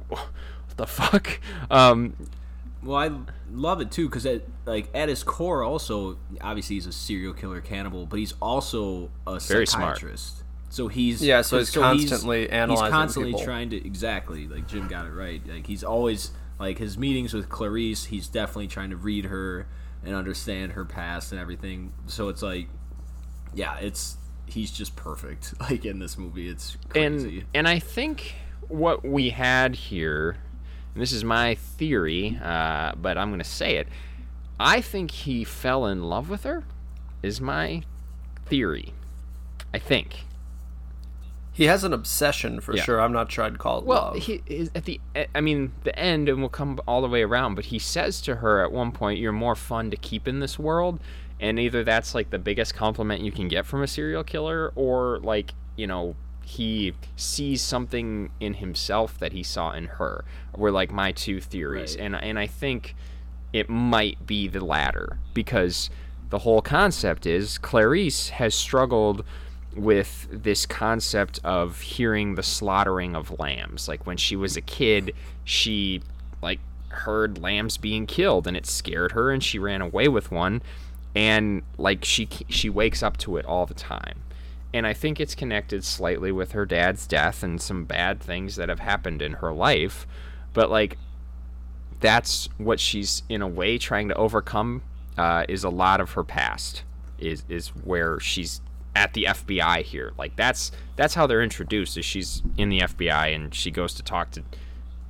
what 0.07 0.29
the 0.77 0.87
fuck 0.87 1.39
um 1.69 2.15
Well, 2.83 2.97
I 2.97 3.11
love 3.51 3.81
it 3.81 3.91
too 3.91 4.07
because 4.09 4.25
at 4.25 4.43
like 4.65 4.89
at 4.93 5.09
his 5.09 5.23
core, 5.23 5.63
also 5.63 6.17
obviously 6.41 6.75
he's 6.77 6.87
a 6.87 6.91
serial 6.91 7.33
killer 7.33 7.61
cannibal, 7.61 8.05
but 8.05 8.17
he's 8.19 8.33
also 8.41 9.11
a 9.27 9.39
Very 9.39 9.67
smart. 9.67 9.97
psychiatrist. 9.97 10.43
So 10.69 10.87
he's 10.87 11.21
Yeah, 11.23 11.41
so 11.41 11.57
he's 11.59 11.69
constantly 11.69 12.49
analyzing 12.49 12.85
He's 12.85 12.91
constantly 12.91 13.31
people. 13.33 13.43
trying 13.45 13.69
to 13.71 13.85
exactly 13.85 14.47
like 14.47 14.67
Jim 14.67 14.87
got 14.87 15.05
it 15.05 15.11
right. 15.11 15.41
Like 15.47 15.67
he's 15.67 15.83
always 15.83 16.31
like 16.59 16.77
his 16.77 16.97
meetings 16.97 17.33
with 17.33 17.49
Clarice. 17.49 18.05
He's 18.05 18.27
definitely 18.27 18.67
trying 18.67 18.91
to 18.91 18.95
read 18.97 19.25
her 19.25 19.67
and 20.03 20.15
understand 20.15 20.71
her 20.71 20.85
past 20.85 21.31
and 21.33 21.41
everything. 21.41 21.91
So 22.07 22.29
it's 22.29 22.41
like, 22.41 22.67
yeah, 23.53 23.77
it's 23.79 24.17
he's 24.47 24.71
just 24.71 24.95
perfect. 24.95 25.53
Like 25.59 25.85
in 25.85 25.99
this 25.99 26.17
movie, 26.17 26.47
it's 26.49 26.77
crazy. 26.89 27.39
and 27.39 27.45
and 27.53 27.67
I 27.67 27.79
think 27.79 28.35
what 28.69 29.03
we 29.05 29.29
had 29.29 29.75
here, 29.75 30.37
and 30.93 31.01
this 31.01 31.11
is 31.11 31.23
my 31.23 31.55
theory, 31.55 32.39
uh, 32.43 32.93
but 32.95 33.17
I'm 33.17 33.29
gonna 33.31 33.43
say 33.43 33.77
it. 33.77 33.87
I 34.59 34.81
think 34.81 35.11
he 35.11 35.43
fell 35.43 35.85
in 35.87 36.03
love 36.03 36.29
with 36.29 36.43
her. 36.43 36.63
Is 37.23 37.39
my 37.41 37.83
theory. 38.45 38.93
I 39.73 39.79
think. 39.79 40.25
He 41.53 41.65
has 41.65 41.83
an 41.83 41.91
obsession 41.93 42.61
for 42.61 42.75
Yeah. 42.75 42.83
sure. 42.83 43.01
I'm 43.01 43.11
not 43.11 43.31
sure 43.31 43.43
I'd 43.43 43.59
call 43.59 43.79
it 43.79 43.85
Well, 43.85 44.11
love. 44.13 44.23
he 44.23 44.41
is 44.47 44.71
at 44.73 44.85
the. 44.85 44.99
e- 45.17 45.25
I 45.35 45.41
mean, 45.41 45.73
the 45.83 45.97
end, 45.99 46.29
and 46.29 46.39
we'll 46.39 46.49
come 46.49 46.79
all 46.87 47.01
the 47.01 47.09
way 47.09 47.23
around. 47.23 47.55
But 47.55 47.65
he 47.65 47.77
says 47.79 48.21
to 48.21 48.35
her 48.37 48.63
at 48.63 48.71
one 48.71 48.91
point, 48.91 49.19
"You're 49.19 49.31
more 49.33 49.55
fun 49.55 49.91
to 49.91 49.97
keep 49.97 50.27
in 50.27 50.39
this 50.39 50.57
world," 50.57 50.99
and 51.41 51.59
either 51.59 51.83
that's 51.83 52.15
like 52.15 52.29
the 52.29 52.39
biggest 52.39 52.73
compliment 52.73 53.21
you 53.21 53.31
can 53.33 53.47
get 53.49 53.65
from 53.65 53.83
a 53.83 53.87
serial 53.87 54.23
killer, 54.23 54.71
or 54.75 55.19
like 55.19 55.53
you 55.75 55.87
know 55.87 56.15
he 56.57 56.93
sees 57.15 57.61
something 57.61 58.29
in 58.39 58.55
himself 58.55 59.17
that 59.19 59.31
he 59.31 59.43
saw 59.43 59.71
in 59.71 59.85
her. 59.85 60.25
Were 60.55 60.71
like 60.71 60.91
my 60.91 61.11
two 61.11 61.39
theories, 61.39 61.95
Right. 61.95 62.05
and 62.05 62.15
and 62.15 62.37
I 62.39 62.47
think 62.47 62.95
it 63.53 63.69
might 63.69 64.25
be 64.25 64.47
the 64.47 64.63
latter 64.63 65.17
because 65.33 65.89
the 66.29 66.39
whole 66.39 66.61
concept 66.61 67.25
is 67.25 67.57
Clarice 67.57 68.29
has 68.29 68.53
struggled 68.55 69.23
with 69.75 70.27
this 70.31 70.65
concept 70.65 71.39
of 71.43 71.79
hearing 71.81 72.35
the 72.35 72.43
slaughtering 72.43 73.15
of 73.15 73.39
lambs. 73.39 73.87
Like 73.87 74.05
when 74.05 74.17
she 74.17 74.35
was 74.35 74.57
a 74.57 74.61
kid, 74.61 75.13
she 75.45 76.01
like 76.41 76.59
heard 76.89 77.37
lambs 77.37 77.77
being 77.77 78.05
killed 78.05 78.47
and 78.47 78.57
it 78.57 78.65
scared 78.65 79.13
her 79.13 79.31
and 79.31 79.41
she 79.41 79.57
ran 79.59 79.81
away 79.81 80.07
with 80.09 80.29
one 80.31 80.61
and 81.15 81.61
like 81.77 82.03
she 82.03 82.27
she 82.49 82.69
wakes 82.69 83.01
up 83.03 83.15
to 83.17 83.37
it 83.37 83.45
all 83.45 83.65
the 83.65 83.73
time. 83.73 84.21
And 84.73 84.87
I 84.87 84.93
think 84.93 85.19
it's 85.19 85.35
connected 85.35 85.83
slightly 85.83 86.31
with 86.31 86.53
her 86.53 86.65
dad's 86.65 87.05
death 87.05 87.43
and 87.43 87.61
some 87.61 87.83
bad 87.85 88.21
things 88.21 88.55
that 88.55 88.69
have 88.69 88.79
happened 88.79 89.21
in 89.21 89.33
her 89.33 89.51
life. 89.51 90.07
But 90.53 90.69
like 90.69 90.97
that's 91.99 92.49
what 92.57 92.79
she's 92.79 93.23
in 93.29 93.41
a 93.41 93.47
way 93.47 93.77
trying 93.77 94.07
to 94.07 94.15
overcome 94.15 94.81
uh, 95.17 95.45
is 95.47 95.63
a 95.63 95.69
lot 95.69 96.01
of 96.01 96.11
her 96.13 96.23
past 96.23 96.83
is 97.19 97.43
is 97.47 97.67
where 97.69 98.19
she's 98.19 98.61
at 98.95 99.13
the 99.13 99.25
FBI 99.25 99.83
here 99.83 100.11
like 100.17 100.35
that's 100.35 100.71
that's 100.95 101.13
how 101.13 101.27
they're 101.27 101.43
introduced 101.43 101.95
is 101.97 102.03
she's 102.03 102.41
in 102.57 102.69
the 102.69 102.79
FBI 102.79 103.33
and 103.35 103.53
she 103.53 103.69
goes 103.69 103.93
to 103.93 104.01
talk 104.03 104.31
to 104.31 104.41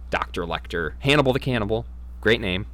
Dr. 0.10 0.44
Lecter 0.44 0.94
Hannibal 1.00 1.32
the 1.34 1.40
cannibal 1.40 1.86
great 2.20 2.42
name 2.42 2.66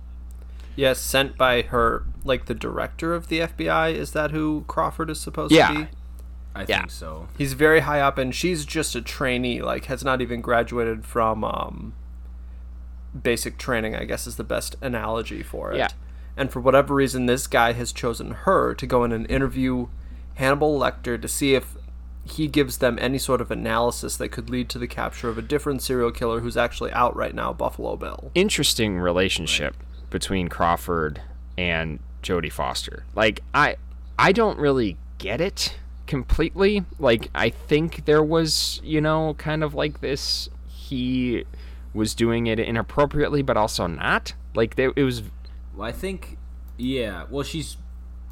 yes, 0.78 1.00
sent 1.00 1.38
by 1.38 1.64
her, 1.64 2.04
like 2.24 2.46
the 2.46 2.54
director 2.54 3.14
of 3.14 3.28
the 3.28 3.40
FBI. 3.40 3.94
Is 3.94 4.12
that 4.14 4.32
who 4.32 4.64
Crawford 4.68 5.10
is 5.10 5.20
supposed 5.20 5.52
Yeah. 5.52 5.68
to 5.70 5.74
be? 5.80 5.88
I 6.58 6.66
yeah. 6.68 6.80
think 6.80 6.92
so. 6.92 7.28
He's 7.38 7.54
very 7.54 7.82
high 7.82 8.02
up, 8.02 8.18
and 8.18 8.34
she's 8.34 8.66
just 8.66 8.96
a 8.96 9.02
trainee. 9.02 9.62
Like, 9.62 9.86
has 9.86 10.04
not 10.04 10.22
even 10.22 10.42
graduated 10.42 11.06
from 11.06 11.44
um, 11.44 11.94
basic 13.22 13.58
training. 13.58 13.96
I 13.96 14.06
guess 14.06 14.28
is 14.28 14.36
the 14.36 14.44
best 14.44 14.76
analogy 14.82 15.44
for 15.44 15.72
it. 15.74 15.78
Yeah. 15.78 15.90
And 16.36 16.52
for 16.52 16.60
whatever 16.60 16.94
reason, 16.94 17.26
this 17.26 17.48
guy 17.48 17.74
has 17.74 17.92
chosen 17.92 18.32
her 18.32 18.76
to 18.76 18.86
go 18.86 19.04
in 19.04 19.12
and 19.12 19.30
interview 19.30 19.88
Hannibal 20.36 20.80
Lecter 20.80 21.20
to 21.20 21.28
see 21.28 21.56
if 21.56 21.76
he 22.24 22.48
gives 22.48 22.78
them 22.78 22.98
any 23.02 23.18
sort 23.18 23.42
of 23.42 23.50
analysis 23.52 24.18
that 24.18 24.30
could 24.30 24.50
lead 24.50 24.70
to 24.70 24.78
the 24.78 24.88
capture 24.88 25.30
of 25.30 25.38
a 25.38 25.42
different 25.42 25.82
serial 25.82 26.12
killer 26.12 26.42
who's 26.42 26.58
actually 26.58 26.92
out 26.92 27.16
right 27.16 27.34
now, 27.34 27.54
Buffalo 27.54 27.96
Bill. 27.96 28.32
interesting 28.36 29.00
relationship 29.00 29.76
between 30.10 30.48
Crawford 30.48 31.22
and 31.58 32.00
Jodie 32.22 32.52
Foster. 32.52 33.06
Like 33.16 33.42
I 33.54 33.78
I 34.20 34.32
don't 34.32 34.60
really 34.60 34.98
get 35.18 35.42
it 35.42 35.76
completely. 36.08 36.84
Like 37.00 37.30
I 37.36 37.50
think 37.50 38.06
there 38.06 38.24
was, 38.24 38.82
you 38.84 39.02
know, 39.02 39.34
kind 39.36 39.64
of 39.64 39.74
like 39.76 40.02
this 40.02 40.50
he 40.68 41.44
was 41.94 42.14
doing 42.16 42.48
it 42.48 42.60
inappropriately 42.60 43.42
but 43.42 43.58
also 43.58 43.88
not. 43.88 44.34
Like 44.56 44.76
there 44.76 44.92
it 44.96 45.04
was 45.04 45.24
Well, 45.76 45.88
I 45.88 45.92
think, 45.92 46.38
yeah. 46.78 47.26
Well, 47.30 47.44
she's 47.44 47.78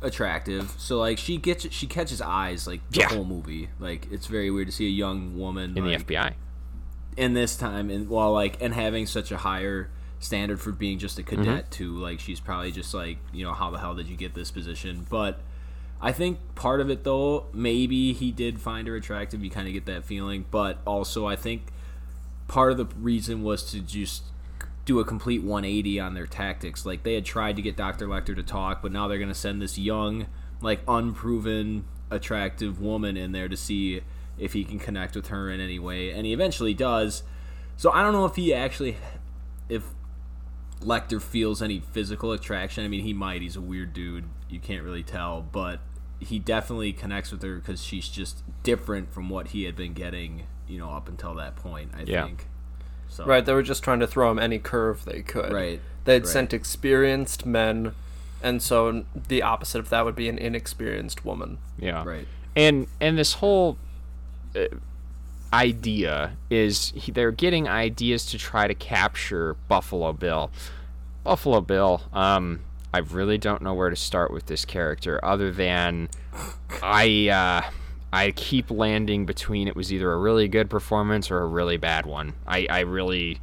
attractive, 0.01 0.73
so 0.77 0.97
like 0.97 1.17
she 1.17 1.37
gets 1.37 1.71
she 1.71 1.87
catches 1.87 2.21
eyes 2.21 2.67
like 2.67 2.81
the 2.91 2.99
Yeah. 3.01 3.09
whole 3.09 3.25
movie. 3.25 3.69
Like 3.79 4.07
it's 4.11 4.27
very 4.27 4.51
weird 4.51 4.67
to 4.67 4.73
see 4.73 4.85
a 4.87 4.89
young 4.89 5.37
woman 5.37 5.77
in 5.77 5.85
like, 5.85 6.05
the 6.07 6.13
FBI. 6.15 6.33
in 7.17 7.33
this 7.33 7.55
time, 7.55 7.89
and 7.89 8.07
while 8.09 8.33
like 8.33 8.61
and 8.61 8.73
having 8.73 9.05
such 9.05 9.31
a 9.31 9.37
higher 9.37 9.89
standard 10.19 10.59
for 10.59 10.71
being 10.71 10.97
just 10.99 11.17
a 11.19 11.23
Mm-hmm. 11.23 11.43
cadet 11.43 11.71
too. 11.71 11.95
Like 11.97 12.19
she's 12.19 12.39
probably 12.39 12.71
just 12.71 12.93
like 12.93 13.17
you 13.33 13.43
know 13.45 13.53
how 13.53 13.69
the 13.71 13.79
hell 13.79 13.95
did 13.95 14.07
you 14.07 14.15
get 14.17 14.33
this 14.33 14.51
position? 14.51 15.05
But 15.09 15.39
I 16.01 16.11
think 16.11 16.39
part 16.55 16.81
of 16.81 16.89
it 16.89 17.03
though, 17.03 17.47
maybe 17.53 18.13
he 18.13 18.31
did 18.31 18.59
find 18.59 18.87
her 18.87 18.95
attractive. 18.95 19.43
You 19.43 19.49
kind 19.49 19.67
of 19.67 19.73
get 19.73 19.85
that 19.85 20.03
feeling, 20.03 20.45
but 20.51 20.79
also 20.85 21.25
I 21.25 21.35
think 21.35 21.67
part 22.47 22.71
of 22.71 22.77
the 22.77 22.85
reason 22.97 23.43
was 23.43 23.69
to 23.71 23.79
just 23.79 24.23
do 24.85 24.99
a 24.99 25.05
complete 25.05 25.41
180 25.41 25.99
on 25.99 26.13
their 26.13 26.27
tactics. 26.27 26.85
Like 26.85 27.03
they 27.03 27.15
had 27.15 27.25
tried 27.25 27.55
to 27.55 27.61
get 27.61 27.75
Dr. 27.75 28.07
Lecter 28.07 28.35
to 28.35 28.43
talk, 28.43 28.81
but 28.81 28.91
now 28.91 29.07
they're 29.07 29.17
going 29.17 29.29
to 29.29 29.35
send 29.35 29.61
this 29.61 29.77
young, 29.77 30.27
like 30.61 30.81
unproven, 30.87 31.85
attractive 32.11 32.79
woman 32.79 33.17
in 33.17 33.31
there 33.31 33.47
to 33.47 33.57
see 33.57 34.01
if 34.37 34.53
he 34.53 34.63
can 34.63 34.77
connect 34.77 35.15
with 35.15 35.27
her 35.27 35.49
in 35.49 35.59
any 35.59 35.79
way, 35.79 36.11
and 36.11 36.25
he 36.25 36.33
eventually 36.33 36.73
does. 36.73 37.23
So 37.77 37.91
I 37.91 38.01
don't 38.01 38.13
know 38.13 38.25
if 38.25 38.35
he 38.35 38.53
actually, 38.53 38.97
if 39.69 39.83
Lecter 40.81 41.21
feels 41.21 41.61
any 41.61 41.79
physical 41.79 42.31
attraction. 42.31 42.85
I 42.85 42.87
mean, 42.87 43.01
he 43.01 43.13
might. 43.13 43.41
He's 43.41 43.55
a 43.55 43.61
weird 43.61 43.93
dude. 43.93 44.25
You 44.49 44.59
can't 44.59 44.83
really 44.83 45.03
tell, 45.03 45.41
but 45.41 45.79
he 46.19 46.39
definitely 46.39 46.93
connects 46.93 47.31
with 47.31 47.41
her 47.43 47.55
because 47.55 47.83
she's 47.83 48.07
just 48.07 48.43
different 48.63 49.13
from 49.13 49.29
what 49.29 49.47
he 49.49 49.63
had 49.63 49.75
been 49.75 49.93
getting, 49.93 50.43
you 50.67 50.79
know, 50.79 50.89
up 50.91 51.07
until 51.09 51.33
that 51.35 51.55
point. 51.55 51.91
I 51.97 52.03
Yeah. 52.05 52.25
think. 52.25 52.47
So 53.09 53.25
Right, 53.25 53.45
they 53.45 53.53
were 53.53 53.63
just 53.63 53.83
trying 53.83 53.99
to 53.99 54.07
throw 54.07 54.29
him 54.31 54.39
any 54.39 54.59
curve 54.59 55.05
they 55.05 55.21
could. 55.21 55.51
Right, 55.53 55.79
They 56.05 56.13
had 56.13 56.23
right. 56.23 56.31
sent 56.31 56.53
experienced 56.53 57.45
men, 57.45 57.93
and 58.41 58.61
so 58.61 59.05
the 59.27 59.41
opposite 59.41 59.79
of 59.79 59.89
that 59.89 60.05
would 60.05 60.15
be 60.15 60.27
an 60.29 60.37
inexperienced 60.37 61.23
woman. 61.25 61.57
Yeah. 61.79 62.03
Right. 62.03 62.27
and 62.55 62.87
and 63.01 63.17
this 63.17 63.33
whole 63.33 63.77
uh, 64.55 64.65
idea 65.53 66.33
is 66.49 66.93
they're 67.13 67.31
getting 67.31 67.67
ideas 67.67 68.25
to 68.27 68.37
try 68.37 68.67
to 68.67 68.73
capture 68.73 69.55
Buffalo 69.67 70.13
Bill. 70.13 70.51
Buffalo 71.23 71.61
Bill, 71.61 72.01
um, 72.13 72.59
I 72.95 72.99
really 72.99 73.37
don't 73.37 73.61
know 73.61 73.73
where 73.73 73.89
to 73.89 73.95
start 73.97 74.31
with 74.31 74.45
this 74.45 74.63
character 74.63 75.19
other 75.21 75.51
than 75.51 76.07
I 76.81 77.27
uh, 77.27 77.69
I 78.13 78.31
keep 78.31 78.71
landing 78.71 79.25
between 79.25 79.67
it 79.67 79.75
was 79.75 79.91
either 79.91 80.13
a 80.13 80.17
really 80.17 80.47
good 80.47 80.69
performance 80.69 81.29
or 81.29 81.39
a 81.39 81.45
really 81.45 81.75
bad 81.75 82.05
one. 82.05 82.35
I, 82.47 82.67
I 82.69 82.79
really 82.79 83.41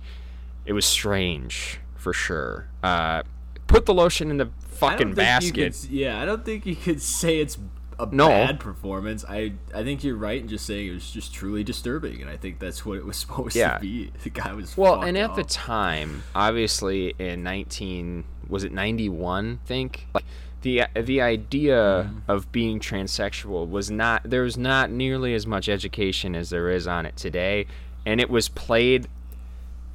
it 0.65 0.73
was 0.73 0.87
strange 0.87 1.81
for 1.97 2.15
sure. 2.15 2.67
Uh, 2.83 3.25
put 3.67 3.85
the 3.85 3.93
lotion 3.93 4.31
in 4.31 4.39
the 4.39 4.49
fucking 4.69 5.13
basket. 5.13 5.77
Could, 5.83 5.91
yeah, 5.91 6.19
I 6.19 6.25
don't 6.25 6.47
think 6.47 6.65
you 6.65 6.75
could 6.75 7.03
say 7.21 7.39
it's 7.39 7.59
a 8.03 8.15
No. 8.15 8.29
bad 8.29 8.61
performance. 8.61 9.25
I 9.29 9.53
I 9.75 9.83
think 9.85 10.03
you're 10.05 10.17
right 10.17 10.41
in 10.41 10.49
just 10.49 10.67
saying 10.67 10.89
it 10.89 10.93
was 10.95 11.11
just 11.11 11.33
truly 11.35 11.63
disturbing, 11.65 12.21
and 12.21 12.31
I 12.31 12.37
think 12.37 12.59
that's 12.59 12.85
what 12.87 12.99
it 12.99 13.05
was 13.05 13.17
supposed 13.25 13.55
Yeah. 13.57 13.75
to 13.75 13.81
be. 13.81 14.11
The 14.23 14.31
guy 14.31 14.53
was 14.53 14.77
Well, 14.77 15.03
and 15.03 15.17
at 15.19 15.35
the 15.35 15.45
time, 15.45 16.23
obviously 16.35 17.15
in 17.19 17.43
19 17.43 18.25
was 18.49 18.65
it 18.65 18.73
91, 18.73 19.61
think? 19.67 20.07
Like 20.15 20.25
the 20.63 20.85
the 20.95 21.21
idea 21.21 22.07
Mm-hmm. 22.09 22.31
of 22.31 22.53
being 22.53 22.79
transsexual 22.81 23.69
was 23.69 23.91
not 23.91 24.23
there 24.25 24.43
was 24.43 24.57
not 24.57 24.91
nearly 24.91 25.35
as 25.35 25.47
much 25.47 25.69
education 25.69 26.35
as 26.35 26.51
there 26.51 26.71
is 26.71 26.87
on 26.87 27.07
it 27.07 27.17
today, 27.17 27.67
and 28.07 28.21
it 28.21 28.31
was 28.31 28.49
played 28.49 29.09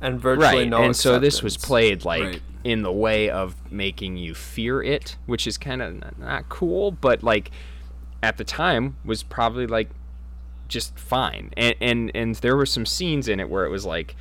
and 0.02 0.20
virtually 0.22 0.60
right. 0.64 0.70
no 0.70 0.84
and 0.84 0.96
so 0.96 1.18
this 1.20 1.42
was 1.42 1.58
played 1.58 2.06
like 2.06 2.22
Right. 2.24 2.42
in 2.64 2.84
the 2.84 2.92
way 2.92 3.30
of 3.30 3.56
making 3.72 4.18
you 4.18 4.36
fear 4.36 4.82
it, 4.84 5.16
which 5.26 5.48
is 5.48 5.58
kind 5.58 5.82
of 5.82 6.18
not 6.20 6.50
cool, 6.50 6.92
but 6.92 7.24
like 7.24 7.50
at 8.24 8.38
the 8.38 8.44
time 8.44 8.98
was 9.06 9.24
probably 9.24 9.68
like 9.68 9.90
just 10.68 10.98
fine. 10.98 11.52
And 11.58 11.76
and 11.80 12.12
and 12.16 12.36
there 12.36 12.56
were 12.58 12.66
some 12.66 12.86
scenes 12.86 13.28
in 13.28 13.40
it 13.40 13.50
where 13.50 13.66
it 13.66 13.70
was 13.70 13.86
like 13.86 14.16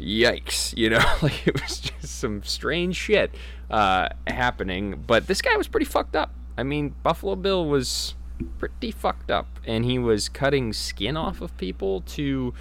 yikes, 0.00 0.72
you 0.76 0.90
know, 0.90 1.04
like 1.22 1.46
it 1.46 1.60
was 1.60 1.80
just 1.80 2.18
some 2.18 2.42
strange 2.42 2.96
shit 2.96 3.34
uh, 3.70 4.08
happening. 4.26 5.02
But 5.06 5.26
this 5.26 5.42
guy 5.42 5.56
was 5.56 5.68
pretty 5.68 5.86
fucked 5.86 6.16
up. 6.16 6.32
I 6.56 6.62
mean, 6.62 6.94
Buffalo 7.02 7.36
Bill 7.36 7.66
was 7.66 8.14
pretty 8.58 8.90
fucked 8.90 9.30
up, 9.30 9.46
and 9.66 9.84
he 9.84 9.98
was 9.98 10.28
cutting 10.28 10.72
skin 10.72 11.16
off 11.16 11.40
of 11.40 11.56
people 11.56 12.00
to. 12.02 12.54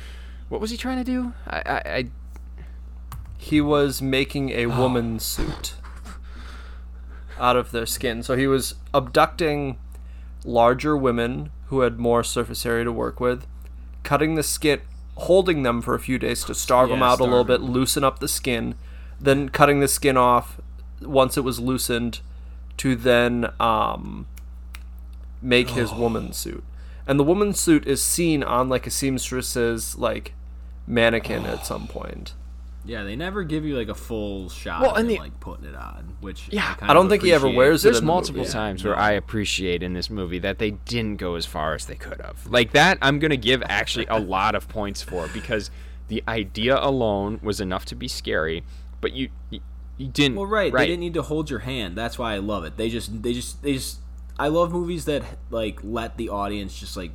What 0.50 0.62
was 0.62 0.72
he 0.72 0.78
trying 0.78 0.98
to 0.98 1.04
do? 1.04 1.34
I, 1.46 1.58
I, 1.66 1.92
I 1.98 2.06
he 3.38 3.62
was 3.62 4.02
making 4.02 4.52
Oh. 4.52 4.56
a 4.56 4.66
woman 4.68 5.20
suit 5.20 5.76
out 7.40 7.56
of 7.56 7.72
their 7.72 7.86
skin. 7.86 8.24
So 8.24 8.36
he 8.36 8.48
was 8.48 8.76
abducting 8.94 9.78
larger 10.48 10.96
women 10.98 11.52
who 11.68 11.82
had 11.82 12.00
more 12.00 12.24
surface 12.24 12.66
area 12.66 12.86
to 12.86 12.92
work 12.92 13.20
with, 13.20 13.46
cutting 14.04 14.36
the 14.36 14.44
skin, 14.44 14.80
holding 15.16 15.64
them 15.64 15.82
for 15.82 15.94
a 15.94 16.00
few 16.00 16.18
days 16.18 16.44
to 16.46 16.56
starve 16.56 16.90
them 16.90 17.00
Yeah, 17.00 17.12
out 17.12 17.20
a 17.20 17.24
little 17.24 17.44
bit, 17.44 17.62
loosen 17.62 18.04
up 18.04 18.20
the 18.20 18.28
skin, 18.28 18.76
then 19.20 19.50
cutting 19.50 19.80
the 19.82 19.88
skin 19.88 20.16
off 20.18 20.60
once 21.02 21.38
it 21.38 21.44
was 21.44 21.60
loosened 21.60 22.22
to 22.78 22.96
then 22.96 23.52
um, 23.60 24.28
make 25.42 25.72
his 25.72 25.92
Oh. 25.92 26.00
woman 26.00 26.32
suit. 26.34 26.64
And 27.06 27.20
the 27.20 27.24
woman 27.24 27.54
suit 27.54 27.86
is 27.88 28.02
seen 28.04 28.44
on 28.44 28.70
like 28.70 28.86
a 28.88 28.90
seamstress's 28.90 29.98
like 29.98 30.34
mannequin 30.86 31.46
at 31.46 31.66
some 31.66 31.88
point. 31.88 32.34
Yeah, 32.88 33.04
they 33.04 33.16
never 33.16 33.44
give 33.44 33.66
you 33.66 33.78
like 33.78 33.90
a 33.90 33.96
full 33.96 34.50
shot 34.50 34.82
Well, 34.82 34.96
and 34.96 35.02
him, 35.10 35.16
the- 35.16 35.20
like 35.20 35.40
putting 35.40 35.66
it 35.66 35.76
on, 35.76 36.16
which 36.22 36.48
Yeah, 36.52 36.74
kind 36.76 36.90
I 36.90 36.94
don't 36.94 37.06
of 37.06 37.12
think 37.12 37.24
he 37.24 37.34
ever 37.34 37.46
appreciate. 37.48 37.58
wears 37.58 37.84
it 37.84 37.88
There's 37.88 37.98
in 38.00 38.06
the 38.06 38.08
multiple 38.08 38.42
movie. 38.42 38.52
times 38.54 38.84
Yeah, 38.84 38.90
where. 38.92 39.00
I 39.00 39.12
appreciate 39.12 39.84
in 39.84 39.94
this 39.94 40.10
movie 40.10 40.40
that 40.40 40.58
they 40.60 40.72
didn't 40.72 41.18
go 41.18 41.36
as 41.36 41.46
far 41.46 41.74
as 41.76 41.86
they 41.86 41.96
could 41.96 42.22
have. 42.22 42.48
Like 42.48 42.72
that, 42.72 42.98
I'm 43.02 43.20
gonna 43.20 43.38
give 43.38 43.62
actually 43.68 44.06
a 44.08 44.20
lot 44.20 44.56
of 44.56 44.68
points 44.70 45.02
for 45.02 45.28
because 45.28 45.70
the 46.08 46.24
idea 46.28 46.78
alone 46.80 47.40
was 47.44 47.60
enough 47.60 47.84
to 47.86 47.96
be 47.96 48.08
scary, 48.08 48.64
but 49.02 49.12
you 49.12 49.30
you, 49.50 49.60
you 49.98 50.08
didn't. 50.08 50.38
Well, 50.38 50.46
right, 50.46 50.72
right. 50.72 50.82
They 50.82 50.88
didn't 50.88 51.02
need 51.02 51.16
to 51.16 51.24
hold 51.24 51.50
your 51.50 51.60
hand. 51.60 51.98
That's 51.98 52.18
why 52.18 52.34
I 52.36 52.38
love 52.38 52.64
it. 52.64 52.78
They 52.78 52.90
just, 52.90 53.22
they 53.24 53.34
just, 53.34 53.62
they 53.64 53.74
just. 53.74 54.00
I 54.40 54.48
love 54.50 54.72
movies 54.72 55.06
that 55.06 55.24
like 55.50 55.80
let 55.84 56.16
the 56.18 56.30
audience 56.30 56.80
just 56.80 56.96
like 56.96 57.12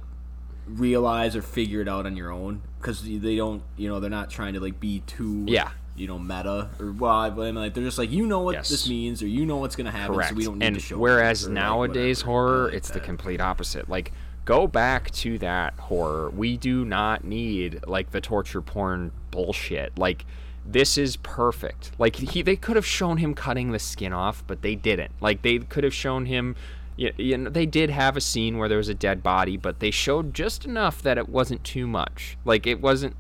realize 0.67 1.35
or 1.37 1.43
figure 1.43 1.81
it 1.81 1.89
out 1.89 2.07
on 2.07 2.17
your 2.17 2.31
own 2.31 2.63
because 2.81 3.03
they 3.03 3.37
don't, 3.37 3.63
you 3.77 3.89
know, 3.89 4.01
they're 4.01 4.11
not 4.11 4.31
trying 4.31 4.55
to 4.55 4.61
like 4.61 4.79
be 4.81 5.01
too, 5.07 5.45
Yeah. 5.49 5.71
you 5.97 6.07
know, 6.07 6.19
meta 6.19 6.71
or 6.81 6.93
well, 6.93 7.13
I 7.13 7.31
mean, 7.31 7.55
like 7.55 7.75
they're 7.75 7.85
just 7.85 7.99
like 7.99 8.11
you 8.11 8.27
know 8.27 8.41
what 8.41 8.55
Yes. 8.55 8.69
this 8.69 8.89
means 8.89 9.23
or 9.23 9.27
you 9.27 9.45
know 9.47 9.57
what's 9.57 9.77
gonna 9.77 9.91
happen, 9.91 10.15
Correct. 10.15 10.31
so 10.31 10.37
we 10.37 10.45
don't 10.45 10.59
need 10.59 10.67
and 10.67 10.75
to 10.77 10.81
show. 10.81 10.99
whereas 10.99 11.45
like, 11.45 11.55
nowadays 11.55 12.25
whatever. 12.25 12.31
Horror, 12.33 12.65
like 12.67 12.75
it's 12.75 12.91
the 12.91 13.01
complete 13.01 13.41
opposite. 13.41 13.89
Like 13.89 14.13
go 14.45 14.67
back 14.67 15.11
to 15.13 15.39
that 15.39 15.75
horror. 15.75 16.31
We 16.31 16.57
do 16.57 16.85
not 16.85 17.25
need 17.25 17.81
like 17.87 18.11
the 18.11 18.21
torture 18.21 18.61
porn 18.63 19.13
bullshit. 19.31 19.97
Like 19.99 20.25
this 20.65 20.97
is 20.97 21.17
perfect. 21.17 21.91
Like 21.99 22.15
he, 22.17 22.41
they 22.43 22.55
could 22.57 22.77
have 22.77 22.87
shown 22.87 23.17
him 23.19 23.35
cutting 23.35 23.73
the 23.73 23.79
skin 23.81 24.13
off, 24.13 24.45
but 24.47 24.63
they 24.63 24.77
didn't. 24.77 25.11
Like 25.21 25.43
they 25.43 25.59
could 25.59 25.83
have 25.85 25.95
shown 25.95 26.27
him. 26.27 26.55
You, 26.97 27.13
you 27.17 27.39
know, 27.39 27.51
they 27.51 27.65
did 27.67 27.91
have 27.91 28.17
a 28.17 28.21
scene 28.21 28.59
where 28.59 28.69
there 28.69 28.79
was 28.79 28.89
a 28.89 28.95
dead 28.95 29.23
body, 29.23 29.57
but 29.57 29.81
they 29.81 29.91
showed 29.91 30.35
just 30.35 30.65
enough 30.65 31.01
that 31.03 31.17
it 31.19 31.29
wasn't 31.29 31.65
too 31.65 31.87
much. 31.87 32.37
Like 32.45 32.67
it 32.67 32.81
wasn't. 32.83 33.17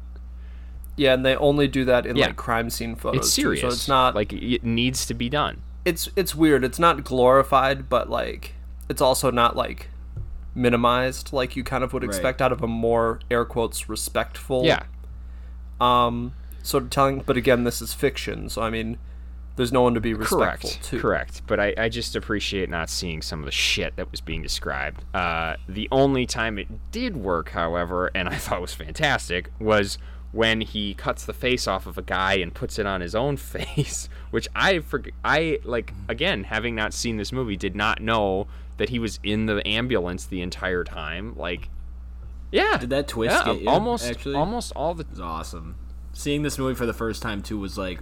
Yeah, 0.96 1.14
and 1.14 1.24
they 1.24 1.35
only 1.37 1.68
do 1.68 1.85
that 1.87 2.04
in 2.04 2.16
Yeah. 2.16 2.26
like 2.26 2.37
crime 2.37 2.68
scene 2.68 2.94
photos. 2.96 3.26
It's 3.26 3.35
too, 3.35 3.42
serious. 3.42 3.61
so 3.62 3.68
it's 3.68 3.88
not 3.88 4.14
like 4.14 4.32
it 4.32 4.62
needs 4.62 5.06
to 5.06 5.14
be 5.14 5.28
done. 5.30 5.62
it's 5.85 6.08
it's 6.16 6.35
weird. 6.35 6.62
It's 6.64 6.78
not 6.78 7.02
glorified, 7.02 7.88
but 7.88 8.08
like 8.11 8.54
it's 8.90 9.00
also 9.00 9.30
not 9.30 9.56
like 9.56 9.88
minimized 10.54 11.32
like 11.32 11.56
you 11.56 11.64
kind 11.64 11.82
of 11.82 11.92
would 11.94 12.02
Right. 12.02 12.08
expect 12.11 12.42
out 12.42 12.52
of 12.52 12.62
a 12.62 12.66
more 12.66 13.20
air 13.30 13.44
quotes 13.44 13.88
respectful. 13.88 14.64
Yeah. 14.64 14.82
Um. 15.80 16.35
Sort 16.64 16.85
of 16.85 16.90
telling, 16.90 17.20
but 17.26 17.37
again, 17.37 17.64
this 17.64 17.82
is 17.82 17.92
fiction, 17.92 18.48
so 18.48 18.62
I 18.62 18.70
mean, 18.70 18.98
there's 19.56 19.72
no 19.72 19.82
one 19.82 19.94
to 19.94 20.00
be 20.00 20.14
respectful 20.14 20.70
correct 20.70 20.82
to. 20.84 20.98
correct 21.00 21.42
but 21.46 21.60
I, 21.60 21.74
I 21.76 21.88
just 21.88 22.16
appreciate 22.16 22.70
not 22.70 22.88
seeing 22.90 23.20
some 23.22 23.40
of 23.40 23.44
the 23.44 23.50
shit 23.52 23.96
that 23.96 24.10
was 24.10 24.20
being 24.20 24.42
described 24.42 25.04
uh, 25.14 25.56
the 25.68 25.88
only 25.92 26.26
time 26.26 26.58
it 26.58 26.90
did 26.90 27.16
work 27.16 27.50
however 27.50 28.10
and 28.14 28.28
i 28.30 28.36
thought 28.36 28.60
was 28.60 28.74
fantastic 28.74 29.50
was 29.58 29.98
when 30.32 30.62
he 30.62 30.94
cuts 30.94 31.26
the 31.26 31.34
face 31.34 31.66
off 31.68 31.84
of 31.86 31.98
a 31.98 32.02
guy 32.02 32.34
and 32.34 32.54
puts 32.54 32.78
it 32.78 32.86
on 32.86 33.00
his 33.02 33.14
own 33.14 33.36
face 33.36 34.08
which 34.30 34.48
i 34.54 34.74
forg- 34.74 35.12
i 35.24 35.58
like 35.64 35.92
again 36.08 36.44
having 36.44 36.74
not 36.74 36.94
seen 36.94 37.16
this 37.18 37.32
movie 37.32 37.56
did 37.56 37.76
not 37.76 38.00
know 38.00 38.46
that 38.78 38.88
he 38.88 38.98
was 38.98 39.20
in 39.22 39.44
the 39.46 39.66
ambulance 39.68 40.24
the 40.24 40.40
entire 40.40 40.82
time 40.84 41.36
like 41.36 41.68
yeah 42.50 42.76
Did 42.78 42.90
that 42.90 43.08
twist 43.08 43.34
yeah, 43.34 43.52
get 43.52 43.62
you, 43.62 43.68
almost 43.68 44.06
actually? 44.06 44.34
almost 44.34 44.72
all 44.76 44.94
the 44.94 45.04
It 45.04 45.10
was 45.10 45.20
awesome. 45.20 45.76
Seeing 46.12 46.42
this 46.42 46.58
movie 46.58 46.74
for 46.74 46.84
the 46.84 46.92
first 46.92 47.22
time 47.22 47.40
too 47.40 47.58
was 47.58 47.78
like, 47.78 48.00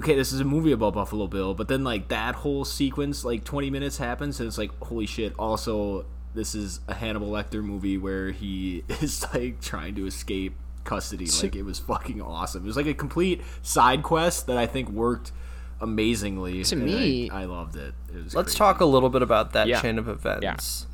okay, 0.00 0.14
this 0.14 0.32
is 0.32 0.40
a 0.40 0.44
movie 0.44 0.72
about 0.72 0.94
Buffalo 0.94 1.26
Bill, 1.26 1.52
but 1.54 1.68
then 1.68 1.84
like 1.84 2.08
that 2.08 2.34
whole 2.36 2.64
sequence, 2.64 3.24
like 3.24 3.44
20 3.44 3.70
minutes 3.70 3.98
happens, 3.98 4.40
and 4.40 4.46
it's 4.46 4.56
like, 4.58 4.70
holy 4.82 5.06
shit. 5.06 5.34
Also, 5.38 6.06
this 6.34 6.54
is 6.54 6.80
a 6.88 6.94
Hannibal 6.94 7.28
Lecter 7.30 7.62
movie 7.62 7.98
where 7.98 8.30
he 8.30 8.82
is 8.88 9.26
like 9.34 9.60
trying 9.60 9.94
to 9.96 10.06
escape 10.06 10.54
custody. 10.84 11.26
Like 11.42 11.54
it 11.54 11.62
was 11.64 11.78
fucking 11.78 12.22
awesome. 12.22 12.64
It 12.64 12.66
was 12.66 12.76
like 12.76 12.86
a 12.86 12.94
complete 12.94 13.42
side 13.62 14.02
quest 14.02 14.46
that 14.46 14.56
I 14.56 14.66
think 14.66 14.88
worked 14.88 15.32
amazingly. 15.80 16.64
To 16.64 16.76
me- 16.76 17.28
I, 17.30 17.42
I 17.42 17.44
loved 17.44 17.76
it. 17.76 17.94
it 18.14 18.24
was 18.24 18.34
Let's 18.34 18.48
crazy. 18.52 18.58
talk 18.58 18.80
a 18.80 18.84
little 18.86 19.10
bit 19.10 19.22
about 19.22 19.52
that 19.52 19.66
Yeah. 19.68 19.80
chain 19.82 19.98
of 19.98 20.08
events. 20.08 20.86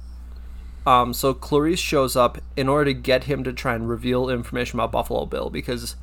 Um, 0.87 1.13
so 1.13 1.35
Clarice 1.35 1.81
shows 1.81 2.15
up 2.17 2.39
in 2.57 2.69
order 2.69 2.87
to 2.87 2.95
get 2.95 3.25
him 3.25 3.43
to 3.45 3.53
try 3.53 3.75
and 3.75 3.89
reveal 3.89 4.29
information 4.31 4.79
about 4.79 4.93
Buffalo 4.93 5.27
Bill 5.27 5.51
because 5.51 5.97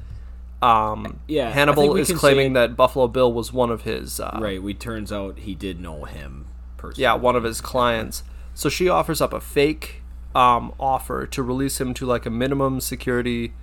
um, 0.63 1.19
Yeah, 1.28 1.49
Hannibal 1.52 1.95
is 1.97 2.12
claiming 2.12 2.49
say- 2.49 2.54
that 2.54 2.76
Buffalo 2.76 3.08
Bill 3.08 3.32
was 3.32 3.52
one 3.52 3.69
of 3.69 3.82
his 3.84 4.19
uh, 4.19 4.38
Right. 4.41 4.62
We 4.62 4.73
turns 4.73 5.12
out 5.12 5.39
he 5.39 5.56
did 5.56 5.80
know 5.80 6.06
him 6.06 6.45
personally. 6.78 7.04
yeah 7.04 7.15
one 7.15 7.36
of 7.36 7.43
his 7.43 7.62
clients. 7.62 8.23
So 8.54 8.69
she 8.69 8.88
offers 8.88 9.19
up 9.19 9.34
a 9.34 9.41
fake 9.41 10.04
um, 10.36 10.73
offer 10.80 11.26
to 11.28 11.43
release 11.43 11.80
him 11.82 11.93
to 11.95 12.06
like 12.06 12.26
a 12.26 12.30
minimum 12.30 12.80
security 12.82 13.54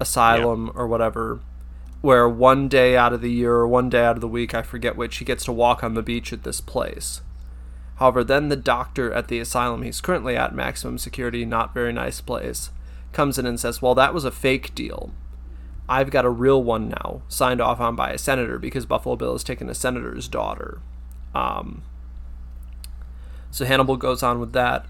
asylum 0.00 0.70
or 0.74 0.86
whatever, 0.86 1.40
where 2.00 2.28
one 2.28 2.68
day 2.68 2.96
out 2.96 3.12
of 3.12 3.20
the 3.20 3.30
year 3.30 3.52
or 3.54 3.68
one 3.68 3.88
day 3.88 4.04
out 4.04 4.16
of 4.16 4.20
the 4.20 4.28
week, 4.28 4.54
I 4.54 4.62
forget 4.62 4.96
which, 4.96 5.16
he 5.18 5.24
gets 5.24 5.44
to 5.44 5.52
walk 5.52 5.82
on 5.82 5.94
the 5.94 6.02
beach 6.02 6.32
at 6.32 6.44
this 6.44 6.60
place. 6.60 7.20
However, 7.96 8.22
then 8.22 8.48
the 8.48 8.56
doctor 8.56 9.12
at 9.12 9.28
the 9.28 9.38
asylum 9.40 9.82
he's 9.82 10.00
currently 10.00 10.36
at, 10.36 10.54
maximum 10.54 10.98
security, 10.98 11.44
not 11.44 11.72
very 11.72 11.92
nice 11.92 12.20
place, 12.20 12.70
comes 13.12 13.38
in 13.38 13.46
and 13.46 13.58
says, 13.58 13.80
Well, 13.80 13.94
that 13.94 14.12
was 14.12 14.24
a 14.24 14.30
fake 14.30 14.74
deal. 14.74 15.12
I've 15.88 16.10
got 16.10 16.24
a 16.24 16.30
real 16.30 16.62
one 16.62 16.88
now, 16.88 17.22
signed 17.28 17.60
off 17.60 17.80
on 17.80 17.94
by 17.94 18.10
a 18.10 18.18
senator 18.18 18.58
because 18.58 18.86
Buffalo 18.86 19.16
Bill 19.16 19.32
has 19.32 19.44
taken 19.44 19.70
a 19.70 19.74
senator's 19.74 20.26
daughter. 20.26 20.80
Um, 21.34 21.82
so 23.50 23.64
Hannibal 23.64 23.96
goes 23.96 24.22
on 24.22 24.40
with 24.40 24.52
that. 24.52 24.86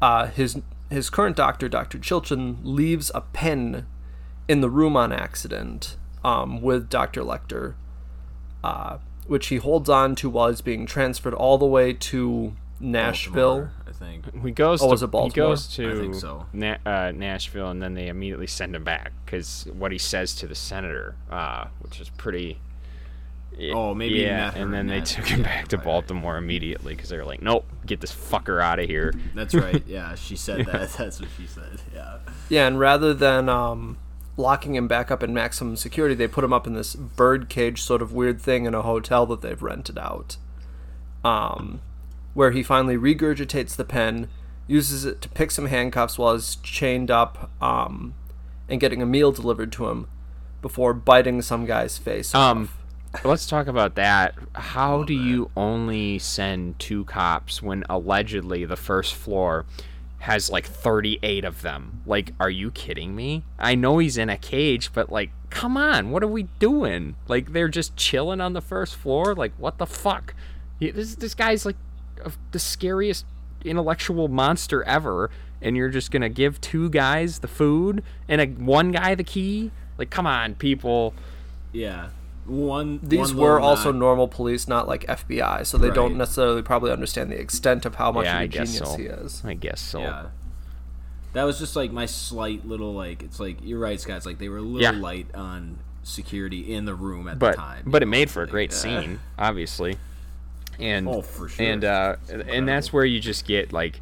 Uh, 0.00 0.26
his 0.26 0.60
his 0.90 1.08
current 1.08 1.36
doctor, 1.36 1.68
Dr. 1.68 1.98
Chilton, 1.98 2.58
leaves 2.62 3.10
a 3.14 3.22
pen 3.22 3.86
in 4.48 4.60
the 4.60 4.68
room 4.68 4.96
on 4.96 5.12
accident 5.12 5.96
um, 6.22 6.60
with 6.60 6.90
Dr. 6.90 7.22
Lecter, 7.22 7.74
uh, 8.62 8.98
which 9.26 9.46
he 9.46 9.56
holds 9.56 9.88
on 9.88 10.14
to 10.16 10.28
while 10.28 10.48
he's 10.48 10.60
being 10.60 10.84
transferred 10.84 11.32
all 11.32 11.56
the 11.56 11.66
way 11.66 11.92
to 11.94 12.54
Nashville. 12.82 13.32
Baltimore, 13.68 13.72
I 13.88 13.92
think. 13.92 14.44
He 14.44 14.50
goes. 14.50 14.82
Oh, 14.82 14.86
to, 14.86 14.90
was 14.90 15.02
it 15.02 15.06
He 15.06 15.10
Baltimore? 15.10 15.48
goes 15.50 15.66
to 15.68 15.90
I 15.90 15.94
think 15.94 16.14
so. 16.14 16.46
Na- 16.52 16.78
uh, 16.84 17.12
Nashville, 17.14 17.70
and 17.70 17.80
then 17.82 17.94
they 17.94 18.08
immediately 18.08 18.46
send 18.46 18.74
him 18.76 18.84
back 18.84 19.12
because 19.24 19.66
what 19.72 19.92
he 19.92 19.98
says 19.98 20.34
to 20.36 20.46
the 20.46 20.54
senator, 20.54 21.14
uh, 21.30 21.66
which 21.80 22.00
is 22.00 22.08
pretty. 22.10 22.58
Oh, 23.70 23.92
maybe 23.94 24.14
yeah. 24.14 24.46
met 24.46 24.56
And 24.56 24.72
then 24.72 24.80
in 24.80 24.86
they 24.86 25.00
took 25.02 25.26
him 25.26 25.40
yeah, 25.40 25.46
back 25.46 25.68
to 25.68 25.76
right. 25.76 25.84
Baltimore 25.84 26.38
immediately 26.38 26.94
because 26.94 27.10
they 27.10 27.18
were 27.18 27.24
like, 27.24 27.42
"Nope, 27.42 27.66
get 27.84 28.00
this 28.00 28.10
fucker 28.12 28.62
out 28.62 28.78
of 28.78 28.86
here." 28.86 29.12
That's 29.34 29.54
right. 29.54 29.82
Yeah, 29.86 30.14
she 30.14 30.36
said 30.36 30.64
that. 30.66 30.90
That's 30.96 31.20
what 31.20 31.28
she 31.36 31.46
said. 31.46 31.82
Yeah. 31.94 32.18
Yeah, 32.48 32.66
and 32.66 32.80
rather 32.80 33.12
than 33.12 33.50
um, 33.50 33.98
locking 34.38 34.74
him 34.74 34.88
back 34.88 35.10
up 35.10 35.22
in 35.22 35.34
maximum 35.34 35.76
security, 35.76 36.14
they 36.14 36.26
put 36.28 36.44
him 36.44 36.52
up 36.54 36.66
in 36.66 36.72
this 36.72 36.94
birdcage 36.94 37.82
sort 37.82 38.00
of 38.00 38.14
weird 38.14 38.40
thing 38.40 38.64
in 38.64 38.74
a 38.74 38.80
hotel 38.82 39.26
that 39.26 39.42
they've 39.42 39.62
rented 39.62 39.98
out. 39.98 40.38
Um, 41.22 41.82
where 42.34 42.50
he 42.50 42.62
finally 42.62 42.96
regurgitates 42.96 43.76
the 43.76 43.84
pen, 43.84 44.28
uses 44.66 45.04
it 45.04 45.20
to 45.20 45.28
pick 45.28 45.50
some 45.50 45.66
handcuffs 45.66 46.18
while 46.18 46.34
he's 46.34 46.56
chained 46.56 47.10
up, 47.10 47.50
um, 47.62 48.14
and 48.68 48.80
getting 48.80 49.02
a 49.02 49.06
meal 49.06 49.32
delivered 49.32 49.72
to 49.72 49.88
him 49.88 50.06
before 50.62 50.94
biting 50.94 51.42
some 51.42 51.66
guy's 51.66 51.98
face 51.98 52.34
Um, 52.34 52.70
off. 53.14 53.24
let's 53.24 53.46
talk 53.46 53.66
about 53.66 53.96
that. 53.96 54.34
How 54.54 55.02
do 55.02 55.12
you 55.12 55.50
only 55.56 56.18
send 56.18 56.78
two 56.78 57.04
cops 57.04 57.60
when 57.60 57.84
allegedly 57.90 58.64
the 58.64 58.76
first 58.76 59.14
floor 59.14 59.66
has 60.20 60.48
like 60.50 60.64
38 60.64 61.44
of 61.44 61.62
them? 61.62 62.00
Like, 62.06 62.30
are 62.38 62.48
you 62.48 62.70
kidding 62.70 63.14
me? 63.16 63.42
I 63.58 63.74
know 63.74 63.98
he's 63.98 64.16
in 64.16 64.30
a 64.30 64.38
cage, 64.38 64.92
but 64.94 65.10
like, 65.10 65.30
come 65.50 65.76
on, 65.76 66.10
what 66.12 66.22
are 66.22 66.28
we 66.28 66.44
doing? 66.60 67.16
Like, 67.28 67.52
they're 67.52 67.68
just 67.68 67.96
chilling 67.96 68.40
on 68.40 68.52
the 68.52 68.62
first 68.62 68.94
floor? 68.94 69.34
Like, 69.34 69.52
what 69.58 69.78
the 69.78 69.86
fuck? 69.86 70.34
This, 70.80 71.16
this 71.16 71.34
guy's 71.34 71.66
like 71.66 71.76
a, 72.24 72.32
the 72.52 72.58
scariest 72.58 73.24
intellectual 73.64 74.28
monster 74.28 74.82
ever, 74.84 75.30
and 75.60 75.76
you're 75.76 75.88
just 75.90 76.10
gonna 76.10 76.28
give 76.28 76.60
two 76.60 76.90
guys 76.90 77.38
the 77.40 77.48
food 77.48 78.02
and 78.28 78.40
a, 78.40 78.46
one 78.46 78.92
guy 78.92 79.14
the 79.14 79.24
key? 79.24 79.70
Like, 79.98 80.10
come 80.10 80.26
on, 80.26 80.54
people. 80.54 81.14
Yeah. 81.72 82.08
One. 82.44 82.98
These 83.02 83.34
one 83.34 83.36
were 83.36 83.60
also 83.60 83.92
knock- 83.92 84.00
normal 84.00 84.28
police, 84.28 84.66
not 84.66 84.88
like 84.88 85.06
FBI, 85.06 85.64
so 85.64 85.78
they 85.78 85.90
don't 85.90 86.16
necessarily 86.16 86.62
probably 86.62 86.90
understand 86.90 87.30
the 87.30 87.38
extent 87.38 87.86
of 87.86 87.94
how 87.94 88.10
much 88.10 88.24
yeah, 88.24 88.36
of 88.36 88.40
a 88.40 88.44
I 88.44 88.46
genius 88.48 88.78
so. 88.78 88.96
he 88.96 89.04
is. 89.04 89.42
I 89.44 89.54
guess 89.54 89.80
so. 89.80 90.00
Yeah. 90.00 90.26
That 91.34 91.44
was 91.44 91.58
just 91.58 91.76
like 91.76 91.92
my 91.92 92.06
slight 92.06 92.66
little 92.66 92.92
like. 92.92 93.22
It's 93.22 93.38
like 93.38 93.58
you're 93.62 93.78
right, 93.78 94.00
Scott. 94.00 94.16
It's 94.18 94.26
like 94.26 94.38
they 94.38 94.48
were 94.48 94.58
a 94.58 94.62
little 94.62 94.80
Yeah. 94.82 94.90
light 95.00 95.32
on 95.34 95.78
security 96.02 96.74
in 96.74 96.84
the 96.84 96.94
room 96.94 97.28
at 97.28 97.38
but 97.38 97.52
the 97.52 97.56
time. 97.58 97.82
but 97.86 98.02
you 98.02 98.04
it 98.04 98.06
know, 98.06 98.10
made 98.10 98.30
for 98.30 98.40
a 98.40 98.44
like, 98.46 98.50
great 98.50 98.72
uh, 98.72 98.74
scene, 98.74 99.20
obviously. 99.38 99.96
And 100.78 101.08
Oh, 101.08 101.22
for 101.22 101.48
sure. 101.48 101.66
and 101.66 101.84
uh, 101.84 102.16
and 102.48 102.66
that's 102.66 102.92
where 102.92 103.04
you 103.04 103.20
just 103.20 103.46
get 103.46 103.72
like 103.72 104.00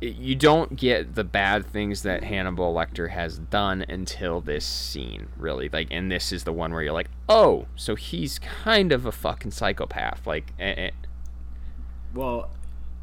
you 0.00 0.34
don't 0.34 0.76
get 0.76 1.14
the 1.14 1.24
bad 1.24 1.66
things 1.66 2.04
that 2.04 2.24
Hannibal 2.24 2.72
Lecter 2.74 3.10
has 3.10 3.36
done 3.38 3.84
until 3.86 4.40
this 4.40 4.64
scene, 4.64 5.28
really. 5.36 5.68
Like, 5.70 5.88
and 5.90 6.10
this 6.10 6.32
is 6.32 6.44
the 6.44 6.54
one 6.54 6.72
where 6.72 6.82
you're 6.82 6.94
like, 6.94 7.10
oh, 7.28 7.66
so 7.76 7.96
he's 7.96 8.38
kind 8.38 8.92
of 8.92 9.04
a 9.04 9.12
fucking 9.12 9.50
psychopath. 9.50 10.26
Like, 10.26 10.54
eh, 10.58 10.72
eh, 10.74 10.90
Well, 12.14 12.48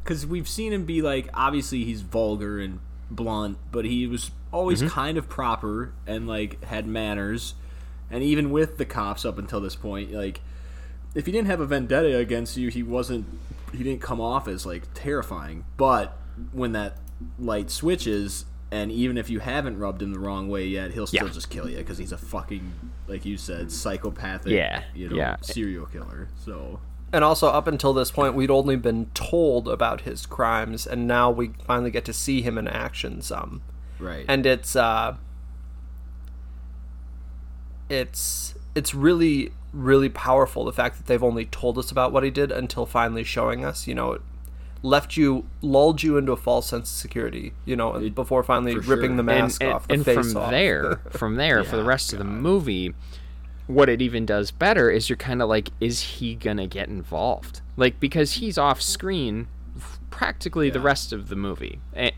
because 0.02 0.26
we've 0.26 0.48
seen 0.48 0.72
him 0.72 0.84
be 0.86 1.00
like, 1.00 1.28
obviously 1.34 1.84
he's 1.84 2.02
vulgar 2.02 2.58
and 2.58 2.80
blunt, 3.10 3.58
but 3.70 3.84
he 3.84 4.06
was 4.08 4.32
always 4.52 4.80
Mm-hmm. 4.80 4.88
kind 4.88 5.18
of 5.18 5.28
proper 5.28 5.92
and 6.06 6.26
like 6.26 6.62
had 6.64 6.86
manners. 6.86 7.54
And 8.10 8.24
even 8.24 8.50
with 8.50 8.76
the 8.78 8.84
cops 8.84 9.24
up 9.24 9.38
until 9.38 9.60
this 9.60 9.76
point, 9.76 10.12
like, 10.12 10.40
if 11.14 11.26
he 11.26 11.32
didn't 11.32 11.48
have 11.48 11.60
a 11.60 11.66
vendetta 11.66 12.16
against 12.18 12.56
you, 12.56 12.68
he 12.68 12.82
wasn't, 12.82 13.26
he 13.72 13.78
didn't 13.78 14.00
come 14.02 14.20
off 14.20 14.46
as 14.48 14.64
like 14.66 14.84
terrifying. 14.94 15.64
But 15.76 16.16
when 16.52 16.72
that 16.72 16.96
light 17.38 17.70
switches, 17.70 18.44
and 18.70 18.92
even 18.92 19.16
if 19.16 19.30
you 19.30 19.40
haven't 19.40 19.78
rubbed 19.78 20.02
him 20.02 20.12
the 20.12 20.18
wrong 20.18 20.48
way 20.48 20.66
yet, 20.66 20.92
he'll 20.92 21.06
still 21.06 21.26
Yeah. 21.26 21.32
just 21.32 21.48
kill 21.50 21.68
you 21.68 21.78
because 21.78 21.98
he's 21.98 22.12
a 22.12 22.18
fucking, 22.18 22.70
like 23.06 23.24
you 23.24 23.36
said, 23.36 23.72
psychopathic, 23.72 24.52
Yeah, 24.52 24.82
you 24.94 25.08
know, 25.08 25.16
yeah. 25.16 25.36
serial 25.40 25.86
killer. 25.86 26.28
So. 26.44 26.80
And 27.10 27.24
also, 27.24 27.48
up 27.48 27.66
until 27.66 27.94
this 27.94 28.10
point, 28.10 28.34
we'd 28.34 28.50
only 28.50 28.76
been 28.76 29.06
told 29.14 29.66
about 29.66 30.02
his 30.02 30.26
crimes, 30.26 30.86
and 30.86 31.06
now 31.08 31.30
we 31.30 31.52
finally 31.66 31.90
get 31.90 32.04
to 32.04 32.12
see 32.12 32.42
him 32.42 32.58
in 32.58 32.68
action 32.68 33.22
some. 33.22 33.62
Right. 33.98 34.26
And 34.28 34.44
it's 34.44 34.76
uh, 34.76 35.16
it's 37.88 38.54
it's 38.74 38.94
really 38.94 39.52
really 39.72 40.08
powerful 40.08 40.64
the 40.64 40.72
fact 40.72 40.96
that 40.96 41.06
they've 41.06 41.22
only 41.22 41.44
told 41.44 41.78
us 41.78 41.90
about 41.90 42.12
what 42.12 42.24
he 42.24 42.30
did 42.30 42.50
until 42.50 42.86
finally 42.86 43.24
showing 43.24 43.64
us. 43.64 43.86
You 43.86 43.94
know, 43.94 44.12
it 44.12 44.22
left 44.82 45.16
you 45.16 45.46
lulled 45.60 46.02
you 46.02 46.16
into 46.16 46.32
a 46.32 46.36
false 46.36 46.68
sense 46.68 46.90
of 46.90 46.96
security. 46.96 47.52
You 47.64 47.76
know, 47.76 48.08
before 48.10 48.42
finally 48.42 48.76
ripping 48.76 49.10
sure. 49.10 49.16
the 49.16 49.22
mask 49.22 49.62
and, 49.62 49.72
off, 49.72 49.88
the 49.88 49.94
and 49.94 50.04
face 50.04 50.32
from 50.32 50.42
off. 50.42 50.50
there, 50.50 51.00
from 51.10 51.34
there, 51.36 51.64
for 51.64 51.76
the 51.76 51.82
Yeah, 51.82 51.88
rest 51.88 52.12
of 52.12 52.18
the 52.18 52.24
movie, 52.24 52.94
what 53.66 53.88
it 53.88 54.00
even 54.00 54.24
does 54.24 54.50
better 54.50 54.90
is 54.90 55.08
you're 55.08 55.16
kind 55.16 55.42
of 55.42 55.48
like, 55.48 55.70
is 55.80 56.00
he 56.00 56.34
gonna 56.34 56.66
get 56.66 56.88
involved? 56.88 57.60
Like 57.76 58.00
because 58.00 58.34
he's 58.34 58.58
off 58.58 58.80
screen 58.80 59.48
practically 60.10 60.70
the 60.70 60.80
rest 60.80 61.12
of 61.12 61.28
the 61.28 61.36
movie, 61.36 61.80
and 61.92 62.12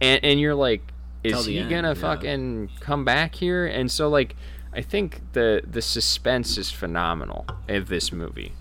and, 0.00 0.24
and 0.24 0.40
you're 0.40 0.54
like, 0.54 0.82
is 1.22 1.46
he 1.46 1.58
end, 1.58 1.70
gonna 1.70 1.88
yeah. 1.88 1.94
fucking 1.94 2.70
come 2.80 3.04
back 3.04 3.34
here? 3.34 3.66
And 3.66 3.90
so 3.90 4.08
like, 4.08 4.36
I 4.76 4.82
think 4.82 5.32
the 5.32 5.62
the 5.66 5.80
suspense 5.80 6.58
is 6.58 6.70
phenomenal 6.70 7.46
of 7.66 7.88
this 7.88 8.12
movie. 8.12 8.52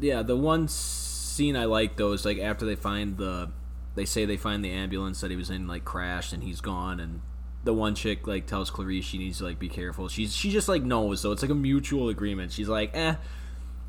Yeah, 0.00 0.22
the 0.22 0.36
one 0.36 0.68
scene 0.68 1.56
I 1.56 1.64
like 1.64 1.96
though 1.96 2.12
is 2.12 2.24
like 2.24 2.38
after 2.38 2.64
they 2.64 2.76
find 2.76 3.16
the, 3.16 3.50
they 3.96 4.04
say 4.04 4.24
they 4.24 4.36
find 4.36 4.64
the 4.64 4.70
ambulance 4.70 5.20
that 5.20 5.32
he 5.32 5.36
was 5.36 5.50
in 5.50 5.66
like 5.66 5.84
crashed 5.84 6.32
and 6.32 6.44
he's 6.44 6.60
gone 6.60 7.00
and 7.00 7.20
the 7.64 7.74
one 7.74 7.96
chick 7.96 8.28
like 8.28 8.46
tells 8.46 8.70
Clarice 8.70 9.04
she 9.04 9.18
needs 9.18 9.38
to 9.38 9.44
like 9.44 9.58
be 9.58 9.68
careful. 9.68 10.08
She's 10.08 10.34
she 10.34 10.50
just 10.50 10.68
like 10.68 10.84
knows 10.84 11.20
so 11.20 11.32
it's 11.32 11.42
like 11.42 11.50
a 11.50 11.56
mutual 11.56 12.08
agreement. 12.08 12.52
She's 12.52 12.68
like, 12.68 12.92
eh, 12.94 13.16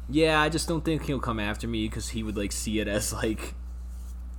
yeah, 0.10 0.42
I 0.42 0.50
just 0.50 0.68
don't 0.68 0.84
think 0.84 1.04
he'll 1.04 1.20
come 1.20 1.40
after 1.40 1.68
me 1.68 1.88
because 1.88 2.10
he 2.10 2.24
would 2.24 2.36
like 2.36 2.52
see 2.52 2.80
it 2.80 2.88
as 2.88 3.14
like, 3.14 3.54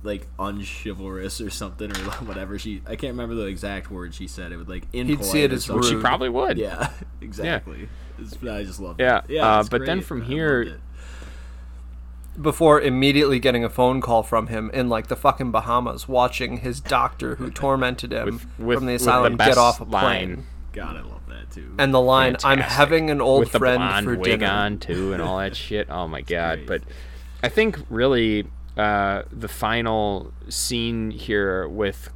like 0.03 0.27
unchivalrous 0.39 1.39
or 1.45 1.49
something 1.49 1.91
or 1.91 1.99
whatever. 2.25 2.57
She 2.57 2.81
I 2.87 2.95
can't 2.95 3.13
remember 3.13 3.35
the 3.35 3.45
exact 3.45 3.91
word 3.91 4.13
she 4.15 4.27
said. 4.27 4.51
It 4.51 4.57
would 4.57 4.69
like 4.69 4.91
He'd 4.93 5.23
see 5.23 5.43
it 5.43 5.51
as 5.51 5.65
something. 5.65 5.89
She 5.89 5.95
probably 5.99 6.29
would. 6.29 6.57
Yeah, 6.57 6.91
exactly. 7.21 7.87
It's, 8.19 8.35
I 8.43 8.63
just 8.63 8.79
love 8.79 8.97
Yeah, 8.99 9.19
it. 9.19 9.29
Yeah, 9.29 9.57
uh, 9.57 9.59
it's 9.61 9.69
but 9.69 9.85
then 9.85 10.01
from 10.01 10.21
I 10.21 10.25
here- 10.25 10.79
before 12.39 12.79
immediately 12.79 13.39
getting 13.39 13.63
a 13.63 13.69
phone 13.69 13.99
call 14.01 14.23
from 14.23 14.47
him 14.47 14.69
in 14.73 14.87
like 14.89 15.07
the 15.07 15.15
fucking 15.15 15.51
Bahamas, 15.51 16.07
watching 16.07 16.57
his 16.57 16.79
doctor 16.79 17.35
who 17.35 17.49
tormented 17.51 18.13
him 18.13 18.25
With- 18.25 18.33
with- 18.59 18.77
from 18.77 18.85
the 18.85 18.93
with 18.93 19.01
the 19.01 19.03
asylum 19.03 19.37
get 19.37 19.57
off 19.57 19.81
a 19.81 19.85
plane. 19.85 20.45
God, 20.73 20.95
I 20.95 21.01
love 21.01 21.19
that 21.27 21.51
too. 21.51 21.75
And 21.77 21.93
the 21.93 21.99
line, 21.99 22.37
"I'm 22.45 22.59
having 22.59 23.09
an 23.09 23.19
old 23.19 23.41
with 23.41 23.51
the 23.51 23.59
friend 23.59 23.79
blonde 23.79 24.05
for 24.05 24.15
wig 24.15 24.39
dinner." 24.39 24.47
on 24.51 24.77
too, 24.79 25.11
and 25.11 25.21
all 25.21 25.39
that 25.39 25.55
shit. 25.55 25.87
Oh 25.89 26.07
my 26.07 26.21
god! 26.21 26.59
great. 26.59 26.67
But 26.67 26.83
I 27.43 27.49
think 27.49 27.77
really 27.89 28.45
uh, 28.77 29.23
the 29.31 29.47
final 29.47 30.33
scene 30.49 31.11
here 31.11 31.67
with 31.67 32.09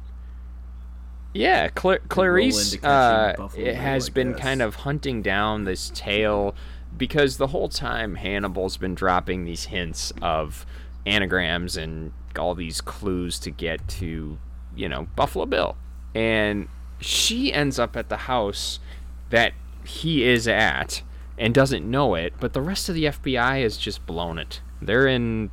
yeah, 1.34 1.68
Cla- 1.68 1.98
Clarice 1.98 2.82
uh, 2.82 3.50
it 3.54 3.74
has 3.74 4.08
been 4.08 4.32
kind 4.34 4.62
of 4.62 4.76
hunting 4.76 5.20
down 5.20 5.64
this 5.64 5.90
tale 5.94 6.54
because 6.96 7.36
the 7.36 7.48
whole 7.48 7.68
time 7.68 8.14
Hannibal's 8.14 8.78
been 8.78 8.94
dropping 8.94 9.44
these 9.44 9.64
hints 9.66 10.12
of 10.22 10.64
anagrams 11.04 11.76
and 11.76 12.12
all 12.38 12.54
these 12.54 12.80
clues 12.80 13.38
to 13.38 13.50
get 13.50 13.86
to 13.86 14.38
you 14.74 14.88
know 14.88 15.08
Buffalo 15.14 15.46
Bill, 15.46 15.76
and 16.14 16.68
she 17.00 17.52
ends 17.52 17.78
up 17.78 17.96
at 17.96 18.08
the 18.08 18.16
house 18.16 18.78
that 19.30 19.52
he 19.84 20.24
is 20.24 20.48
at 20.48 21.02
and 21.38 21.54
doesn't 21.54 21.88
know 21.88 22.14
it, 22.14 22.32
but 22.40 22.52
the 22.54 22.62
rest 22.62 22.88
of 22.88 22.94
the 22.94 23.04
FBI 23.04 23.62
has 23.62 23.76
just 23.76 24.06
blown 24.06 24.38
it. 24.38 24.60
They're 24.80 25.06
in 25.06 25.50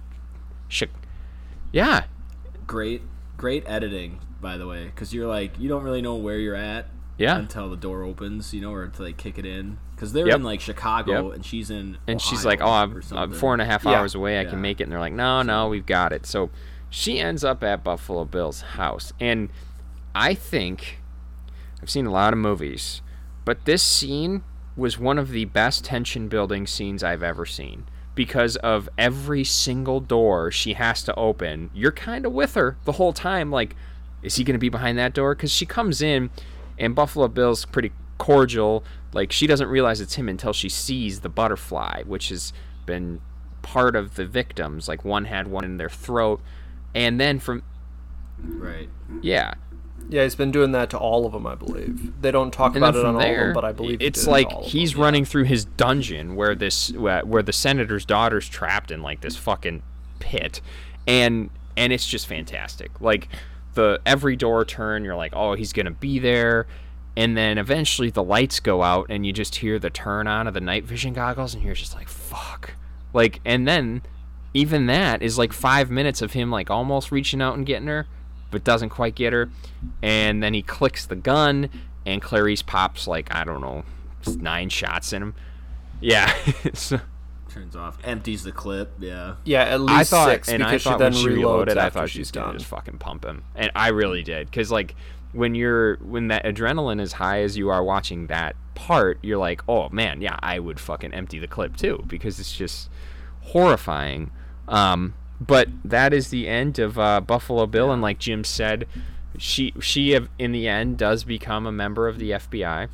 Chi- 0.77 0.88
Yeah. 1.71 2.03
great, 2.67 3.01
great 3.38 3.63
editing, 3.67 4.19
by 4.41 4.57
the 4.57 4.67
way, 4.67 4.86
because 4.86 5.13
you're 5.13 5.27
like 5.27 5.57
you 5.59 5.69
don't 5.69 5.83
really 5.83 6.01
know 6.01 6.15
where 6.15 6.38
you're 6.38 6.55
at 6.55 6.88
Yeah. 7.17 7.38
until 7.38 7.69
the 7.69 7.75
door 7.77 8.03
opens, 8.03 8.53
you 8.53 8.62
know, 8.62 8.71
or 8.73 8.88
to 8.88 9.01
like 9.03 9.17
kick 9.17 9.38
it 9.38 9.45
in, 9.45 9.77
because 9.95 10.13
they're 10.13 10.27
Yep. 10.27 10.36
in 10.38 10.43
like 10.43 10.62
Chicago 10.62 11.27
Yep. 11.27 11.36
and 11.36 11.45
she's 11.45 11.69
in 11.69 11.97
And 12.07 12.21
she's 12.21 12.45
like, 12.45 12.62
"Oh, 12.62 12.69
I'm, 12.71 13.01
I'm 13.12 13.31
four 13.33 13.53
and 13.53 13.62
a 13.62 13.65
half 13.65 13.83
Yeah. 13.86 13.91
hours 13.99 14.15
away. 14.15 14.39
I 14.39 14.43
Yeah. 14.43 14.49
can 14.51 14.62
make 14.62 14.79
it." 14.79 14.83
And 14.83 14.91
they're 14.91 14.99
like, 14.99 15.13
"No, 15.13 15.41
no, 15.41 15.67
we've 15.67 15.86
got 15.86 16.12
it." 16.12 16.25
So 16.25 16.49
she 16.89 17.19
ends 17.19 17.43
up 17.43 17.63
at 17.63 17.83
Buffalo 17.83 18.23
Bill's 18.25 18.62
house, 18.62 19.13
and 19.19 19.49
I 20.15 20.33
think 20.33 20.99
I've 21.81 21.89
seen 21.89 22.05
a 22.05 22.12
lot 22.12 22.33
of 22.33 22.39
movies, 22.39 23.01
but 23.45 23.65
this 23.65 23.81
scene 23.83 24.43
was 24.75 24.97
one 24.97 25.17
of 25.19 25.29
the 25.29 25.45
best 25.45 25.86
tension 25.86 26.27
building 26.27 26.65
scenes 26.65 27.03
I've 27.03 27.21
ever 27.23 27.45
seen 27.45 27.86
because 28.15 28.56
of 28.58 28.88
every 28.97 29.43
single 29.43 29.99
door 29.99 30.52
she 30.52 30.73
has 30.73 31.04
to 31.04 31.15
open. 31.15 31.69
You're 31.73 31.91
kind 31.91 32.26
of 32.26 32.32
with 32.32 32.56
her 32.56 32.78
the 32.86 32.93
whole 32.93 33.13
time, 33.13 33.52
like, 33.52 33.76
is 34.21 34.36
he 34.36 34.43
going 34.43 34.54
to 34.54 34.60
be 34.60 34.69
behind 34.69 34.97
that 34.97 35.13
door? 35.13 35.36
Because 35.36 35.52
she 35.52 35.65
comes 35.65 36.02
in, 36.02 36.30
and 36.78 36.95
Buffalo 36.95 37.28
Bill's 37.28 37.65
pretty 37.65 37.91
cordial. 38.17 38.84
Like, 39.13 39.32
she 39.32 39.47
doesn't 39.47 39.67
realize 39.67 39.99
it's 39.99 40.15
him 40.15 40.30
until 40.30 40.54
she 40.54 40.69
sees 40.69 41.21
the 41.21 41.30
butterfly, 41.30 42.04
which 42.04 42.30
has 42.30 42.54
been 42.86 43.21
part 43.62 43.95
of 43.95 44.15
the 44.15 44.26
victims. 44.26 44.88
Like, 44.88 45.04
one 45.04 45.26
had 45.26 45.47
one 45.47 45.65
in 45.65 45.78
their 45.78 45.89
throat. 45.89 46.41
And 46.95 47.19
then 47.19 47.39
from, 47.39 47.63
right. 48.39 48.89
yeah. 49.21 49.56
Yeah, 50.09 50.23
he's 50.23 50.35
been 50.35 50.51
doing 50.51 50.71
that 50.73 50.89
to 50.91 50.97
all 50.97 51.25
of 51.25 51.31
them, 51.31 51.47
I 51.47 51.55
believe. 51.55 52.21
They 52.21 52.31
don't 52.31 52.51
talk 52.51 52.75
about 52.75 52.95
it 52.95 53.06
on 53.06 53.13
from 53.13 53.15
all 53.15 53.21
of 53.21 53.37
them, 53.37 53.54
but 53.54 53.65
I 53.65 53.71
believe 53.71 54.01
it's 54.01 54.19
did 54.19 54.21
it 54.21 54.23
to 54.25 54.31
like 54.31 54.51
he's 54.63 54.93
them. 54.93 55.01
running 55.01 55.25
through 55.25 55.45
his 55.45 55.65
dungeon 55.65 56.35
where 56.35 56.56
this 56.56 56.91
where 56.91 57.21
where 57.21 57.43
the 57.43 57.54
senator's 57.54 58.06
daughter's 58.06 58.47
trapped 58.47 58.91
in 58.91 59.01
like 59.01 59.21
this 59.21 59.35
fucking 59.35 59.81
pit, 60.19 60.62
and 61.08 61.49
and 61.75 61.91
it's 61.93 62.06
just 62.06 62.27
fantastic. 62.27 63.01
Like 63.01 63.29
the 63.73 63.99
every 64.06 64.35
door 64.35 64.65
turn, 64.65 65.04
you're 65.04 65.15
like, 65.15 65.33
oh, 65.35 65.56
he's 65.56 65.73
gonna 65.73 65.91
be 65.91 66.19
there, 66.19 66.67
and 67.15 67.35
then 67.35 67.58
eventually 67.58 68.10
the 68.10 68.23
lights 68.23 68.60
go 68.60 68.83
out, 68.83 69.08
and 69.10 69.25
you 69.25 69.33
just 69.33 69.56
hear 69.56 69.79
the 69.79 69.89
turn 69.89 70.27
on 70.27 70.47
of 70.47 70.54
the 70.54 70.62
night 70.62 70.83
vision 70.83 71.13
goggles, 71.13 71.54
and 71.54 71.63
you're 71.63 71.73
just 71.73 71.95
like, 71.95 72.08
fuck, 72.08 72.75
like, 73.13 73.39
and 73.45 73.67
then 73.67 74.01
even 74.54 74.85
that 74.85 75.21
is 75.21 75.37
like 75.37 75.51
five 75.51 75.89
minutes 75.89 76.21
of 76.21 76.33
him 76.33 76.51
like 76.51 76.69
almost 76.69 77.12
reaching 77.12 77.41
out 77.41 77.58
and 77.58 77.65
getting 77.65 77.87
her 77.87 78.06
but 78.54 78.63
doesn't 78.63 78.89
quite 78.89 79.15
get 79.15 79.33
her 79.33 79.49
and 80.01 80.41
then 80.41 80.54
he 80.54 80.62
clicks 80.62 81.06
the 81.06 81.15
gun 81.17 81.69
and 82.06 82.21
clarice 82.21 82.62
pops 82.62 83.06
like 83.08 83.27
i 83.35 83.43
don't 83.43 83.60
know 83.60 83.83
nine 84.37 84.69
shots 84.69 85.12
in 85.12 85.21
him 85.21 85.35
Yeah. 85.99 86.33
so, 86.73 86.99
Turns 87.49 87.75
off, 87.75 87.97
empties 88.04 88.43
the 88.43 88.51
clip. 88.51 88.93
Yeah. 88.99 89.35
Yeah, 89.43 89.62
at 89.63 89.79
least 89.79 89.91
I 89.93 90.04
thought, 90.06 90.29
six 90.29 90.49
and 90.49 90.58
because 90.60 90.73
I 90.73 90.77
she 90.77 90.89
thought 90.89 90.99
then 90.99 91.13
when 91.13 91.21
she 91.21 91.27
reloads 91.27 91.35
reloaded, 91.35 91.77
I 91.77 91.89
thought 91.91 92.10
she's 92.10 92.19
she's 92.27 92.31
gonna 92.31 92.58
just 92.58 92.65
fucking 92.65 92.97
pump 92.97 93.23
him, 93.23 93.43
and 93.54 93.71
I 93.75 93.89
really 93.89 94.23
did, 94.23 94.49
because 94.49 94.71
like 94.71 94.95
when 95.33 95.54
you're 95.54 95.97
when 95.97 96.29
that 96.29 96.45
adrenaline 96.45 96.99
is 96.99 97.13
high 97.13 97.41
as 97.41 97.56
you 97.56 97.69
are 97.69 97.83
watching 97.83 98.25
that 98.27 98.56
part, 98.73 99.19
you're 99.21 99.37
like, 99.37 99.62
oh 99.69 99.87
man, 99.89 100.19
yeah, 100.19 100.37
I 100.41 100.58
would 100.58 100.79
fucking 100.79 101.13
empty 101.13 101.37
the 101.37 101.47
clip 101.47 101.77
too, 101.77 102.04
because 102.08 102.39
it's 102.39 102.56
just 102.56 102.89
horrifying. 103.41 104.31
Um, 104.67 105.13
but 105.42 105.67
that 105.84 106.13
is 106.13 106.29
the 106.29 106.48
end 106.48 106.79
of 106.79 106.98
uh, 107.00 107.21
Buffalo 107.21 107.65
Bill, 107.65 107.92
and 107.92 108.02
like 108.02 108.19
Jim 108.19 108.44
said, 108.44 108.88
she 109.38 109.73
she 109.79 110.17
in 110.40 110.52
the 110.52 110.67
end 110.67 110.98
does 110.98 111.23
become 111.23 111.65
a 111.65 111.71
member 111.71 112.08
of 112.08 112.19
the 112.19 112.31
FBI 112.31 112.88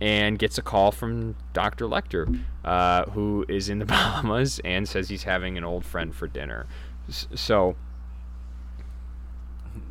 and 0.00 0.38
gets 0.38 0.58
a 0.58 0.62
call 0.62 0.92
from 0.92 1.34
Dr. 1.52 1.86
Lecter, 1.86 2.40
uh, 2.64 3.04
who 3.10 3.44
is 3.48 3.68
in 3.68 3.78
the 3.80 3.84
Bahamas 3.86 4.60
and 4.64 4.88
says 4.88 5.08
he's 5.08 5.24
having 5.24 5.56
an 5.58 5.64
old 5.64 5.84
friend 5.84 6.14
for 6.14 6.28
dinner. 6.28 6.66
So, 7.08 7.74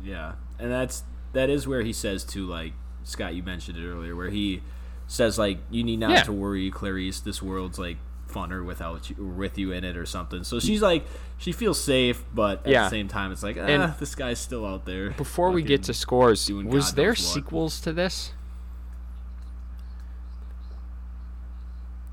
Yeah, 0.02 0.34
and 0.58 0.70
that's 0.70 1.04
that 1.32 1.50
is 1.50 1.66
where 1.66 1.82
he 1.82 1.92
says 1.92 2.24
to 2.26 2.46
like 2.46 2.72
Scott. 3.04 3.34
You 3.34 3.42
mentioned 3.42 3.78
it 3.78 3.86
earlier, 3.86 4.14
where 4.16 4.30
he 4.30 4.62
says 5.06 5.38
like 5.38 5.58
you 5.70 5.82
need 5.84 5.98
not 5.98 6.10
Yeah. 6.10 6.22
to 6.24 6.32
worry, 6.32 6.70
Clarice. 6.70 7.20
This 7.20 7.42
world's 7.42 7.78
like 7.78 7.96
funner 8.38 8.64
without 8.64 9.10
you 9.10 9.16
with 9.24 9.58
you 9.58 9.72
in 9.72 9.82
it 9.84 9.96
or 9.96 10.06
something. 10.06 10.44
So 10.44 10.60
she's 10.60 10.82
like 10.82 11.04
she 11.38 11.52
feels 11.52 11.80
safe, 11.80 12.22
but 12.34 12.60
at 12.66 12.68
Yeah. 12.72 12.84
the 12.84 12.90
same 12.90 13.08
time, 13.08 13.32
it's 13.32 13.42
like 13.42 13.56
ah, 13.58 13.66
And 13.66 13.94
this 13.98 14.14
guy's 14.14 14.38
still 14.38 14.64
out 14.66 14.84
there. 14.84 15.10
before 15.10 15.50
we 15.50 15.62
get 15.62 15.82
to 15.84 15.94
scores, 15.94 16.50
was 16.50 16.86
God 16.90 16.96
there 16.96 17.08
knows 17.08 17.18
what. 17.18 17.34
sequels 17.34 17.80
to 17.80 17.92
this? 17.92 18.32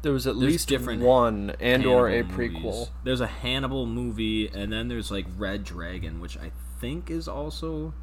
There 0.02 0.12
was 0.14 0.28
at 0.28 0.40
There's 0.40 0.52
least 0.52 0.68
different 0.70 1.02
one 1.02 1.56
and 1.60 1.84
or 1.86 2.08
a 2.08 2.12
Hannibal 2.18 2.36
prequel. 2.38 2.62
movies. 2.64 2.92
There's 3.04 3.22
a 3.22 3.28
Hannibal 3.28 3.86
movie, 3.88 4.48
and 4.48 4.72
then 4.72 4.88
there's 4.88 5.10
like 5.10 5.26
Red 5.36 5.64
Dragon, 5.64 6.20
which 6.20 6.38
I 6.38 6.52
think 6.80 7.10
is 7.10 7.28
also 7.28 7.94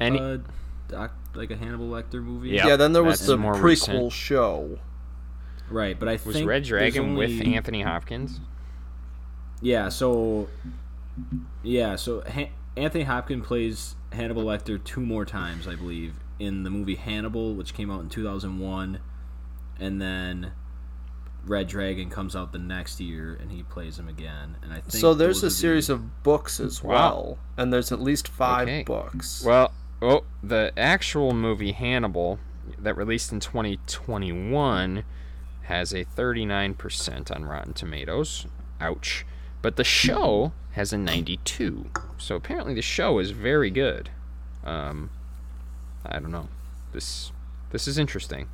Any? 0.00 0.20
uh, 0.20 0.38
doc, 0.86 1.14
like 1.34 1.50
a 1.50 1.56
Hannibal 1.56 1.88
Lecter 1.88 2.22
movie. 2.22 2.50
Yeah. 2.50 2.68
Yeah, 2.68 2.76
then 2.76 2.92
there 2.92 3.02
was 3.02 3.18
that's 3.18 3.26
the 3.28 3.36
prequel 3.38 3.60
recent. 3.62 4.12
show. 4.12 4.78
Right. 5.70 5.98
But 5.98 6.08
I 6.08 6.12
was 6.12 6.22
think 6.36 6.48
Red 6.48 6.62
there's 6.62 6.68
Dragon 6.68 7.14
with 7.14 7.40
Anthony 7.46 7.82
Hopkins? 7.82 8.40
Yeah, 9.60 9.88
so 9.88 10.48
yeah, 11.62 11.96
so 11.96 12.22
ha- 12.22 12.50
Anthony 12.76 13.04
Hopkins 13.04 13.46
plays 13.46 13.94
Hannibal 14.12 14.44
Lecter 14.44 14.82
two 14.82 15.00
more 15.00 15.24
times, 15.24 15.66
I 15.66 15.74
believe, 15.74 16.14
in 16.38 16.62
the 16.62 16.70
movie 16.70 16.94
Hannibal, 16.94 17.54
which 17.54 17.74
came 17.74 17.90
out 17.90 18.00
in 18.00 18.08
2001, 18.08 19.00
and 19.80 20.00
then 20.00 20.52
Red 21.44 21.66
Dragon 21.66 22.08
comes 22.10 22.36
out 22.36 22.52
the 22.52 22.58
next 22.58 23.00
year, 23.00 23.36
and 23.40 23.50
he 23.50 23.62
plays 23.64 23.98
him 23.98 24.06
again. 24.08 24.56
And 24.62 24.72
I 24.72 24.76
think 24.76 24.92
So 24.92 25.12
there's 25.14 25.42
a 25.42 25.50
series 25.50 25.88
the, 25.88 25.94
of 25.94 26.22
books 26.22 26.60
as 26.60 26.82
Wow. 26.84 26.92
well, 26.92 27.38
and 27.56 27.72
there's 27.72 27.90
at 27.90 28.00
least 28.00 28.28
five 28.28 28.68
Okay. 28.68 28.84
books. 28.84 29.42
Well, 29.44 29.72
oh, 30.00 30.22
the 30.42 30.72
actual 30.76 31.34
movie 31.34 31.72
Hannibal 31.72 32.38
that 32.78 32.96
released 32.96 33.32
in 33.32 33.40
2021 33.40 35.02
has 35.68 35.92
a 35.92 36.04
39% 36.04 37.34
on 37.34 37.44
Rotten 37.44 37.72
Tomatoes. 37.74 38.46
Ouch. 38.80 39.24
But 39.62 39.76
the 39.76 39.84
show 39.84 40.52
has 40.72 40.92
a 40.92 40.98
92. 40.98 41.90
So 42.16 42.36
apparently 42.36 42.74
the 42.74 42.82
show 42.82 43.18
is 43.18 43.30
very 43.32 43.70
good. 43.70 44.10
Um, 44.64 45.10
I 46.04 46.18
don't 46.18 46.30
know. 46.30 46.48
This 46.92 47.32
this 47.70 47.86
is 47.86 47.98
interesting. 47.98 48.48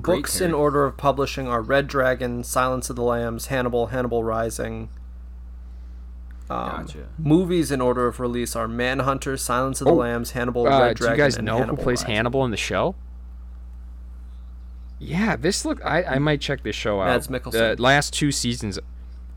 Great 0.00 0.22
books 0.22 0.40
in 0.40 0.52
order 0.52 0.84
of 0.84 0.96
publishing 0.96 1.46
are 1.46 1.60
Red 1.62 1.86
Dragon, 1.86 2.42
Silence 2.42 2.90
of 2.90 2.96
the 2.96 3.02
Lambs, 3.02 3.46
Hannibal, 3.46 3.86
Hannibal 3.88 4.24
Rising. 4.24 4.88
Um, 6.50 6.86
Gotcha. 6.86 7.06
Movies 7.18 7.70
in 7.70 7.80
order 7.80 8.06
of 8.06 8.18
release 8.18 8.56
are 8.56 8.66
Manhunter, 8.66 9.36
Silence 9.36 9.80
of 9.80 9.86
the 9.86 9.92
Oh, 9.92 9.96
Lambs, 9.96 10.32
Hannibal, 10.32 10.66
Uh, 10.66 10.80
Red 10.80 10.96
do 10.96 11.08
you 11.08 11.16
guys 11.16 11.38
know 11.38 11.62
who 11.62 11.76
plays 11.76 12.00
Rising. 12.02 12.14
Hannibal 12.16 12.44
in 12.44 12.50
the 12.50 12.56
show? 12.56 12.94
Yeah, 14.98 15.36
this 15.36 15.64
look. 15.64 15.84
I, 15.84 16.02
I 16.04 16.18
might 16.18 16.40
check 16.40 16.62
this 16.62 16.76
show 16.76 17.00
out. 17.00 17.06
Mads 17.06 17.28
Mikkelsen. 17.28 17.76
The 17.76 17.82
last 17.82 18.14
two 18.14 18.30
seasons, 18.32 18.78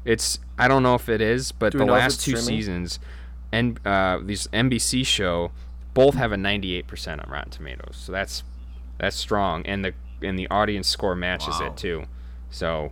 it's 0.06 0.40
I 0.58 0.68
don't 0.68 0.84
know 0.84 0.96
if 0.96 1.10
it 1.10 1.22
is, 1.22 1.52
but 1.52 1.74
the 1.74 1.86
last 1.86 2.22
two 2.22 2.38
streaming? 2.38 2.46
seasons, 2.62 3.00
and 3.52 3.80
uh, 3.86 4.20
these 4.24 4.48
NBC 4.48 5.06
show, 5.06 5.52
both 5.94 6.16
have 6.16 6.32
a 6.32 6.36
98% 6.36 7.24
on 7.26 7.30
Rotten 7.32 7.52
Tomatoes. 7.52 7.96
So 7.98 8.12
that's 8.12 8.44
that's 8.98 9.16
strong, 9.16 9.66
and 9.66 9.84
the 9.84 9.94
and 10.22 10.38
the 10.38 10.48
audience 10.50 10.88
score 10.88 11.16
matches 11.16 11.60
Wow. 11.60 11.68
it 11.68 11.78
too. 11.78 12.06
So 12.50 12.92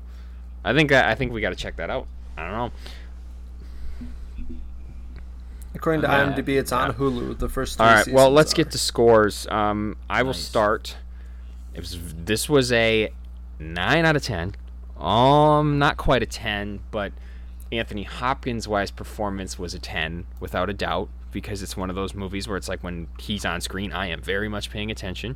I 0.63 0.73
think 0.73 0.91
I, 0.91 1.11
I 1.11 1.15
think 1.15 1.31
we 1.31 1.41
got 1.41 1.49
to 1.51 1.55
check 1.55 1.75
that 1.77 1.89
out. 1.89 2.07
I 2.37 2.43
don't 2.43 2.51
know. 2.51 2.71
According 5.73 6.01
to. 6.01 6.07
IMDb, 6.07 6.57
it's 6.59 6.71
on 6.71 6.93
Hulu. 6.93 7.37
The 7.37 7.49
first 7.49 7.79
All 7.81 7.87
right. 7.87 8.07
Well, 8.07 8.31
let's 8.31 8.53
are. 8.53 8.55
get 8.55 8.71
to 8.71 8.77
scores. 8.77 9.45
Um, 9.47 9.97
I 10.09 10.23
will 10.23 10.33
start. 10.33 10.95
It 11.75 11.79
was 11.79 11.99
this 12.15 12.49
was 12.49 12.71
a 12.71 13.09
nine 13.59 14.05
out 14.05 14.15
of 14.15 14.23
ten. 14.23 14.55
Um, 14.97 15.77
not 15.77 15.97
quite 15.97 16.23
a 16.23 16.25
ten, 16.25 16.79
but 16.89 17.11
Anthony 17.71 18.03
Hopkins' 18.03 18.67
wise 18.67 18.91
performance 18.91 19.59
was 19.59 19.73
a 19.73 19.79
ten 19.79 20.25
without 20.39 20.69
a 20.69 20.73
doubt 20.73 21.09
because 21.31 21.61
it's 21.61 21.75
one 21.75 21.89
of 21.89 21.95
those 21.95 22.15
movies 22.15 22.47
where 22.47 22.55
it's 22.55 22.69
like 22.69 22.81
when 22.81 23.07
he's 23.19 23.43
on 23.43 23.59
screen, 23.59 23.91
I 23.91 24.07
am 24.07 24.21
very 24.21 24.47
much 24.47 24.69
paying 24.71 24.89
attention. 24.89 25.35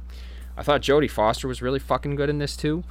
I 0.56 0.64
thought 0.64 0.82
Jodie 0.82 1.12
Foster 1.12 1.48
was 1.48 1.62
really 1.62 1.80
fucking 1.80 2.16
good 2.16 2.30
in 2.30 2.38
this 2.38 2.56
too, 2.56 2.86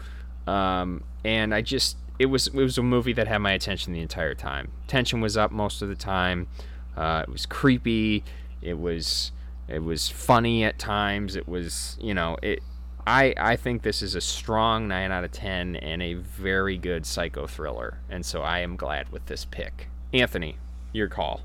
um, 0.47 1.05
and 1.25 1.55
I 1.55 1.63
just 1.63 1.97
it 2.19 2.27
was 2.27 2.49
it 2.49 2.55
was 2.55 2.77
a 2.77 2.83
movie 2.83 3.15
that 3.15 3.29
had 3.29 3.39
my 3.39 3.53
attention 3.53 3.93
the 3.93 4.01
entire 4.01 4.35
time. 4.35 4.73
Tension 4.87 5.21
was 5.21 5.37
up 5.37 5.51
most 5.51 5.81
of 5.81 5.89
the 5.89 5.95
time. 5.95 6.49
Uh, 6.97 7.25
it 7.27 7.33
was 7.33 7.47
creepy. 7.47 8.25
It 8.61 8.79
was 8.79 9.33
it 9.69 9.83
was 9.83 10.09
funny 10.09 10.65
at 10.65 10.79
times. 10.79 11.37
It 11.37 11.49
was 11.49 11.97
you 12.01 12.13
know 12.13 12.37
it. 12.43 12.63
I 13.09 13.33
I 13.39 13.57
think 13.57 13.83
this 13.83 14.03
is 14.03 14.15
a 14.15 14.21
strong 14.21 14.87
nine 14.87 15.11
out 15.11 15.25
of 15.25 15.33
ten 15.33 15.77
and 15.77 16.03
a 16.03 16.15
very 16.15 16.77
good 16.77 17.07
psycho 17.07 17.47
thriller, 17.47 18.01
and 18.11 18.25
so 18.25 18.43
I 18.43 18.59
am 18.59 18.77
glad 18.77 19.09
with 19.09 19.25
this 19.27 19.47
pick. 19.47 19.89
Anthony, 20.13 20.59
your 20.93 21.09
call. 21.09 21.41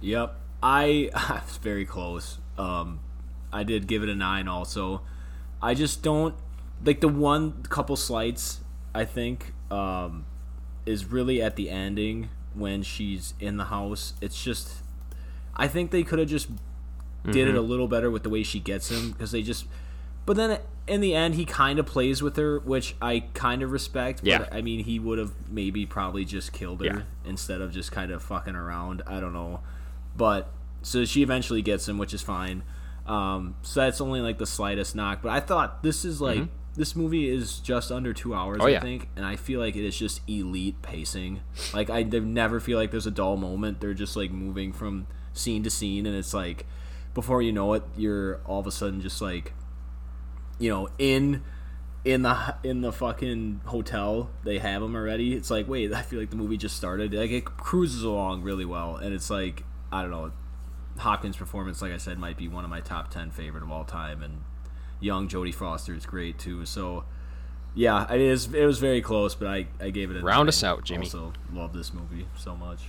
Yep, 0.00 0.38
I, 0.62 1.10
I 1.14 1.42
was 1.44 1.56
very 1.56 1.84
close. 1.84 2.38
Um, 2.56 3.00
I 3.52 3.64
did 3.64 3.88
give 3.88 4.04
it 4.04 4.08
a 4.08 4.14
nine. 4.14 4.46
Also, 4.46 5.02
I 5.60 5.74
just 5.74 6.02
don't 6.04 6.36
like 6.84 7.00
the 7.00 7.08
one 7.08 7.64
couple 7.64 7.96
slights. 7.96 8.60
I 8.94 9.04
think 9.04 9.52
um, 9.68 10.26
is 10.86 11.06
really 11.06 11.42
at 11.42 11.56
the 11.56 11.70
ending 11.70 12.28
when 12.54 12.84
she's 12.84 13.34
in 13.40 13.56
the 13.56 13.64
house. 13.64 14.14
It's 14.20 14.42
just, 14.42 14.82
I 15.56 15.66
think 15.66 15.90
they 15.90 16.04
could 16.04 16.20
have 16.20 16.28
just 16.28 16.48
did 17.32 17.48
it 17.48 17.50
Mm-hmm. 17.50 17.58
a 17.58 17.62
little 17.62 17.88
better 17.88 18.10
with 18.10 18.22
the 18.22 18.30
way 18.30 18.42
she 18.42 18.60
gets 18.60 18.90
him 18.90 19.12
because 19.12 19.30
they 19.32 19.42
just. 19.42 19.66
But 20.24 20.36
then 20.36 20.58
in 20.88 21.00
the 21.00 21.14
end, 21.14 21.34
he 21.36 21.44
kind 21.44 21.78
of 21.78 21.86
plays 21.86 22.20
with 22.22 22.36
her, 22.36 22.58
which 22.58 22.96
I 23.00 23.20
kind 23.34 23.62
of 23.62 23.70
respect. 23.70 24.20
But 24.20 24.28
Yeah. 24.28 24.46
I 24.50 24.60
mean, 24.60 24.84
he 24.84 24.98
would 24.98 25.18
have 25.18 25.32
maybe 25.48 25.86
probably 25.86 26.24
just 26.24 26.52
killed 26.52 26.80
her 26.80 26.86
Yeah. 26.86 27.02
instead 27.24 27.60
of 27.60 27.72
just 27.72 27.92
kind 27.92 28.10
of 28.10 28.22
fucking 28.22 28.56
around. 28.56 29.02
I 29.06 29.20
don't 29.20 29.32
know. 29.32 29.60
But 30.16 30.50
so 30.82 31.04
she 31.04 31.22
eventually 31.22 31.62
gets 31.62 31.88
him, 31.88 31.96
which 31.98 32.12
is 32.12 32.22
fine. 32.22 32.62
Um, 33.06 33.54
so 33.62 33.80
that's 33.80 34.00
only 34.00 34.20
like 34.20 34.38
the 34.38 34.46
slightest 34.46 34.96
knock. 34.96 35.22
But 35.22 35.30
I 35.30 35.38
thought 35.40 35.82
this 35.84 36.04
is 36.04 36.20
like 36.20 36.48
this 36.74 36.96
movie 36.96 37.28
is 37.28 37.60
just 37.60 37.90
under 37.92 38.12
two 38.12 38.34
hours, 38.34 38.56
Mm-hmm. 38.58 38.62
Oh, 38.64 38.66
I 38.68 38.72
yeah. 38.72 38.80
think, 38.80 39.08
and 39.16 39.24
I 39.24 39.36
feel 39.36 39.60
like 39.60 39.76
it 39.76 39.86
is 39.86 39.96
just 39.96 40.20
elite 40.28 40.82
pacing. 40.82 41.40
Like 41.72 41.88
I 41.88 42.02
never 42.02 42.58
feel 42.58 42.78
like 42.78 42.90
there's 42.90 43.06
a 43.06 43.10
dull 43.12 43.36
moment. 43.36 43.80
They're 43.80 43.94
just 43.94 44.16
like 44.16 44.30
moving 44.32 44.72
from 44.72 45.06
scene 45.32 45.62
to 45.62 45.70
scene, 45.70 46.04
and 46.04 46.16
it's 46.16 46.34
like 46.34 46.66
before 47.16 47.40
you 47.40 47.50
know 47.50 47.72
it, 47.72 47.82
you're 47.96 48.36
all 48.44 48.60
of 48.60 48.66
a 48.66 48.70
sudden 48.70 49.00
just 49.00 49.22
like 49.22 49.54
you 50.58 50.68
know 50.68 50.86
in 50.98 51.42
in 52.04 52.20
the 52.20 52.54
in 52.62 52.82
the 52.82 52.92
fucking 52.92 53.58
hotel 53.64 54.28
they 54.44 54.58
have 54.58 54.82
them 54.82 54.94
already 54.94 55.32
it's 55.34 55.50
like 55.50 55.66
wait 55.66 55.92
i 56.00 56.02
feel 56.02 56.20
like 56.20 56.28
the 56.30 56.36
movie 56.36 56.58
just 56.58 56.76
started 56.76 57.12
like 57.14 57.30
it 57.30 57.44
cruises 57.44 58.02
along 58.02 58.42
really 58.42 58.66
well 58.66 58.96
and 58.96 59.14
it's 59.14 59.30
like 59.30 59.64
i 59.90 60.02
don't 60.02 60.10
know 60.10 60.30
hopkins 60.98 61.36
performance 61.36 61.80
like 61.80 61.90
i 61.90 61.96
said 61.96 62.18
might 62.18 62.36
be 62.36 62.48
one 62.48 62.64
of 62.64 62.70
my 62.70 62.80
top 62.80 63.10
10 63.10 63.30
favorite 63.30 63.62
of 63.62 63.70
all 63.72 63.84
time 63.84 64.22
and 64.22 64.42
young 65.00 65.26
jodie 65.26 65.54
foster 65.54 65.94
is 65.94 66.04
great 66.04 66.38
too 66.38 66.66
so 66.66 67.02
yeah 67.74 68.10
it 68.12 68.20
is 68.20 68.52
it 68.54 68.64
was 68.66 68.78
very 68.78 69.00
close 69.00 69.34
but 69.34 69.48
i 69.48 69.66
i 69.80 69.88
gave 69.88 70.10
it 70.10 70.18
a 70.18 70.20
Round 70.20 70.40
nine. 70.40 70.48
us 70.48 70.62
out, 70.62 70.84
Jimmy. 70.84 71.06
also 71.06 71.32
love 71.52 71.72
this 71.72 71.92
movie 71.94 72.28
so 72.36 72.54
much 72.54 72.82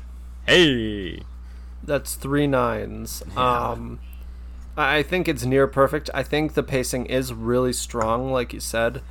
Hey. 0.46 1.22
That's 1.84 2.16
three 2.16 2.48
nines. 2.48 3.22
Um, 3.38 4.00
I 4.78 5.02
think 5.02 5.28
it's 5.28 5.44
near 5.44 5.68
perfect. 5.68 6.10
I 6.14 6.22
think 6.24 6.54
the 6.54 6.64
pacing 6.64 7.08
is 7.08 7.34
really 7.34 7.74
strong, 7.74 8.32
like 8.32 8.54
you 8.54 8.60
said. 8.60 9.02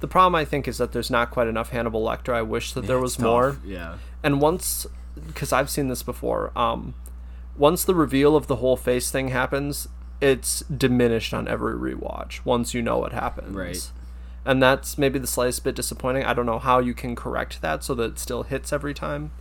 The 0.00 0.06
problem 0.06 0.34
I 0.34 0.44
think 0.44 0.68
is 0.68 0.78
that 0.78 0.92
there's 0.92 1.10
not 1.10 1.30
quite 1.30 1.48
enough 1.48 1.70
Hannibal 1.70 2.04
Lecter. 2.04 2.32
I 2.32 2.42
wish 2.42 2.72
that 2.72 2.86
there 2.86 3.00
was 3.00 3.18
more. 3.18 3.58
yeah 3.64 3.96
And 4.22 4.40
once, 4.40 4.86
because 5.26 5.52
I've 5.52 5.70
seen 5.70 5.88
this 5.88 6.02
before, 6.02 6.56
um, 6.56 6.94
once 7.56 7.82
the 7.82 7.94
reveal 7.94 8.36
of 8.36 8.46
the 8.46 8.56
whole 8.56 8.76
face 8.76 9.10
thing 9.10 9.28
happens, 9.28 9.88
it's 10.20 10.60
diminished 10.60 11.34
on 11.34 11.48
every 11.48 11.74
rewatch 11.74 12.44
once 12.44 12.74
you 12.74 12.82
know 12.82 12.98
what 12.98 13.12
happens. 13.12 13.56
Right. 13.56 13.90
And 14.44 14.62
that's 14.62 14.96
maybe 14.96 15.18
the 15.18 15.26
slightest 15.26 15.64
bit 15.64 15.74
disappointing. 15.74 16.24
I 16.24 16.34
don't 16.34 16.46
know 16.46 16.60
how 16.60 16.78
you 16.78 16.94
can 16.94 17.16
correct 17.16 17.60
that 17.62 17.82
so 17.82 17.94
that 17.94 18.12
it 18.12 18.18
still 18.18 18.44
hits 18.44 18.72
every 18.72 18.94
time. 18.94 19.32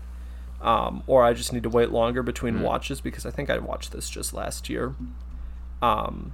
Um, 0.62 1.04
or 1.06 1.24
I 1.24 1.34
just 1.34 1.54
need 1.54 1.64
to 1.64 1.70
wait 1.70 1.92
longer 1.92 2.24
between 2.24 2.62
watches 2.62 3.02
because 3.02 3.24
I 3.26 3.30
think 3.30 3.52
I 3.52 3.60
watched 3.60 3.92
this 3.92 4.10
just 4.10 4.34
last 4.34 4.68
year. 4.68 4.96
Um, 5.86 6.34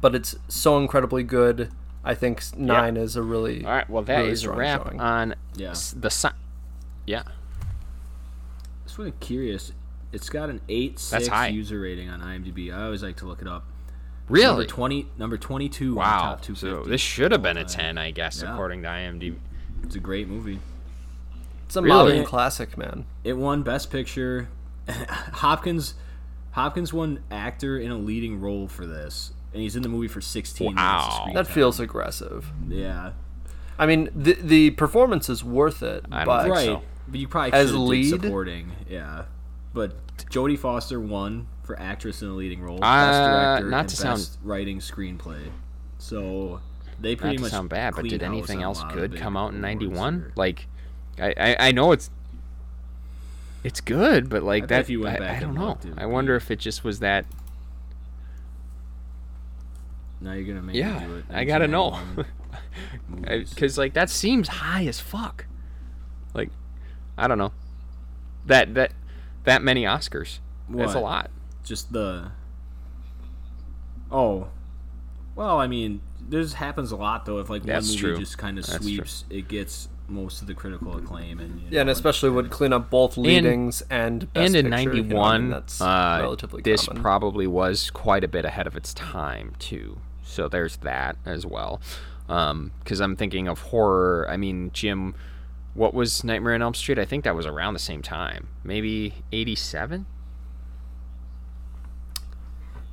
but 0.00 0.14
it's 0.14 0.36
so 0.48 0.78
incredibly 0.78 1.22
good. 1.22 1.70
I 2.04 2.14
think 2.14 2.38
s- 2.38 2.54
nine 2.56 2.96
is 2.96 3.16
a 3.16 3.22
really 3.22 3.64
All 3.64 3.70
right. 3.72 3.88
Well, 3.88 4.02
that 4.04 4.24
is 4.26 4.46
really 4.46 4.56
a 4.56 4.58
wrap 4.58 4.82
showing. 4.84 5.00
on 5.00 5.34
Yeah. 5.56 5.70
s- 5.70 5.92
the 5.98 6.10
si- 6.10 6.28
Yeah. 7.06 7.22
Just 8.84 8.98
really 8.98 9.12
curious. 9.20 9.72
It's 10.12 10.28
got 10.28 10.50
an 10.50 10.60
eight 10.68 10.96
That's 11.10 11.26
six 11.26 11.50
user 11.50 11.80
rating 11.80 12.08
on 12.08 12.20
IMDb. 12.20 12.72
I 12.72 12.84
always 12.84 13.02
like 13.02 13.16
to 13.16 13.26
look 13.26 13.40
it 13.40 13.48
up. 13.48 13.64
Number 14.28 14.40
Really? 14.40 14.66
twenty, 14.66 15.08
number 15.18 15.36
twenty-two. 15.36 15.90
on 15.90 15.94
the 15.94 16.00
Wow. 16.00 16.20
top 16.36 16.56
So 16.56 16.82
this 16.84 17.00
should 17.00 17.32
have 17.32 17.42
been 17.42 17.56
a 17.58 17.64
10, 17.64 17.98
I 17.98 18.10
guess, 18.10 18.42
Yeah. 18.42 18.52
according 18.52 18.82
to 18.82 18.88
IMDb. 18.88 19.36
It's 19.82 19.96
a 19.96 20.00
great 20.00 20.28
movie. 20.28 20.60
It's 21.66 21.76
a 21.76 21.82
Really? 21.82 22.12
modern 22.12 22.24
classic, 22.24 22.78
man. 22.78 23.04
It 23.22 23.34
won 23.36 23.62
Best 23.62 23.90
Picture. 23.90 24.48
Hopkins, 24.88 25.94
Hopkins 26.54 26.92
won 26.92 27.20
actor 27.30 27.78
in 27.78 27.90
a 27.90 27.96
leading 27.98 28.40
role 28.40 28.66
for 28.68 28.86
this, 28.86 29.32
and 29.52 29.60
he's 29.62 29.76
in 29.76 29.82
the 29.82 29.88
movie 29.88 30.08
for 30.08 30.20
sixteen 30.20 30.74
minutes. 30.74 30.82
Wow. 30.82 31.18
screen 31.20 31.34
That 31.34 31.46
time. 31.46 31.54
feels 31.54 31.80
aggressive. 31.80 32.50
yeah, 32.68 33.12
I 33.78 33.86
mean, 33.86 34.08
the 34.14 34.34
the 34.34 34.70
performance 34.70 35.28
is 35.28 35.42
worth 35.44 35.82
it, 35.82 36.04
I 36.12 36.18
don't 36.24 36.26
but 36.26 36.42
think 36.44 36.54
right. 36.54 36.64
so. 36.66 36.82
But 37.08 37.20
you 37.20 37.28
probably 37.28 37.52
As 37.52 37.68
should 37.70 37.78
lead? 37.78 38.08
supporting. 38.22 38.72
Yeah, 38.88 39.24
but 39.74 39.94
Jodie 40.30 40.58
Foster 40.58 40.98
won 41.00 41.46
for 41.64 41.78
actress 41.78 42.22
in 42.22 42.28
a 42.28 42.32
leading 42.34 42.60
role, 42.62 42.76
Uh, 42.76 43.06
best 43.06 43.18
director, 43.20 43.70
not 43.70 43.80
and 43.80 43.88
to 43.90 43.96
sound- 43.96 44.18
best 44.18 44.38
writing 44.42 44.78
screenplay. 44.78 45.50
So 45.98 46.60
they 47.00 47.16
pretty 47.16 47.36
Not 47.36 47.38
to 47.38 47.42
much 47.42 47.50
sound 47.50 47.68
bad, 47.70 47.94
but 47.96 48.04
did 48.04 48.22
anything 48.22 48.62
else 48.62 48.82
good 48.92 49.16
come 49.16 49.36
out 49.36 49.52
in 49.54 49.60
'91? 49.60 50.32
Like, 50.36 50.66
I, 51.18 51.34
I 51.38 51.56
I 51.68 51.72
know 51.72 51.92
it's 51.92 52.10
it's 53.64 53.80
good, 53.80 54.28
but 54.28 54.42
like 54.44 54.64
bet 54.64 54.68
that 54.68 54.80
if 54.82 54.90
you 54.90 55.00
went 55.00 55.16
I, 55.16 55.18
back 55.18 55.36
I 55.38 55.40
don't 55.40 55.54
know. 55.54 55.78
I 55.96 56.06
wonder 56.06 56.34
be- 56.34 56.36
if 56.36 56.50
it 56.50 56.58
just 56.60 56.84
was 56.84 57.00
that. 57.00 57.26
Now 60.20 60.32
you're 60.32 60.46
gonna 60.46 60.62
make 60.62 60.76
Yeah, 60.76 61.00
me 61.00 61.06
do 61.06 61.14
it. 61.16 61.24
I 61.30 61.44
gotta 61.44 61.66
know. 61.68 61.98
Because 63.20 63.76
like 63.78 63.94
that 63.94 64.08
seems 64.10 64.48
high 64.48 64.86
as 64.86 65.00
fuck. 65.00 65.46
Like, 66.32 66.50
I 67.18 67.26
don't 67.28 67.38
know. 67.38 67.52
That 68.46 68.74
that 68.74 68.92
that 69.44 69.62
many 69.62 69.84
Oscars. 69.84 70.38
That's 70.68 70.94
a 70.94 71.00
lot. 71.00 71.30
just 71.62 71.92
the 71.92 72.30
oh 74.10 74.48
well 75.34 75.58
i 75.58 75.66
mean 75.66 76.00
this 76.20 76.52
happens 76.54 76.92
a 76.92 76.96
lot 76.96 77.24
though 77.26 77.38
if 77.38 77.48
like 77.50 77.62
That's 77.64 77.86
one 77.88 77.94
movie 78.02 78.14
true. 78.14 78.18
just 78.18 78.38
kind 78.38 78.58
of 78.58 78.66
true. 78.66 78.76
sweeps 78.78 79.24
it 79.30 79.48
gets 79.48 79.88
most 80.08 80.40
of 80.42 80.46
the 80.46 80.54
critical 80.54 80.96
acclaim 80.96 81.40
and 81.40 81.60
you 81.60 81.66
yeah, 81.70 81.80
and 81.80 81.86
know, 81.86 81.92
especially 81.92 82.30
would 82.30 82.50
clean 82.50 82.72
up 82.72 82.90
both 82.90 83.16
leadings 83.16 83.82
and 83.90 84.32
best 84.32 84.54
and 84.54 84.66
in 84.66 84.72
picture, 84.72 84.94
you 84.94 85.02
know, 85.02 85.22
I 85.22 85.38
mean, 85.38 85.48
'91, 85.48 85.50
that's 85.50 85.80
uh, 85.80 86.18
relatively 86.20 86.62
this 86.62 86.86
common. 86.86 87.02
probably 87.02 87.46
was 87.46 87.90
quite 87.90 88.22
a 88.24 88.28
bit 88.28 88.44
ahead 88.44 88.66
of 88.66 88.76
its 88.76 88.92
time 88.94 89.54
too. 89.58 89.98
So 90.22 90.48
there's 90.48 90.76
that 90.78 91.16
as 91.24 91.46
well. 91.46 91.80
Because 92.26 93.00
I'm 93.00 93.16
thinking 93.16 93.48
of 93.48 93.60
horror. 93.60 94.26
I 94.28 94.36
mean, 94.36 94.70
Jim, 94.72 95.14
what 95.74 95.92
was 95.94 96.24
Nightmare 96.24 96.54
on 96.54 96.62
Elm 96.62 96.74
Street? 96.74 96.98
I 96.98 97.04
think 97.04 97.24
that 97.24 97.34
was 97.34 97.46
around 97.46 97.74
the 97.74 97.80
same 97.80 98.02
time. 98.02 98.48
Maybe 98.62 99.14
'87. 99.32 100.06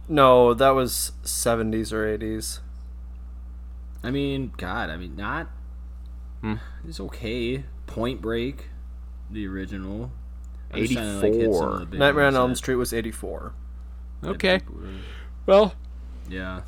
no, 0.09 0.53
that 0.53 0.71
was 0.71 1.13
70s 1.23 1.93
or 1.93 2.05
80s. 2.17 2.59
i 4.03 4.11
mean 4.11 4.51
god 4.57 4.89
i 4.89 4.97
mean 4.97 5.15
not 5.15 5.47
Hmm. 6.41 6.55
it's 6.87 6.99
okay 6.99 7.63
point 7.87 8.19
break 8.21 8.69
the 9.29 9.45
original 9.47 10.11
I'm 10.73 10.81
just 10.81 10.93
trying 10.93 11.21
to, 11.21 11.27
like, 11.27 11.33
hit 11.33 11.53
some 11.53 11.67
of 11.67 11.71
the 11.71 11.75
84. 11.77 11.85
big 11.85 11.99
Nightmare 11.99 12.25
on 12.25 12.35
Elm 12.35 12.55
Street 12.55 12.75
was 12.75 12.93
84. 12.93 13.53
Okay. 14.23 14.61
Well, 15.45 15.73
yeah 16.29 16.61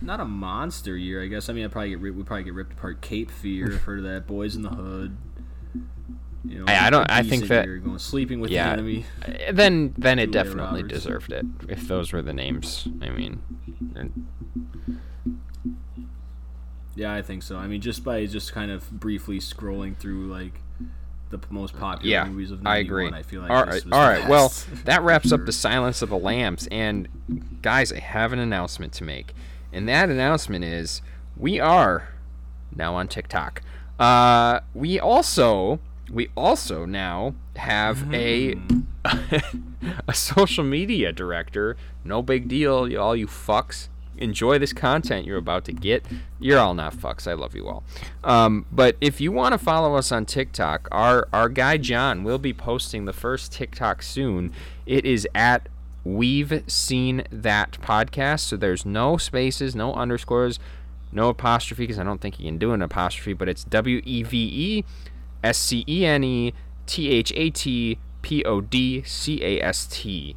not 0.00 0.18
a 0.18 0.24
monster 0.24 0.96
year, 0.96 1.22
I 1.22 1.28
guess. 1.28 1.48
I 1.48 1.52
mean, 1.52 1.64
I 1.64 1.68
probably 1.68 1.90
get 1.90 2.00
ripped, 2.00 2.16
we 2.16 2.24
probably 2.24 2.42
get 2.42 2.54
ripped 2.54 2.72
apart. 2.72 3.00
Cape 3.00 3.30
Fear, 3.30 3.76
heard 3.78 3.98
of 4.00 4.04
that? 4.04 4.26
Boyz 4.26 4.56
n 4.56 4.62
the 4.62 4.70
Hood. 4.70 5.16
You 6.44 6.58
know, 6.58 6.64
I- 6.66 6.86
I 6.88 6.90
don't- 6.90 7.08
I 7.08 7.20
think 7.22 7.42
decent 7.42 7.48
that- 7.50 7.66
year, 7.66 7.78
going 7.78 7.98
sleeping 8.00 8.40
with 8.40 8.50
yeah. 8.50 8.66
the 8.66 8.72
enemy. 8.72 9.06
Uh, 9.24 9.52
Then 9.52 9.94
then 9.96 10.18
it 10.18 10.32
Julia 10.32 10.44
definitely 10.44 10.82
Roberts. 10.82 10.94
deserved 11.04 11.32
it. 11.32 11.46
If 11.68 11.86
those 11.86 12.12
were 12.12 12.20
the 12.20 12.32
names, 12.32 12.88
I 13.00 13.10
mean, 13.10 13.42
and- 13.94 14.26
Yeah, 16.94 17.12
I 17.14 17.22
think 17.22 17.42
so. 17.42 17.56
I 17.56 17.66
mean, 17.66 17.80
just 17.80 18.04
by 18.04 18.24
just 18.26 18.52
kind 18.52 18.70
of 18.70 18.90
briefly 18.90 19.38
scrolling 19.38 19.96
through 19.96 20.26
like 20.26 20.60
the 21.30 21.40
most 21.50 21.76
popular 21.78 22.10
yeah, 22.10 22.24
movies 22.24 22.50
of 22.50 22.60
I 22.66 22.82
91, 22.82 22.84
agree. 22.84 23.18
I 23.18 23.22
feel 23.22 23.42
like 23.42 23.50
all 23.50 23.64
this 23.64 23.74
right, 23.74 23.84
was 23.84 23.92
all 23.92 24.08
right. 24.08 24.28
Well, 24.28 24.52
that 24.84 25.02
wraps 25.02 25.32
up 25.32 25.46
the 25.46 25.52
Silence 25.52 26.02
of 26.02 26.10
the 26.10 26.18
Lambs. 26.18 26.68
And 26.70 27.08
guys, 27.62 27.92
I 27.92 27.98
have 27.98 28.32
an 28.32 28.38
announcement 28.38 28.92
to 28.94 29.04
make, 29.04 29.34
and 29.72 29.88
that 29.88 30.10
announcement 30.10 30.64
is 30.64 31.02
we 31.36 31.58
are 31.58 32.08
now 32.74 32.94
on 32.94 33.08
TikTok. 33.08 33.62
Uh, 33.98 34.60
we 34.74 35.00
also 35.00 35.80
we 36.10 36.28
also 36.36 36.84
now 36.84 37.34
have 37.56 38.12
a 38.12 38.56
a 40.08 40.14
social 40.14 40.64
media 40.64 41.12
director. 41.12 41.76
No 42.04 42.22
big 42.22 42.48
deal, 42.48 42.96
all 43.00 43.16
you 43.16 43.26
fucks. 43.26 43.88
Enjoy 44.22 44.58
this 44.58 44.72
content 44.72 45.26
you're 45.26 45.38
about 45.38 45.64
to 45.64 45.72
get. 45.72 46.04
You're 46.38 46.58
all 46.58 46.74
not 46.74 46.94
fucks. 46.94 47.26
I 47.26 47.34
love 47.34 47.54
you 47.54 47.68
all. 47.68 47.82
Um, 48.22 48.66
but 48.70 48.96
if 49.00 49.20
you 49.20 49.32
want 49.32 49.52
to 49.52 49.58
follow 49.58 49.94
us 49.96 50.12
on 50.12 50.26
TikTok, 50.26 50.88
our 50.92 51.28
our 51.32 51.48
guy 51.48 51.76
John 51.76 52.22
will 52.22 52.38
be 52.38 52.52
posting 52.52 53.04
the 53.04 53.12
first 53.12 53.52
TikTok 53.52 54.02
soon. 54.02 54.52
It 54.86 55.04
is 55.04 55.26
at 55.34 55.68
We've 56.04 56.62
Seen 56.66 57.24
That 57.30 57.78
podcast. 57.80 58.40
So 58.40 58.56
there's 58.56 58.86
no 58.86 59.16
spaces, 59.16 59.74
no 59.74 59.92
underscores, 59.94 60.58
no 61.10 61.28
apostrophe 61.28 61.84
because 61.84 61.98
I 61.98 62.04
don't 62.04 62.20
think 62.20 62.38
you 62.38 62.46
can 62.46 62.58
do 62.58 62.72
an 62.72 62.82
apostrophe. 62.82 63.32
But 63.32 63.48
it's 63.48 63.64
W 63.64 64.00
E 64.04 64.22
V 64.22 64.38
E 64.38 64.84
S 65.42 65.58
C 65.58 65.84
E 65.88 66.06
N 66.06 66.22
E 66.24 66.54
T 66.86 67.10
H 67.10 67.32
A 67.34 67.50
T 67.50 67.98
P 68.22 68.44
O 68.44 68.60
D 68.60 69.02
C 69.02 69.42
A 69.42 69.60
S 69.60 69.86
T 69.86 70.36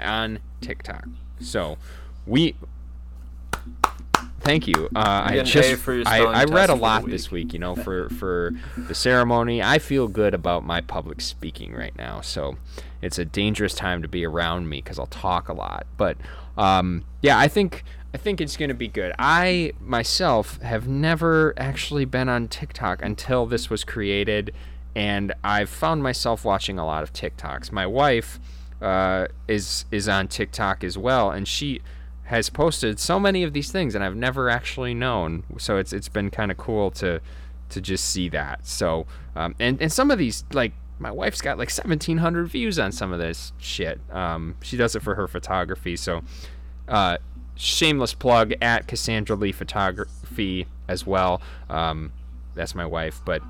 on 0.00 0.38
TikTok. 0.60 1.06
So 1.40 1.78
we 2.26 2.54
thank 4.40 4.66
you. 4.66 4.88
Uh, 4.94 5.22
I 5.26 5.42
just 5.42 5.88
I, 5.88 6.20
I 6.20 6.44
read 6.44 6.70
a 6.70 6.74
lot 6.74 7.04
week. 7.04 7.12
this 7.12 7.30
week. 7.30 7.52
You 7.52 7.58
know, 7.58 7.74
for 7.74 8.08
for 8.10 8.52
the 8.76 8.94
ceremony, 8.94 9.62
I 9.62 9.78
feel 9.78 10.08
good 10.08 10.34
about 10.34 10.64
my 10.64 10.80
public 10.80 11.20
speaking 11.20 11.74
right 11.74 11.96
now. 11.96 12.20
So 12.20 12.56
it's 13.02 13.18
a 13.18 13.24
dangerous 13.24 13.74
time 13.74 14.02
to 14.02 14.08
be 14.08 14.24
around 14.24 14.68
me 14.68 14.80
because 14.80 14.98
I'll 14.98 15.06
talk 15.06 15.48
a 15.48 15.52
lot. 15.52 15.86
But 15.96 16.16
um, 16.56 17.04
yeah, 17.22 17.38
I 17.38 17.48
think 17.48 17.84
I 18.14 18.16
think 18.16 18.40
it's 18.40 18.56
gonna 18.56 18.74
be 18.74 18.88
good. 18.88 19.12
I 19.18 19.72
myself 19.80 20.60
have 20.62 20.88
never 20.88 21.54
actually 21.56 22.04
been 22.04 22.28
on 22.28 22.48
TikTok 22.48 23.02
until 23.02 23.46
this 23.46 23.68
was 23.68 23.84
created, 23.84 24.52
and 24.94 25.32
I've 25.44 25.68
found 25.68 26.02
myself 26.02 26.44
watching 26.44 26.78
a 26.78 26.86
lot 26.86 27.02
of 27.02 27.12
TikToks. 27.12 27.70
My 27.70 27.86
wife 27.86 28.40
uh, 28.80 29.26
is 29.46 29.84
is 29.90 30.08
on 30.08 30.28
TikTok 30.28 30.82
as 30.84 30.96
well, 30.96 31.30
and 31.30 31.46
she 31.46 31.82
has 32.28 32.50
posted 32.50 33.00
so 33.00 33.18
many 33.18 33.42
of 33.42 33.54
these 33.54 33.72
things, 33.72 33.94
and 33.94 34.04
I've 34.04 34.16
never 34.16 34.50
actually 34.50 34.92
known. 34.92 35.44
So 35.58 35.78
it's 35.78 35.92
it's 35.92 36.08
been 36.08 36.30
kind 36.30 36.50
of 36.50 36.58
cool 36.58 36.90
to 36.92 37.20
to 37.70 37.80
just 37.80 38.04
see 38.04 38.28
that. 38.28 38.66
So 38.66 39.06
um, 39.34 39.54
and 39.58 39.80
and 39.80 39.92
some 39.92 40.10
of 40.10 40.18
these 40.18 40.44
like 40.52 40.72
my 40.98 41.10
wife's 41.10 41.40
got 41.40 41.58
like 41.58 41.70
1700 41.70 42.46
views 42.46 42.78
on 42.78 42.92
some 42.92 43.12
of 43.12 43.18
this 43.18 43.52
shit. 43.58 44.00
Um, 44.10 44.56
she 44.62 44.76
does 44.76 44.94
it 44.94 45.02
for 45.02 45.14
her 45.14 45.26
photography. 45.26 45.96
So 45.96 46.22
uh, 46.86 47.18
shameless 47.54 48.14
plug 48.14 48.52
at 48.60 48.86
Cassandra 48.86 49.36
Lee 49.36 49.52
Photography 49.52 50.66
as 50.86 51.06
well. 51.06 51.40
Um, 51.70 52.12
that's 52.54 52.74
my 52.74 52.84
wife, 52.86 53.20
but 53.24 53.42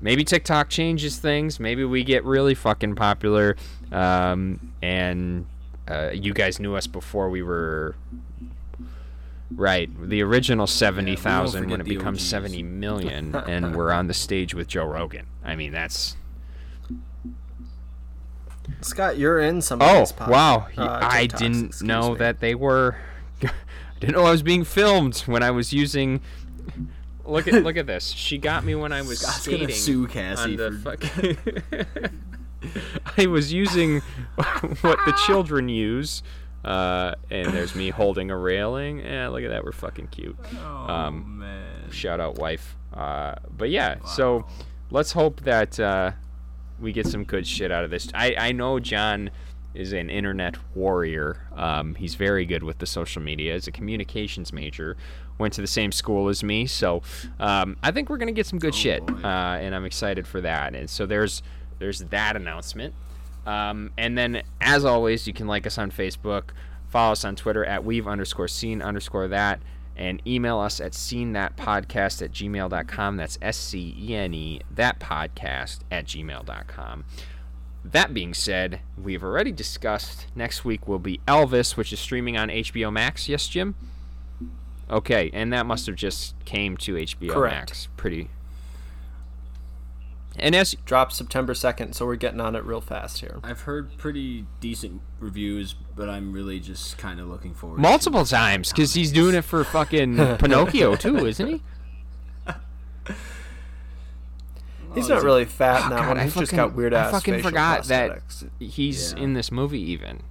maybe 0.00 0.24
TikTok 0.24 0.70
changes 0.70 1.18
things. 1.18 1.58
Maybe 1.60 1.84
we 1.84 2.04
get 2.04 2.24
really 2.24 2.54
fucking 2.54 2.94
popular, 2.94 3.56
um, 3.92 4.72
and 4.80 5.46
uh, 5.88 6.10
you 6.12 6.32
guys 6.34 6.58
knew 6.60 6.74
us 6.76 6.86
before 6.86 7.28
we 7.30 7.42
were. 7.42 7.96
Right, 9.54 9.88
the 10.08 10.22
original 10.22 10.66
seventy 10.66 11.14
thousand 11.16 11.70
when 11.70 11.80
it 11.80 11.84
becomes 11.84 12.18
OGs. 12.18 12.28
seventy 12.28 12.62
million, 12.62 13.34
and 13.46 13.76
we're 13.76 13.92
on 13.92 14.06
the 14.08 14.14
stage 14.14 14.54
with 14.54 14.66
Joe 14.66 14.86
Rogan. 14.86 15.26
I 15.44 15.54
mean, 15.54 15.70
that's 15.72 16.16
Scott, 18.80 19.18
you're 19.18 19.40
in 19.40 19.60
some 19.62 19.80
of 19.80 19.88
oh 19.88 19.98
these 20.00 20.12
pod- 20.12 20.30
wow! 20.30 20.66
uh, 20.76 20.98
I 21.02 21.26
didn't 21.26 21.66
excuse 21.66 21.82
know 21.82 22.12
me. 22.12 22.18
that 22.18 22.40
they 22.40 22.54
were. 22.54 22.96
I 23.42 23.50
didn't 24.00 24.16
know 24.16 24.24
I 24.24 24.30
was 24.30 24.42
being 24.42 24.64
filmed 24.64 25.18
when 25.20 25.42
I 25.42 25.50
was 25.50 25.72
using. 25.72 26.20
Look 27.24 27.46
at 27.46 27.62
look 27.62 27.76
at 27.76 27.86
this. 27.86 28.08
She 28.10 28.38
got 28.38 28.64
me 28.64 28.74
when 28.74 28.92
I 28.92 29.02
was 29.02 29.20
Scott's 29.20 29.42
skating. 29.42 29.60
gonna 29.68 29.72
sue 29.74 30.06
Cassie 30.06 30.42
on 30.52 30.56
the 30.56 30.70
for 30.72 30.96
fucking- 30.96 32.18
I 33.18 33.26
was 33.26 33.52
using 33.52 34.00
what 34.80 34.98
the 35.06 35.14
children 35.26 35.68
use, 35.68 36.22
uh, 36.64 37.14
and 37.30 37.52
there's 37.52 37.74
me 37.74 37.90
holding 37.90 38.30
a 38.30 38.36
railing. 38.36 39.00
Yeah, 39.00 39.28
look 39.28 39.42
at 39.42 39.50
that. 39.50 39.64
We're 39.64 39.72
fucking 39.72 40.08
cute. 40.08 40.36
Oh 40.64 40.66
Um, 40.92 41.38
man. 41.40 41.90
Shout 41.90 42.20
out, 42.20 42.38
wife. 42.38 42.76
Uh, 42.92 43.34
but 43.56 43.70
yeah, 43.70 43.96
so 44.04 44.46
let's 44.90 45.12
hope 45.12 45.40
that 45.42 45.78
uh, 45.80 46.12
we 46.80 46.92
get 46.92 47.06
some 47.06 47.24
good 47.24 47.46
shit 47.46 47.70
out 47.72 47.84
of 47.84 47.90
this. 47.90 48.08
I, 48.14 48.34
I 48.38 48.52
know 48.52 48.78
John 48.80 49.30
is 49.74 49.92
an 49.92 50.08
internet 50.08 50.56
warrior. 50.76 51.48
Um, 51.56 51.96
he's 51.96 52.14
very 52.14 52.46
good 52.46 52.62
with 52.62 52.78
the 52.78 52.86
social 52.86 53.20
media. 53.20 53.54
As 53.54 53.66
a 53.66 53.72
communications 53.72 54.52
major, 54.52 54.96
went 55.36 55.52
to 55.54 55.60
the 55.60 55.66
same 55.66 55.90
school 55.90 56.28
as 56.28 56.44
me, 56.44 56.64
so 56.66 57.02
um, 57.40 57.76
I 57.82 57.90
think 57.90 58.08
we're 58.08 58.18
gonna 58.18 58.30
get 58.30 58.46
some 58.46 58.60
good 58.60 58.74
shit, 58.74 59.02
uh, 59.24 59.26
and 59.60 59.74
I'm 59.74 59.84
excited 59.84 60.28
for 60.28 60.40
that. 60.42 60.76
And 60.76 60.88
so 60.88 61.06
there's 61.06 61.42
there's 61.78 62.00
that 62.00 62.36
announcement. 62.36 62.94
Um, 63.46 63.92
and 63.98 64.16
then, 64.16 64.42
as 64.60 64.84
always, 64.84 65.26
you 65.26 65.32
can 65.32 65.46
like 65.46 65.66
us 65.66 65.78
on 65.78 65.90
Facebook, 65.90 66.50
follow 66.88 67.12
us 67.12 67.24
on 67.24 67.36
Twitter 67.36 67.64
at 67.64 67.84
weave 67.84 68.06
underscore 68.08 68.48
scene 68.48 68.80
underscore 68.80 69.28
that, 69.28 69.60
and 69.96 70.22
email 70.26 70.58
us 70.58 70.80
at 70.80 70.94
scene 70.94 71.32
that 71.32 71.56
podcast 71.56 72.22
at 72.22 72.32
gmail.com. 72.32 73.16
That's 73.16 73.38
S 73.42 73.56
C 73.56 73.94
E 73.98 74.14
N 74.14 74.34
E, 74.34 74.60
that 74.70 74.98
podcast 74.98 75.80
at 75.90 76.06
gmail.com. 76.06 77.04
That 77.84 78.14
being 78.14 78.32
said, 78.32 78.80
we've 79.00 79.22
already 79.22 79.52
discussed 79.52 80.26
next 80.34 80.64
week 80.64 80.88
will 80.88 80.98
be 80.98 81.20
Elvis, 81.28 81.76
which 81.76 81.92
is 81.92 82.00
streaming 82.00 82.36
on 82.36 82.48
HBO 82.48 82.90
Max. 82.90 83.28
Yes, 83.28 83.46
Jim? 83.46 83.74
Okay, 84.90 85.30
and 85.34 85.52
that 85.52 85.66
must 85.66 85.86
have 85.86 85.96
just 85.96 86.34
came 86.46 86.76
to 86.78 86.94
HBO 86.94 87.30
Correct. 87.30 87.70
Max 87.70 87.88
pretty. 87.96 88.30
And 90.36 90.54
as 90.54 90.74
Drops 90.84 91.16
September 91.16 91.54
2nd, 91.54 91.94
so 91.94 92.06
we're 92.06 92.16
getting 92.16 92.40
on 92.40 92.56
it 92.56 92.64
real 92.64 92.80
fast 92.80 93.20
here. 93.20 93.38
I've 93.44 93.60
heard 93.62 93.96
pretty 93.98 94.46
decent 94.60 95.00
reviews, 95.20 95.74
but 95.94 96.08
I'm 96.08 96.32
really 96.32 96.58
just 96.58 96.98
kind 96.98 97.20
of 97.20 97.28
looking 97.28 97.54
forward. 97.54 97.78
multiple 97.78 98.24
to 98.24 98.30
times 98.30 98.70
because 98.70 98.94
he's 98.94 99.12
doing 99.12 99.34
it 99.36 99.42
for 99.42 99.62
fucking 99.64 100.16
Pinocchio 100.38 100.96
too, 100.96 101.24
isn't 101.26 101.46
he? 101.46 101.62
He's 104.94 105.06
Oh, 105.06 105.14
not 105.14 105.16
is 105.18 105.22
it- 105.24 105.26
really 105.26 105.44
fat 105.44 105.86
in 105.86 105.86
Oh, 105.86 105.90
that 105.90 105.98
God, 106.02 106.08
one. 106.08 106.18
I 106.20 106.28
just 106.28 106.52
got 106.54 106.74
weird 106.74 106.94
ass 106.94 107.08
I 107.08 107.12
fucking 107.18 107.34
facial 107.34 107.50
forgot 107.50 107.84
that 107.86 108.22
he's 108.60 109.12
Yeah. 109.12 109.18
in 109.24 109.34
this 109.34 109.50
movie 109.50 109.80
even. 109.90 110.22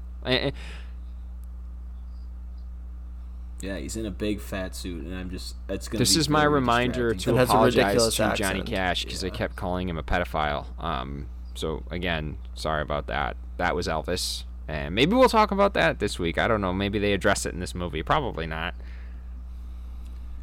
Yeah, 3.64 3.78
he's 3.78 3.96
in 3.96 4.06
a 4.06 4.12
big 4.12 4.42
fat 4.42 4.76
suit, 4.76 5.06
and 5.06 5.16
I'm 5.16 5.30
just. 5.30 5.56
It's 5.70 5.88
gonna. 5.88 6.00
Be 6.00 6.04
this 6.04 6.16
be 6.16 6.20
is 6.20 6.28
my 6.28 6.42
very 6.42 6.54
reminder 6.56 7.14
to 7.14 7.30
And 7.30 7.40
has 7.40 7.48
apologize 7.50 7.78
ridiculous 7.86 8.16
to 8.18 8.34
Johnny. 8.36 8.62
Cash 8.62 9.06
because 9.06 9.24
I 9.24 9.30
kept 9.30 9.56
calling 9.56 9.88
him 9.88 9.98
a 9.98 10.04
pedophile. 10.04 10.66
Um, 10.84 11.28
so 11.56 11.84
again, 11.90 12.38
sorry 12.56 12.82
about 12.82 13.08
that. 13.08 13.38
That 13.56 13.74
was 13.74 13.88
Elvis, 13.88 14.44
and 14.68 14.94
maybe 14.94 15.16
we'll 15.16 15.30
talk 15.30 15.52
about 15.52 15.74
that 15.76 16.00
this 16.00 16.20
week. 16.20 16.38
I 16.38 16.50
don't 16.50 16.60
know. 16.60 16.74
Maybe 16.74 17.00
they 17.00 17.14
address 17.14 17.46
it 17.46 17.54
in 17.54 17.62
this 17.62 17.74
movie. 17.74 18.04
Probably 18.04 18.46
not. 18.46 18.76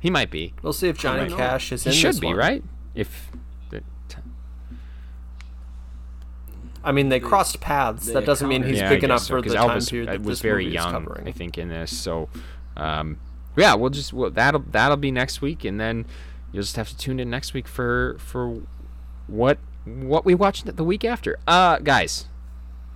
He 0.00 0.08
might 0.08 0.30
be. 0.30 0.54
We'll 0.62 0.72
see 0.72 0.88
if 0.88 0.96
Johnny 0.96 1.28
know. 1.28 1.36
Cash 1.36 1.72
is 1.72 1.84
He 1.84 1.90
in 1.90 1.96
should 1.96 2.08
this 2.14 2.20
be 2.20 2.28
one. 2.28 2.36
right. 2.36 2.64
If 2.94 3.30
the 3.68 3.80
t- 4.08 4.16
I 6.82 6.92
mean, 6.92 7.10
they 7.10 7.20
crossed 7.20 7.60
paths. 7.60 8.06
they 8.06 8.14
That 8.14 8.24
doesn't 8.24 8.48
mean 8.48 8.62
he's 8.62 8.78
yeah, 8.78 8.88
big 8.88 9.04
enough 9.04 9.20
guess 9.20 9.26
so, 9.28 9.34
for 9.36 9.42
'cause 9.42 9.52
the 9.52 9.58
time 9.58 9.78
Elvis 9.78 9.90
period 9.90 10.08
uh, 10.08 10.12
that 10.12 10.20
was 10.22 10.38
this 10.38 10.40
very 10.40 10.66
young, 10.72 10.92
covering. 10.92 11.28
I 11.28 11.32
think, 11.32 11.58
in 11.58 11.68
this. 11.68 11.94
So, 11.94 12.30
um, 12.80 13.18
yeah, 13.56 13.74
we'll 13.74 13.90
just 13.90 14.12
we'll, 14.12 14.30
that'll 14.30 14.64
that'll 14.70 14.96
be 14.96 15.10
next 15.10 15.42
week, 15.42 15.64
and 15.64 15.78
then 15.78 16.06
you'll 16.50 16.62
just 16.62 16.76
have 16.76 16.88
to 16.88 16.96
tune 16.96 17.20
in 17.20 17.28
next 17.30 17.52
week 17.52 17.68
for 17.68 18.16
for 18.18 18.62
what 19.26 19.58
what 19.84 20.24
we 20.24 20.34
watched 20.34 20.64
the 20.76 20.84
week 20.84 21.04
after. 21.04 21.38
Uh, 21.46 21.78
guys, 21.78 22.26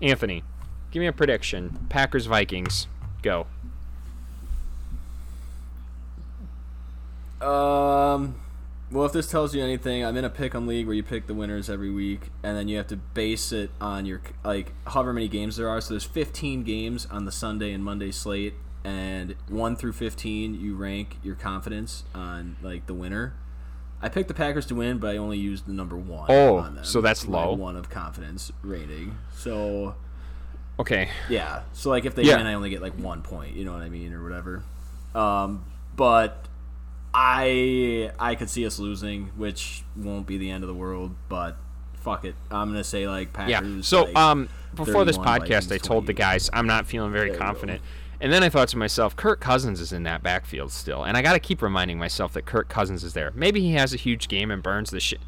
Anthony, 0.00 0.42
give 0.90 1.00
me 1.00 1.06
a 1.06 1.12
prediction. 1.12 1.86
Packers 1.90 2.26
Vikings, 2.26 2.86
go. 3.22 3.46
Um. 7.40 8.36
Well, 8.90 9.06
if 9.06 9.12
this 9.12 9.28
tells 9.28 9.54
you 9.54 9.62
anything, 9.62 10.04
I'm 10.04 10.16
in 10.16 10.24
a 10.24 10.30
pick 10.30 10.54
'em 10.54 10.66
league 10.68 10.86
where 10.86 10.94
you 10.94 11.02
pick 11.02 11.26
the 11.26 11.34
winners 11.34 11.68
every 11.68 11.90
week, 11.90 12.30
and 12.44 12.56
then 12.56 12.68
you 12.68 12.76
have 12.76 12.86
to 12.88 12.96
base 12.96 13.50
it 13.50 13.70
on 13.80 14.06
your 14.06 14.20
like 14.44 14.72
however 14.86 15.12
many 15.12 15.26
games 15.28 15.56
there 15.56 15.68
are. 15.68 15.80
So 15.80 15.90
there's 15.94 16.04
15 16.04 16.62
games 16.62 17.06
on 17.10 17.24
the 17.24 17.32
Sunday 17.32 17.72
and 17.72 17.82
Monday 17.82 18.12
slate, 18.12 18.54
and 18.84 19.34
one 19.48 19.74
through 19.76 19.92
15 19.94 20.54
you 20.60 20.76
rank 20.76 21.16
your 21.22 21.34
confidence 21.34 22.04
on 22.14 22.56
like 22.62 22.86
the 22.86 22.94
winner. 22.94 23.34
I 24.02 24.10
picked 24.10 24.28
the 24.28 24.34
Packers 24.34 24.66
to 24.66 24.74
win, 24.74 24.98
but 24.98 25.14
I 25.14 25.16
only 25.16 25.38
used 25.38 25.66
the 25.66 25.72
number 25.72 25.96
one. 25.96 26.26
Oh, 26.28 26.56
on 26.58 26.74
them, 26.74 26.84
so 26.84 27.00
that's 27.00 27.26
low. 27.26 27.54
One 27.54 27.76
of 27.76 27.88
confidence 27.88 28.52
rating. 28.62 29.16
So 29.34 29.94
Okay. 30.78 31.08
yeah. 31.30 31.62
So 31.72 31.88
like 31.90 32.04
if 32.04 32.14
they 32.14 32.22
Yeah. 32.24 32.36
win, 32.36 32.46
I 32.46 32.54
only 32.54 32.68
get 32.70 32.82
like 32.82 32.98
one 32.98 33.22
point. 33.22 33.56
You 33.56 33.64
know 33.64 33.72
what 33.72 33.82
I 33.82 33.88
mean, 33.88 34.12
or 34.12 34.22
whatever. 34.22 34.62
Um, 35.14 35.64
but 35.96 36.46
I 37.14 38.10
I 38.18 38.34
could 38.34 38.50
see 38.50 38.66
us 38.66 38.78
losing, 38.78 39.26
which 39.36 39.84
won't 39.96 40.26
be 40.26 40.36
the 40.36 40.50
end 40.50 40.64
of 40.64 40.68
the 40.68 40.74
world. 40.74 41.14
But 41.28 41.56
fuck 41.94 42.24
it, 42.24 42.34
I'm 42.50 42.68
gonna 42.70 42.84
say 42.84 43.08
like 43.08 43.32
Packers. 43.32 43.50
Yeah. 43.50 43.82
So 43.82 44.02
like, 44.04 44.16
um, 44.16 44.48
before 44.74 45.04
this 45.04 45.16
podcast, 45.16 45.72
I 45.72 45.78
told 45.78 46.06
the 46.06 46.12
guys 46.12 46.50
I'm 46.52 46.66
not 46.66 46.86
feeling 46.86 47.12
very 47.12 47.28
you 47.30 47.38
go. 47.38 47.38
And 48.24 48.32
then 48.32 48.42
I 48.42 48.48
thought 48.48 48.68
to 48.68 48.78
myself, 48.78 49.14
Kirk 49.16 49.38
Cousins 49.38 49.82
is 49.82 49.92
in 49.92 50.04
that 50.04 50.22
backfield 50.22 50.72
still, 50.72 51.04
and 51.04 51.14
I 51.14 51.20
got 51.20 51.34
to 51.34 51.38
keep 51.38 51.60
reminding 51.60 51.98
myself 51.98 52.32
that 52.32 52.46
Kirk 52.46 52.70
Cousins 52.70 53.04
is 53.04 53.12
there. 53.12 53.30
Maybe 53.34 53.60
he 53.60 53.72
has 53.74 53.92
a 53.92 53.98
huge 53.98 54.28
game 54.28 54.50
and 54.50 54.62
burns 54.62 54.88
the 54.88 54.98
shit. 54.98 55.20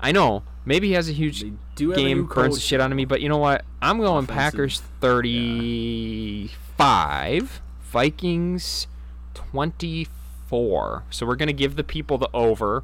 I 0.00 0.10
know. 0.10 0.42
Maybe 0.64 0.88
he 0.88 0.94
has 0.94 1.08
a 1.08 1.12
huge 1.12 1.44
do 1.76 1.90
have 1.90 1.98
a 1.98 2.02
game, 2.02 2.26
burns 2.26 2.56
the 2.56 2.60
shit 2.60 2.80
out 2.80 2.90
of 2.90 2.96
me. 2.96 3.04
But 3.04 3.20
you 3.20 3.28
know 3.28 3.38
what? 3.38 3.64
I'm 3.80 3.98
going 3.98 4.24
Offensive. 4.24 4.34
Packers 4.34 4.80
35, 5.00 7.60
Vikings 7.82 8.88
24. 9.34 11.04
So 11.10 11.24
we're 11.24 11.36
gonna 11.36 11.52
give 11.52 11.76
the 11.76 11.84
people 11.84 12.18
the 12.18 12.28
over. 12.34 12.82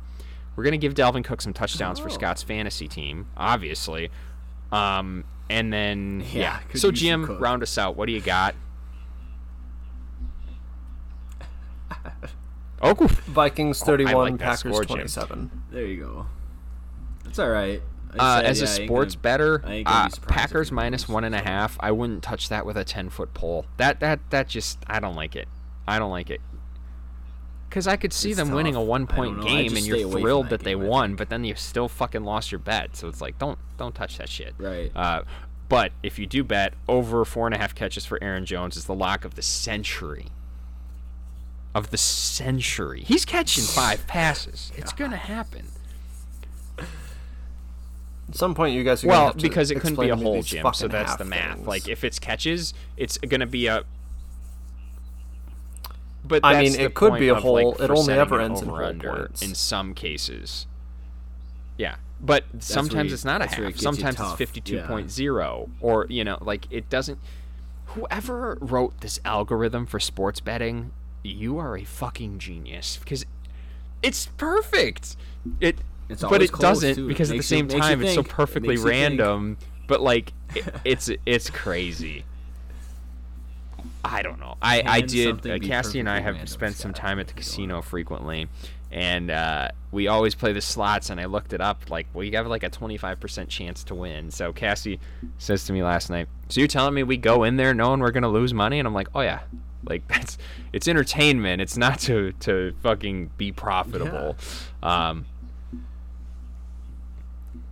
We're 0.54 0.62
gonna 0.64 0.76
give 0.76 0.94
Dalvin 0.94 1.24
Cook 1.24 1.42
some 1.42 1.52
touchdowns 1.52 1.98
for 1.98 2.06
Oh. 2.08 2.12
Scott's 2.12 2.44
fantasy 2.44 2.86
team, 2.86 3.26
obviously. 3.36 4.10
Um, 4.70 5.24
and 5.50 5.72
then 5.72 6.20
yeah. 6.32 6.60
Yeah, 6.68 6.76
So 6.76 6.92
Jim, 6.92 7.36
round 7.38 7.64
us 7.64 7.76
out. 7.76 7.96
What 7.96 8.06
do 8.06 8.12
you 8.12 8.20
got? 8.20 8.54
Oh, 12.84 12.94
cool. 12.94 13.08
Vikings 13.08 13.82
I 13.82 13.86
31, 13.86 14.14
like 14.32 14.38
Packers 14.38 14.58
score, 14.60 14.84
Jim. 14.84 14.96
27. 14.96 15.50
There 15.70 15.86
you 15.86 16.04
go. 16.04 16.26
That's 17.24 17.38
all 17.38 17.48
right. 17.48 17.82
Uh, 18.16 18.36
said, 18.36 18.44
as 18.46 18.60
yeah, 18.60 18.66
a 18.66 18.68
I 18.68 18.74
ain't 18.74 18.84
sports 18.88 19.14
gonna- 19.16 19.22
better, 19.22 19.62
I 19.66 19.72
ain't 19.72 19.86
gonna 19.88 19.98
uh, 19.98 20.04
be 20.04 20.10
surprised 20.12 20.30
if 20.30 20.36
Packers 20.36 20.68
he 20.68 20.74
minus 20.74 21.02
loses. 21.02 21.14
one 21.14 21.24
and 21.24 21.34
a 21.34 21.40
half. 21.40 21.76
I 21.80 21.90
wouldn't 21.90 22.22
touch 22.22 22.48
that 22.48 22.64
with 22.64 22.76
a 22.76 22.84
ten 22.84 23.10
foot 23.10 23.34
pole. 23.34 23.66
That 23.78 23.98
that 24.00 24.20
that 24.30 24.48
just 24.48 24.78
I 24.86 25.00
don't 25.00 25.16
like 25.16 25.34
it. 25.34 25.48
I 25.88 25.98
don't 25.98 26.10
like 26.10 26.30
it. 26.30 26.40
Because 27.68 27.88
I 27.88 27.96
could 27.96 28.12
see 28.12 28.30
It's 28.30 28.38
them 28.38 28.52
winning 28.52 28.76
a 28.76 28.82
one 28.82 29.08
point 29.08 29.42
game, 29.42 29.76
and 29.76 29.84
you're 29.84 30.08
thrilled 30.08 30.46
that 30.46 30.50
that 30.60 30.64
they 30.64 30.74
game, 30.74 30.84
I 30.84 30.88
won, 30.88 31.16
but 31.16 31.28
then 31.28 31.42
you 31.42 31.56
still 31.56 31.88
fucking 31.88 32.22
lost 32.22 32.52
your 32.52 32.60
bet. 32.60 32.94
So 32.94 33.08
it's 33.08 33.20
like 33.20 33.36
don't 33.38 33.58
don't 33.78 33.96
touch 33.96 34.18
that 34.18 34.28
shit. 34.28 34.54
Right. 34.58 34.92
Uh, 34.94 35.22
but 35.68 35.90
if 36.04 36.16
you 36.16 36.26
do 36.26 36.44
bet 36.44 36.74
over 36.86 37.24
four 37.24 37.46
and 37.46 37.54
a 37.54 37.58
half 37.58 37.74
catches 37.74 38.06
for 38.06 38.22
Aaron 38.22 38.46
Jones 38.46 38.76
is 38.76 38.84
the 38.84 38.94
lock 38.94 39.24
of 39.24 39.34
the 39.34 39.42
century. 39.42 40.26
Of 41.74 41.90
the 41.90 41.98
century, 41.98 43.02
he's 43.04 43.24
catching 43.24 43.64
five 43.64 44.06
passes. 44.06 44.70
It's 44.76 44.92
gonna 44.92 45.16
happen. 45.16 45.66
At 46.78 48.36
some 48.36 48.54
point, 48.54 48.74
you 48.74 48.84
guys 48.84 49.04
are 49.04 49.08
Well, 49.08 49.32
to 49.32 49.36
because 49.36 49.70
it 49.70 49.80
couldn't 49.80 49.98
be 50.00 50.08
a 50.08 50.16
whole 50.16 50.42
gym, 50.42 50.66
so 50.72 50.88
that's 50.88 51.16
the 51.16 51.24
math. 51.24 51.56
things. 51.56 51.66
Like 51.66 51.88
if 51.88 52.04
it's 52.04 52.18
catches, 52.18 52.74
it's 52.96 53.18
gonna 53.18 53.46
be 53.46 53.66
a. 53.66 53.82
But 56.26 56.40
I 56.44 56.62
mean, 56.62 56.74
it 56.74 56.94
could 56.94 57.18
be 57.18 57.28
a 57.28 57.34
whole- 57.34 57.72
Like, 57.72 57.80
it 57.80 57.90
only 57.90 58.14
ever 58.14 58.40
ends 58.40 58.62
in 58.62 58.68
whole 58.68 58.94
points. 58.94 59.42
in 59.42 59.54
some 59.54 59.92
cases. 59.92 60.66
Yeah, 61.76 61.96
but 62.20 62.44
sometimes 62.60 63.10
you- 63.10 63.14
it's 63.14 63.24
not 63.26 63.42
a 63.42 63.44
that's 63.46 63.54
half. 63.54 63.76
Sometimes 63.76 64.18
it's 64.18 64.32
52.0 64.32 65.68
or 65.80 66.06
you 66.08 66.24
know, 66.24 66.38
like 66.40 66.66
it 66.70 66.88
doesn't. 66.88 67.18
Whoever 67.88 68.56
wrote 68.60 69.00
this 69.00 69.20
algorithm 69.24 69.84
for 69.86 70.00
sports 70.00 70.40
betting, 70.40 70.92
you 71.24 71.58
are 71.58 71.76
a 71.76 71.84
fucking 71.84 72.38
genius 72.38 72.98
because 73.02 73.24
it's 74.02 74.26
perfect. 74.36 75.16
It 75.60 75.78
It's 76.08 76.22
but 76.22 76.42
it 76.42 76.52
doesn't 76.52 76.94
too. 76.94 77.06
It 77.06 77.08
because 77.08 77.30
at 77.30 77.38
the 77.38 77.42
same 77.42 77.70
you 77.70 77.80
time 77.80 78.02
it's 78.02 78.14
so. 78.14 78.20
It 78.20 78.28
perfectly 78.28 78.76
think. 78.76 78.88
random. 78.88 79.56
But 79.86 80.00
like, 80.00 80.32
it, 80.54 80.64
it's 80.84 81.10
it's 81.26 81.50
crazy. 81.50 82.24
I 84.04 84.22
don't 84.22 84.38
know. 84.38 84.56
I 84.60 84.82
I 84.86 85.00
did. 85.00 85.46
Uh, 85.46 85.58
Cassie 85.58 85.98
and 86.00 86.08
I 86.08 86.20
have 86.20 86.48
spent 86.48 86.76
some 86.76 86.92
time 86.92 87.18
at 87.18 87.28
the 87.28 87.32
casino 87.32 87.80
frequently, 87.80 88.48
and 88.92 89.30
uh, 89.30 89.70
we 89.92 90.08
always 90.08 90.34
play 90.34 90.52
the 90.52 90.60
slots. 90.60 91.08
And 91.08 91.18
I 91.18 91.24
looked 91.24 91.54
it 91.54 91.62
up. 91.62 91.90
Like, 91.90 92.06
you 92.14 92.30
have 92.36 92.46
like 92.46 92.62
a 92.62 92.68
twenty 92.68 92.98
five 92.98 93.18
percent 93.18 93.48
chance 93.48 93.82
to 93.84 93.94
win. 93.94 94.30
So 94.30 94.52
Cassie 94.52 95.00
says 95.38 95.64
to 95.64 95.72
me 95.72 95.82
last 95.82 96.10
night, 96.10 96.28
"So 96.50 96.60
you're 96.60 96.68
telling 96.68 96.92
me 96.92 97.02
we 97.02 97.16
go 97.16 97.44
in 97.44 97.56
there 97.56 97.72
knowing 97.72 98.00
we're 98.00 98.10
gonna 98.10 98.28
lose 98.28 98.52
money?" 98.52 98.78
And 98.78 98.86
I'm 98.86 98.94
like, 98.94 99.08
"Oh 99.14 99.22
yeah." 99.22 99.40
Like 99.88 100.06
that's 100.08 100.38
it's 100.72 100.88
entertainment. 100.88 101.60
It's 101.62 101.76
not 101.76 101.98
to 102.00 102.32
to 102.40 102.74
fucking 102.82 103.30
be 103.36 103.52
profitable. 103.52 104.36
Um, 104.82 105.26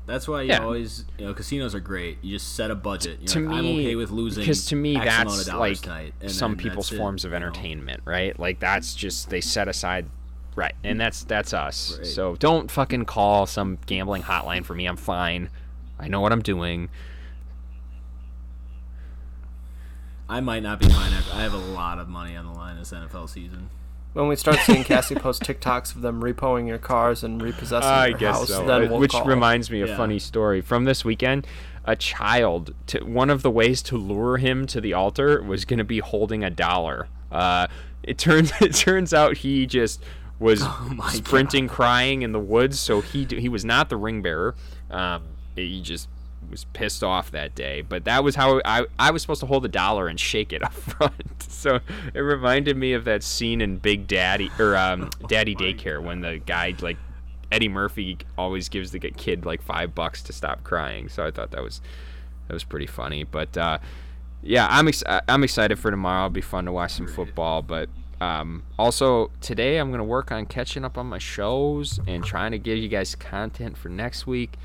That's 0.04 0.26
why 0.26 0.42
you 0.42 0.48
Yeah. 0.48 0.62
always, 0.64 1.04
you 1.16 1.26
know, 1.26 1.32
casinos 1.34 1.74
are 1.74 1.80
great. 1.80 2.18
You 2.22 2.36
just 2.36 2.56
set 2.56 2.70
a 2.70 2.74
budget. 2.74 3.18
You're 3.20 3.28
to 3.28 3.38
like, 3.40 3.48
me, 3.48 3.58
I'm 3.58 3.66
okay 3.80 3.94
with 3.94 4.10
losing 4.10 4.42
because 4.42 4.66
to 4.66 4.76
me 4.76 4.96
X 4.96 5.04
that's 5.06 5.48
like 5.52 5.78
tonight, 5.80 6.14
some 6.26 6.56
people's 6.56 6.88
that's 6.88 6.94
it, 6.94 6.98
forms 6.98 7.24
of 7.24 7.30
you 7.32 7.38
know? 7.38 7.46
entertainment, 7.46 8.02
right? 8.04 8.38
Like 8.38 8.58
that's 8.58 8.94
just 8.94 9.30
they 9.30 9.40
set 9.40 9.68
aside, 9.68 10.06
right? 10.56 10.74
And 10.82 11.00
that's 11.00 11.22
that's 11.24 11.54
us. 11.54 11.98
Right. 11.98 12.06
So 12.06 12.34
don't 12.36 12.70
fucking 12.70 13.04
call 13.04 13.46
some 13.46 13.78
gambling 13.86 14.22
hotline 14.24 14.64
for 14.64 14.74
me. 14.74 14.86
I'm 14.86 14.96
fine. 14.96 15.48
I 16.00 16.08
know 16.08 16.20
what 16.20 16.32
I'm 16.32 16.42
doing. 16.42 16.88
I 20.32 20.40
might 20.40 20.62
not 20.62 20.80
be 20.80 20.88
fine. 20.88 21.12
After, 21.12 21.34
I 21.34 21.42
have 21.42 21.52
a 21.52 21.58
lot 21.58 21.98
of 21.98 22.08
money 22.08 22.36
on 22.36 22.46
the 22.46 22.52
line 22.52 22.78
this 22.78 22.90
NFL 22.92 23.28
season. 23.28 23.68
When 24.14 24.28
we 24.28 24.36
start 24.36 24.58
seeing 24.60 24.82
Cassie 24.84 25.14
post 25.14 25.42
TikToks 25.42 25.94
of 25.94 26.00
them 26.02 26.22
repoing 26.22 26.66
your 26.66 26.78
cars 26.78 27.22
and 27.22 27.40
repossessing 27.40 27.88
I 27.90 28.06
your 28.08 28.18
guess 28.18 28.38
house, 28.38 28.48
so. 28.48 28.64
then 28.66 28.90
we'll 28.90 28.98
Which 28.98 29.12
call. 29.12 29.24
reminds 29.24 29.70
me 29.70 29.80
of 29.82 29.88
a 29.88 29.92
Yeah. 29.92 29.96
funny 29.98 30.18
story 30.18 30.60
from 30.62 30.84
this 30.84 31.04
weekend. 31.04 31.46
A 31.84 31.96
child, 31.96 32.74
to, 32.88 33.04
one 33.04 33.28
of 33.30 33.42
the 33.42 33.50
ways 33.50 33.82
to 33.84 33.96
lure 33.98 34.36
him 34.38 34.66
to 34.68 34.80
the 34.80 34.92
altar 34.94 35.42
was 35.42 35.64
going 35.66 35.78
to 35.78 35.84
be 35.84 35.98
holding 35.98 36.44
a 36.44 36.50
dollar. 36.50 37.08
Uh, 37.30 37.66
it 38.02 38.16
turns 38.18 38.52
it 38.60 38.74
turns 38.74 39.12
out 39.12 39.38
he 39.38 39.66
just 39.66 40.02
was 40.38 40.60
Oh 40.64 40.92
my 40.94 41.10
sprinting, 41.10 41.68
crying 41.68 42.22
in 42.22 42.32
the 42.32 42.40
woods. 42.40 42.78
So 42.80 43.00
he 43.02 43.26
he 43.28 43.48
was 43.50 43.64
not 43.66 43.88
the 43.90 43.96
ring 43.98 44.22
bearer. 44.22 44.54
Um, 44.90 45.24
he 45.56 45.80
just 45.82 46.08
was 46.52 46.66
pissed 46.72 47.02
off 47.02 47.32
that 47.32 47.56
day. 47.56 47.82
But 47.82 48.04
that 48.04 48.22
was 48.22 48.36
how 48.36 48.60
I 48.64 48.86
I 48.98 49.10
was 49.10 49.22
supposed 49.22 49.40
to 49.40 49.46
hold 49.46 49.64
a 49.64 49.68
dollar 49.68 50.06
and 50.06 50.20
shake 50.20 50.52
it 50.52 50.62
up 50.64 50.72
front. 50.72 51.42
So 51.42 51.80
it 52.14 52.20
reminded 52.20 52.76
me 52.76 52.92
of 52.92 53.04
that 53.06 53.24
scene 53.24 53.60
in 53.60 53.78
Big 53.78 54.06
Daddy 54.06 54.50
or 54.60 54.76
um, 54.76 55.10
Daddy 55.26 55.56
Daycare 55.56 56.00
when 56.00 56.20
the 56.20 56.38
guy 56.38 56.74
like 56.80 56.98
Eddie 57.50 57.68
Murphy 57.68 58.18
always 58.38 58.68
gives 58.68 58.92
the 58.92 58.98
kid 58.98 59.44
like 59.44 59.62
five 59.62 59.94
bucks 59.94 60.22
to 60.22 60.32
stop 60.32 60.62
crying. 60.64 61.08
So 61.08 61.26
I 61.26 61.30
thought 61.30 61.50
that 61.50 61.62
was 61.62 61.80
that 62.48 62.54
was 62.54 62.64
pretty 62.64 62.86
funny. 62.86 63.24
But 63.24 63.56
uh, 63.56 63.78
yeah, 64.42 64.66
I'm 64.70 64.88
ex- 64.88 65.04
I'm 65.06 65.44
excited 65.44 65.78
for 65.78 65.90
tomorrow. 65.90 66.26
It'll 66.26 66.30
be 66.30 66.40
fun 66.40 66.64
to 66.64 66.72
watch 66.72 66.92
some 66.92 67.06
football. 67.06 67.62
But 67.62 67.88
um, 68.20 68.62
also 68.78 69.30
today 69.40 69.78
I'm 69.78 69.90
gonna 69.90 70.04
work 70.04 70.32
on 70.32 70.46
catching 70.46 70.84
up 70.84 70.96
on 70.96 71.06
my 71.06 71.18
shows 71.18 72.00
and 72.06 72.24
trying 72.24 72.52
to 72.52 72.58
give 72.58 72.78
you 72.78 72.88
guys 72.88 73.14
content 73.14 73.76
for 73.76 73.88
next 73.88 74.26
week. 74.26 74.58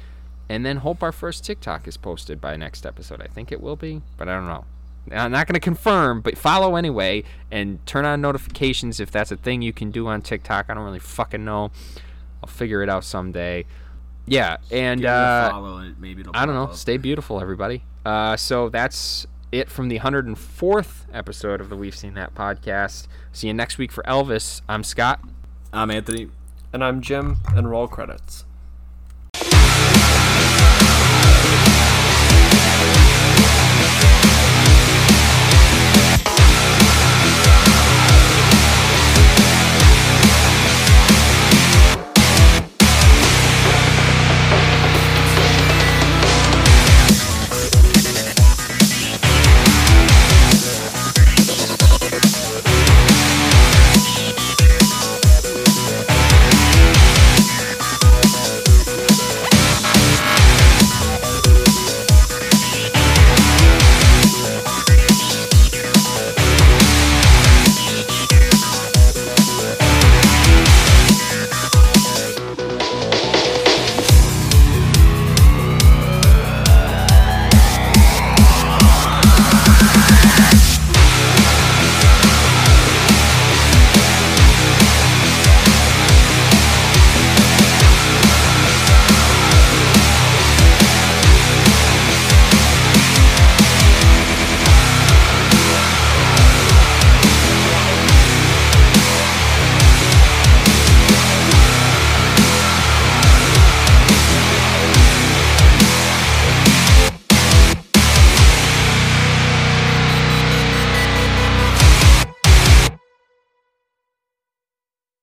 And 0.49 0.65
then 0.65 0.77
hope 0.77 1.03
our 1.03 1.11
first 1.11 1.43
TikTok 1.43 1.87
is 1.87 1.97
posted 1.97 2.39
by 2.39 2.55
next 2.55 2.85
episode. 2.85 3.21
I 3.21 3.27
think 3.27 3.51
it 3.51 3.61
will 3.61 3.75
be, 3.75 4.01
but 4.17 4.29
I 4.29 4.35
don't 4.35 4.47
know. 4.47 4.65
I'm 5.11 5.31
not 5.31 5.47
going 5.47 5.53
to 5.53 5.59
confirm, 5.59 6.21
but 6.21 6.37
follow 6.37 6.75
anyway 6.75 7.23
and 7.49 7.85
turn 7.85 8.05
on 8.05 8.19
notifications 8.21 8.99
if 8.99 9.09
that's 9.11 9.31
a 9.31 9.37
thing 9.37 9.61
you 9.61 9.71
can 9.73 9.89
do 9.91 10.07
on 10.07 10.21
TikTok. 10.21 10.65
I 10.69 10.73
don't 10.73 10.83
really 10.83 10.99
fucking 10.99 11.43
know. 11.45 11.71
I'll 12.43 12.49
figure 12.49 12.83
it 12.83 12.89
out 12.89 13.03
someday. 13.03 13.65
Yeah, 14.25 14.57
and 14.71 14.99
Give 14.99 15.09
it 15.09 15.13
uh, 15.13 15.51
follow 15.51 15.77
and 15.77 15.97
maybe 15.99 16.21
it'll 16.21 16.35
I 16.35 16.45
don't 16.45 16.55
know. 16.55 16.65
up. 16.65 16.75
Stay 16.75 16.97
beautiful, 16.97 17.39
everybody. 17.39 17.83
Uh, 18.05 18.35
so 18.35 18.67
that's 18.67 19.25
it 19.53 19.69
from 19.69 19.87
the 19.87 19.99
104th 19.99 21.05
episode 21.13 21.61
of 21.61 21.69
the 21.69 21.77
We've 21.77 21.95
Seen 21.95 22.13
That 22.15 22.35
podcast. 22.35 23.07
See 23.31 23.47
you 23.47 23.53
next 23.53 23.77
week 23.77 23.93
for 23.93 24.03
Elvis. 24.03 24.61
I'm 24.67 24.83
Scott. 24.83 25.21
I'm 25.71 25.89
Anthony. 25.89 26.29
And 26.73 26.83
I'm 26.83 26.99
Jim, 27.01 27.37
and 27.55 27.69
roll 27.69 27.87
credits. 27.87 28.43